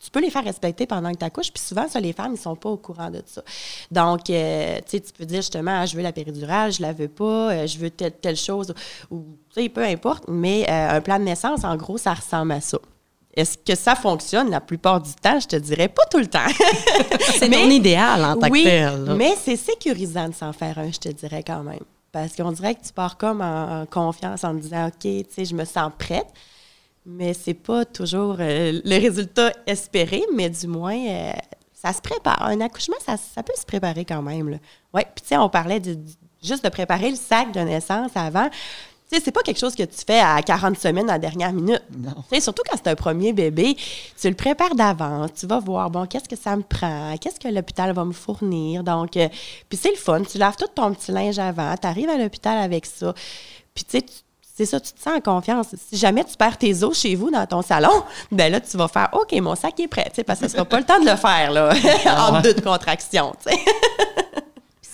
tu 0.03 0.11
peux 0.11 0.19
les 0.19 0.29
faire 0.29 0.43
respecter 0.43 0.85
pendant 0.85 1.11
que 1.13 1.17
tu 1.17 1.23
accouches. 1.23 1.51
Puis 1.51 1.63
souvent, 1.63 1.87
ça, 1.87 1.99
les 2.01 2.11
femmes, 2.11 2.33
ils 2.33 2.41
sont 2.41 2.57
pas 2.57 2.69
au 2.69 2.75
courant 2.77 3.09
de 3.09 3.23
ça. 3.25 3.41
Donc, 3.89 4.29
euh, 4.29 4.75
tu 4.79 4.97
sais, 4.97 4.99
tu 4.99 5.13
peux 5.13 5.25
dire 5.25 5.37
justement, 5.37 5.79
Ah, 5.79 5.85
je 5.85 5.95
veux 5.95 6.03
la 6.03 6.11
péridurale, 6.11 6.73
je 6.73 6.81
la 6.81 6.91
veux 6.91 7.07
pas, 7.07 7.51
euh, 7.53 7.67
je 7.67 7.77
veux 7.77 7.89
telle, 7.89 8.11
telle 8.11 8.35
chose, 8.35 8.73
ou, 9.09 9.23
tu 9.53 9.63
sais, 9.63 9.69
peu 9.69 9.83
importe. 9.83 10.25
Mais 10.27 10.65
euh, 10.69 10.97
un 10.97 11.01
plan 11.01 11.19
de 11.19 11.23
naissance, 11.23 11.63
en 11.63 11.77
gros, 11.77 11.97
ça 11.97 12.13
ressemble 12.13 12.51
à 12.51 12.59
ça. 12.59 12.79
Est-ce 13.33 13.57
que 13.57 13.75
ça 13.75 13.95
fonctionne 13.95 14.51
la 14.51 14.59
plupart 14.59 14.99
du 14.99 15.13
temps? 15.15 15.39
Je 15.39 15.47
te 15.47 15.55
dirais 15.55 15.87
pas 15.87 16.03
tout 16.11 16.19
le 16.19 16.27
temps. 16.27 16.39
C'est 17.39 17.49
ton 17.49 17.69
idéal 17.69 18.23
en 18.25 18.37
tant 18.37 18.49
oui, 18.49 18.63
que 18.63 18.69
tel. 18.69 19.05
là. 19.05 19.15
mais 19.15 19.33
c'est 19.41 19.55
sécurisant 19.55 20.29
de 20.29 20.35
s'en 20.35 20.53
faire 20.53 20.77
un, 20.77 20.91
je 20.91 20.99
te 20.99 21.09
dirais 21.09 21.43
quand 21.43 21.63
même. 21.63 21.79
Parce 22.13 22.35
qu'on 22.35 22.51
dirait 22.53 22.75
que 22.75 22.83
tu 22.85 22.93
pars 22.93 23.17
comme 23.17 23.41
en, 23.41 23.85
confiance 23.87 24.45
en 24.45 24.53
disant, 24.53 24.87
OK, 24.87 24.99
tu 25.01 25.25
sais, 25.29 25.43
je 25.45 25.53
me 25.55 25.65
sens 25.65 25.91
prête. 25.97 26.27
Mais 27.05 27.33
c'est 27.33 27.53
pas 27.55 27.83
toujours 27.83 28.37
euh, 28.39 28.79
le 28.85 29.01
résultat 29.01 29.51
espéré, 29.67 30.21
mais 30.33 30.49
du 30.49 30.67
moins, 30.67 30.95
euh, 30.97 31.33
ça 31.73 31.91
se 31.91 31.99
prépare. 31.99 32.41
Un 32.43 32.61
accouchement, 32.61 32.95
ça, 33.05 33.17
ça 33.17 33.43
peut 33.43 33.51
se 33.59 33.65
préparer 33.65 34.05
quand 34.05 34.21
même. 34.21 34.57
Ouais, 34.93 35.05
puis 35.13 35.23
tu 35.23 35.27
sais, 35.29 35.37
on 35.37 35.49
parlait 35.49 35.81
de- 35.81 35.99
juste 36.41 36.63
de 36.63 36.69
préparer 36.69 37.09
le 37.09 37.17
sac 37.17 37.51
de 37.51 37.59
naissance 37.59 38.11
avant. 38.15 38.47
Tu 39.09 39.17
sais, 39.17 39.21
c'est 39.25 39.31
pas 39.31 39.41
quelque 39.41 39.59
chose 39.59 39.75
que 39.75 39.83
tu 39.83 39.97
fais 40.05 40.19
à 40.19 40.41
40 40.41 40.77
semaines 40.77 41.09
à 41.09 41.13
la 41.13 41.19
dernière 41.19 41.53
minute. 41.53 41.83
Non. 41.95 42.13
Tu 42.29 42.35
sais, 42.35 42.41
surtout 42.41 42.63
quand 42.69 42.77
c'est 42.77 42.89
un 42.89 42.95
premier 42.95 43.33
bébé, 43.33 43.75
tu 44.19 44.29
le 44.29 44.35
prépares 44.35 44.75
d'avance. 44.75 45.31
Tu 45.39 45.45
vas 45.45 45.59
voir, 45.59 45.89
bon, 45.89 46.05
qu'est-ce 46.05 46.29
que 46.29 46.35
ça 46.35 46.55
me 46.55 46.63
prend? 46.63 47.15
Qu'est-ce 47.17 47.39
que 47.39 47.47
l'hôpital 47.47 47.93
va 47.93 48.05
me 48.05 48.13
fournir? 48.13 48.83
Donc, 48.83 49.17
euh, 49.17 49.27
puis 49.69 49.77
c'est 49.81 49.91
le 49.91 49.97
fun. 49.97 50.21
Tu 50.23 50.37
laves 50.37 50.55
tout 50.55 50.67
ton 50.73 50.93
petit 50.93 51.11
linge 51.11 51.37
avant. 51.37 51.75
Tu 51.77 51.87
arrives 51.87 52.09
à 52.09 52.17
l'hôpital 52.17 52.57
avec 52.57 52.85
ça. 52.85 53.13
Puis, 53.75 53.83
tu 53.83 53.99
sais, 53.99 54.05
c'est 54.55 54.65
ça, 54.65 54.79
tu 54.79 54.93
te 54.93 55.01
sens 55.01 55.15
en 55.17 55.19
confiance. 55.19 55.67
Si 55.89 55.97
jamais 55.97 56.23
tu 56.23 56.37
perds 56.37 56.57
tes 56.59 56.83
os 56.83 56.97
chez 56.97 57.15
vous 57.15 57.31
dans 57.31 57.45
ton 57.47 57.63
salon, 57.63 58.03
ben 58.31 58.51
là, 58.51 58.61
tu 58.61 58.77
vas 58.77 58.87
faire 58.87 59.09
OK, 59.13 59.31
mon 59.41 59.55
sac 59.55 59.79
est 59.79 59.87
prêt, 59.87 60.11
parce 60.27 60.39
que 60.39 60.47
ce 60.47 60.51
sera 60.53 60.63
pas 60.63 60.77
le 60.77 60.85
temps 60.85 60.99
de 60.99 61.09
le 61.09 61.15
faire, 61.15 61.51
là, 61.51 61.73
en 62.29 62.39
deux 62.39 62.53
de 62.53 62.61
contraction, 62.61 63.33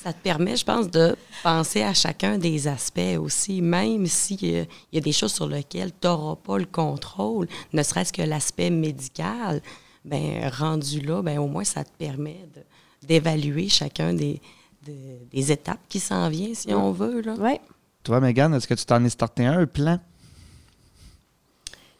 ça 0.03 0.13
te 0.13 0.21
permet, 0.21 0.55
je 0.55 0.63
pense, 0.65 0.89
de 0.89 1.15
penser 1.43 1.81
à 1.83 1.93
chacun 1.93 2.37
des 2.37 2.67
aspects 2.67 3.17
aussi, 3.19 3.61
même 3.61 4.05
s'il 4.07 4.43
y, 4.45 4.57
a- 4.59 4.61
il 4.91 4.95
y 4.95 4.97
a 4.97 5.01
des 5.01 5.11
choses 5.11 5.33
sur 5.33 5.47
lesquelles 5.47 5.91
tu 5.99 6.07
n'auras 6.07 6.35
pas 6.35 6.57
le 6.57 6.65
contrôle, 6.65 7.47
ne 7.73 7.83
serait-ce 7.83 8.13
que 8.13 8.21
l'aspect 8.21 8.69
médical, 8.69 9.61
ben 10.05 10.47
rendu 10.49 11.01
là, 11.01 11.21
ben 11.21 11.37
au 11.39 11.47
moins 11.47 11.63
ça 11.65 11.83
te 11.83 11.91
permet 11.97 12.47
de- 12.55 13.07
d'évaluer 13.07 13.67
chacun 13.69 14.13
des, 14.13 14.41
de- 14.87 14.93
des 15.31 15.51
étapes 15.51 15.79
qui 15.89 15.99
s'en 15.99 16.29
viennent, 16.29 16.55
si 16.55 16.73
on 16.73 16.91
veut. 16.91 17.21
Là. 17.21 17.33
Ouais. 17.35 17.59
Toi, 18.03 18.19
Megan, 18.21 18.53
est-ce 18.53 18.67
que 18.67 18.73
tu 18.75 18.85
t'en 18.85 19.03
es 19.03 19.09
starté 19.09 19.45
un, 19.45 19.59
un 19.59 19.65
plan? 19.65 19.99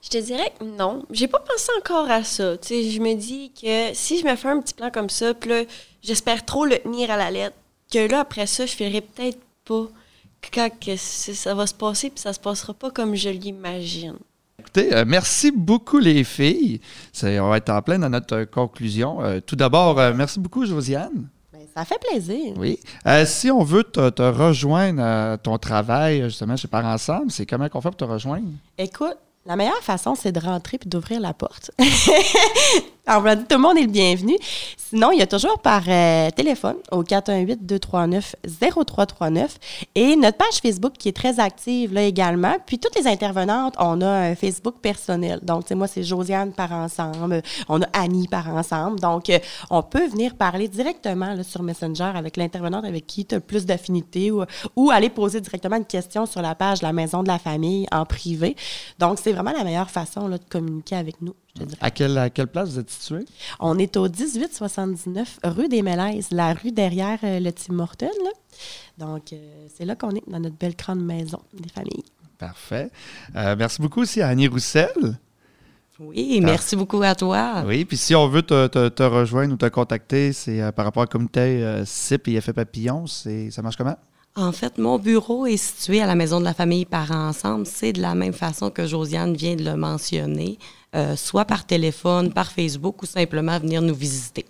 Je 0.02 0.10
te 0.10 0.18
dirais 0.18 0.54
que 0.58 0.64
non. 0.64 1.06
J'ai 1.12 1.28
pas 1.28 1.40
pensé 1.40 1.70
encore 1.78 2.10
à 2.10 2.24
ça. 2.24 2.58
Tu 2.58 2.68
sais, 2.70 2.90
je 2.90 3.02
me 3.02 3.16
dis 3.16 3.52
que 3.52 3.94
si 3.94 4.18
je 4.20 4.26
me 4.26 4.36
fais 4.38 4.48
un 4.48 4.62
petit 4.62 4.74
plan 4.74 4.90
comme 4.92 5.10
ça, 5.10 5.34
puis 5.34 5.50
là, 5.50 5.64
j'espère 6.02 6.46
trop 6.46 6.64
le 6.66 6.78
tenir 6.80 7.12
à 7.12 7.18
la 7.18 7.30
lettre, 7.32 7.56
que 7.92 8.10
là, 8.10 8.22
après 8.22 8.48
ça, 8.48 8.66
je 8.66 8.74
ferai 8.74 9.02
peut-être 9.02 9.40
pas 9.66 9.88
quand 10.54 10.70
que 10.80 10.96
ça 10.96 11.54
va 11.54 11.68
se 11.68 11.74
passer, 11.74 12.10
puis 12.10 12.20
ça 12.20 12.34
se 12.34 12.40
passera 12.40 12.74
pas 12.74 12.92
comme 12.92 13.16
je 13.16 13.30
l'imagine. 13.30 14.16
Écoutez, 14.60 14.94
euh, 14.94 15.06
merci 15.08 15.52
beaucoup 15.52 16.00
les 16.00 16.24
filles. 16.24 16.82
On 17.24 17.50
va 17.50 17.58
être 17.58 17.70
en 17.70 17.82
plein 17.82 18.00
dans 18.00 18.10
notre 18.10 18.36
euh, 18.36 18.46
conclusion. 18.46 19.22
Euh, 19.22 19.40
tout 19.40 19.56
d'abord, 19.56 20.00
euh, 20.00 20.14
merci 20.14 20.40
beaucoup 20.40 20.66
Josiane. 20.66 21.28
Ben, 21.54 21.62
ça 21.74 21.86
fait 21.86 22.00
plaisir. 22.00 22.54
Oui. 22.58 22.80
Euh, 23.06 23.26
si 23.26 23.50
on 23.52 23.64
veut 23.64 23.84
te, 23.84 24.10
te 24.10 24.22
rejoindre 24.22 25.02
à 25.02 25.38
ton 25.38 25.58
travail, 25.58 26.24
justement, 26.24 26.58
chez 26.58 26.68
Parents 26.68 26.94
Ensemble, 26.94 27.32
c'est 27.32 27.46
comment 27.46 27.70
qu'on 27.70 27.82
fait 27.82 27.90
pour 27.90 27.98
te 27.98 28.04
rejoindre? 28.04 28.48
Écoute, 28.78 29.18
la 29.50 29.56
meilleure 29.56 29.82
façon, 29.82 30.14
c'est 30.14 30.32
de 30.32 30.40
rentrer 30.40 30.78
puis 30.78 30.88
d'ouvrir 30.88 31.20
la 31.20 31.34
porte. 31.34 31.72
Alors, 33.10 33.36
tout 33.38 33.56
le 33.56 33.58
monde 33.58 33.78
est 33.80 33.84
le 33.84 33.88
bienvenu. 33.88 34.38
Sinon, 34.78 35.12
il 35.12 35.18
y 35.18 35.24
a 35.24 35.28
toujours 35.28 35.58
par 35.58 35.82
euh, 35.88 36.30
téléphone 36.30 36.76
au 36.92 37.04
418-239-0339 37.04 39.48
et 39.96 40.16
notre 40.16 40.38
page 40.38 40.60
Facebook 40.62 40.94
qui 40.94 41.10
est 41.10 41.16
très 41.16 41.40
active 41.40 41.92
là 41.92 42.04
également. 42.04 42.58
Puis 42.68 42.78
toutes 42.78 42.96
les 42.96 43.08
intervenantes, 43.08 43.74
on 43.80 44.02
a 44.02 44.08
un 44.08 44.36
Facebook 44.36 44.76
personnel. 44.80 45.40
Donc, 45.42 45.64
tu 45.64 45.70
sais, 45.70 45.76
moi, 45.76 45.88
c'est 45.88 46.04
Josiane 46.04 46.54
par 46.54 46.72
ensemble. 46.72 47.42
On 47.68 47.82
a 47.82 47.88
Annie 47.94 48.28
par 48.28 48.48
ensemble. 48.50 49.00
Donc, 49.00 49.32
euh, 49.32 49.40
on 49.72 49.82
peut 49.82 50.08
venir 50.08 50.36
parler 50.36 50.68
directement 50.68 51.36
sur 51.42 51.64
Messenger 51.64 52.12
avec 52.14 52.38
l'intervenante 52.38 52.86
avec 52.86 53.08
qui 53.08 53.26
tu 53.26 53.34
as 53.34 53.40
le 53.40 53.44
plus 53.44 53.66
d'affinité 53.66 54.30
ou, 54.30 54.44
ou 54.76 54.92
aller 54.92 55.10
poser 55.10 55.42
directement 55.42 55.78
une 55.78 55.86
question 55.86 56.28
sur 56.28 56.44
la 56.44 56.54
page 56.54 56.82
de 56.82 56.86
la 56.86 56.94
Maison 56.94 57.24
de 57.24 57.28
la 57.28 57.40
Famille 57.40 57.88
en 57.92 58.06
privé. 58.06 58.56
Donc, 59.00 59.18
c'est 59.20 59.34
vraiment 59.44 59.58
la 59.58 59.64
meilleure 59.64 59.90
façon 59.90 60.28
là, 60.28 60.38
de 60.38 60.44
communiquer 60.50 60.96
avec 60.96 61.22
nous, 61.22 61.34
je 61.56 61.62
te 61.62 61.66
dirais. 61.68 61.78
À 61.82 61.92
quelle, 61.92 62.18
à 62.18 62.30
quelle 62.30 62.48
place 62.48 62.70
vous 62.70 62.80
êtes 62.80 62.90
situé? 62.90 63.26
On 63.60 63.78
est 63.78 63.96
au 63.98 64.04
1879 64.10 65.40
rue 65.44 65.68
des 65.70 65.82
Mélèzes, 65.82 66.28
la 66.32 66.54
rue 66.54 66.72
derrière 66.72 67.20
euh, 67.24 67.40
le 67.40 67.52
Tim 67.52 67.80
Horton. 67.80 68.10
là. 68.24 68.32
Donc, 68.98 69.34
euh, 69.34 69.68
c'est 69.76 69.86
là 69.86 69.96
qu'on 69.96 70.12
est, 70.12 70.24
dans 70.28 70.40
notre 70.40 70.58
belle 70.58 70.76
grande 70.76 71.04
maison 71.04 71.40
des 71.54 71.70
familles. 71.70 72.04
Parfait. 72.38 72.90
Euh, 73.36 73.56
merci 73.58 73.82
beaucoup 73.82 74.02
aussi 74.02 74.22
à 74.22 74.28
Annie 74.30 74.48
Roussel. 74.48 75.18
Oui, 76.00 76.40
merci 76.42 76.78
beaucoup 76.78 77.02
à 77.02 77.14
toi. 77.14 77.64
Oui, 77.66 77.84
puis 77.84 77.98
si 77.98 78.16
on 78.16 78.28
veut 78.30 78.42
te, 78.42 78.68
te- 78.68 78.88
te 78.88 79.04
rejoindre 79.04 79.54
ou 79.54 79.58
te 79.58 79.66
contacter, 79.68 80.32
c'est 80.32 80.62
euh, 80.62 80.72
par 80.72 80.86
rapport 80.86 81.04
au 81.04 81.08
comité 81.08 81.40
euh, 81.42 81.84
CIP 81.84 82.30
et 82.30 82.36
Effet 82.36 82.54
Papillon, 82.54 83.06
c'est, 83.06 83.52
ça 83.52 83.62
marche 83.62 83.76
comment? 83.76 83.98
En 84.36 84.52
fait, 84.52 84.78
mon 84.78 84.98
bureau 85.00 85.46
est 85.46 85.58
situé 85.58 86.02
à 86.02 86.06
la 86.06 86.16
Maison 86.16 86.40
de 86.40 86.46
la 86.46 86.54
Famille 86.54 86.86
par 86.86 87.12
Ensemble. 87.12 87.66
C'est 87.66 87.94
de 87.94 88.02
la 88.02 88.16
même 88.16 88.34
façon 88.34 88.70
que 88.70 88.86
Josiane 88.86 89.36
vient 89.36 89.56
de 89.56 89.64
le 89.64 89.76
mentionner, 89.76 90.58
euh, 90.96 91.16
soit 91.16 91.46
par 91.46 91.66
téléphone, 91.66 92.32
par 92.32 92.52
Facebook 92.52 93.02
ou 93.04 93.06
simplement 93.06 93.60
venir 93.60 93.82
nous 93.82 93.96
visiter. 93.96 94.46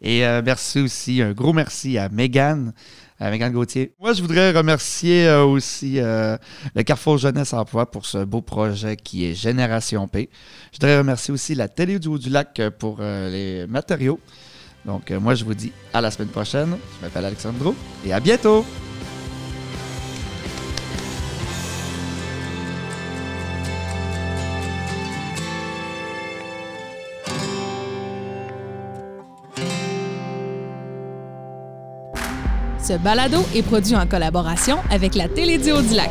Et 0.00 0.26
euh, 0.26 0.42
merci 0.44 0.80
aussi, 0.80 1.22
un 1.22 1.32
gros 1.32 1.52
merci 1.52 1.96
à 1.96 2.08
Mégane, 2.08 2.72
à 3.20 3.30
Mégane 3.30 3.52
Gauthier. 3.52 3.92
Moi, 4.00 4.12
je 4.12 4.20
voudrais 4.20 4.50
remercier 4.50 5.28
euh, 5.28 5.44
aussi 5.44 6.00
le 6.00 6.82
Carrefour 6.84 7.18
Jeunesse 7.18 7.52
Emploi 7.52 7.90
pour 7.90 8.04
ce 8.04 8.24
beau 8.24 8.42
projet 8.42 8.96
qui 8.96 9.26
est 9.26 9.34
Génération 9.34 10.08
P. 10.08 10.28
Je 10.72 10.78
voudrais 10.78 10.98
remercier 10.98 11.32
aussi 11.32 11.54
la 11.54 11.68
Télé 11.68 11.98
du 11.98 12.08
Haut-du-Lac 12.08 12.58
euh, 12.58 12.70
pour 12.70 12.98
euh, 13.00 13.30
les 13.30 13.66
matériaux. 13.66 14.18
Donc, 14.84 15.10
euh, 15.10 15.20
moi, 15.20 15.34
je 15.34 15.44
vous 15.44 15.54
dis 15.54 15.72
à 15.92 16.00
la 16.00 16.10
semaine 16.10 16.28
prochaine. 16.28 16.76
Je 16.98 17.04
m'appelle 17.04 17.24
Alexandro 17.24 17.74
et 18.04 18.12
à 18.12 18.20
bientôt! 18.20 18.64
Ce 32.82 32.94
balado 32.94 33.38
est 33.54 33.62
produit 33.62 33.94
en 33.94 34.06
collaboration 34.08 34.78
avec 34.90 35.14
la 35.14 35.28
Télédio 35.28 35.80
du 35.82 35.94
Lac. 35.94 36.10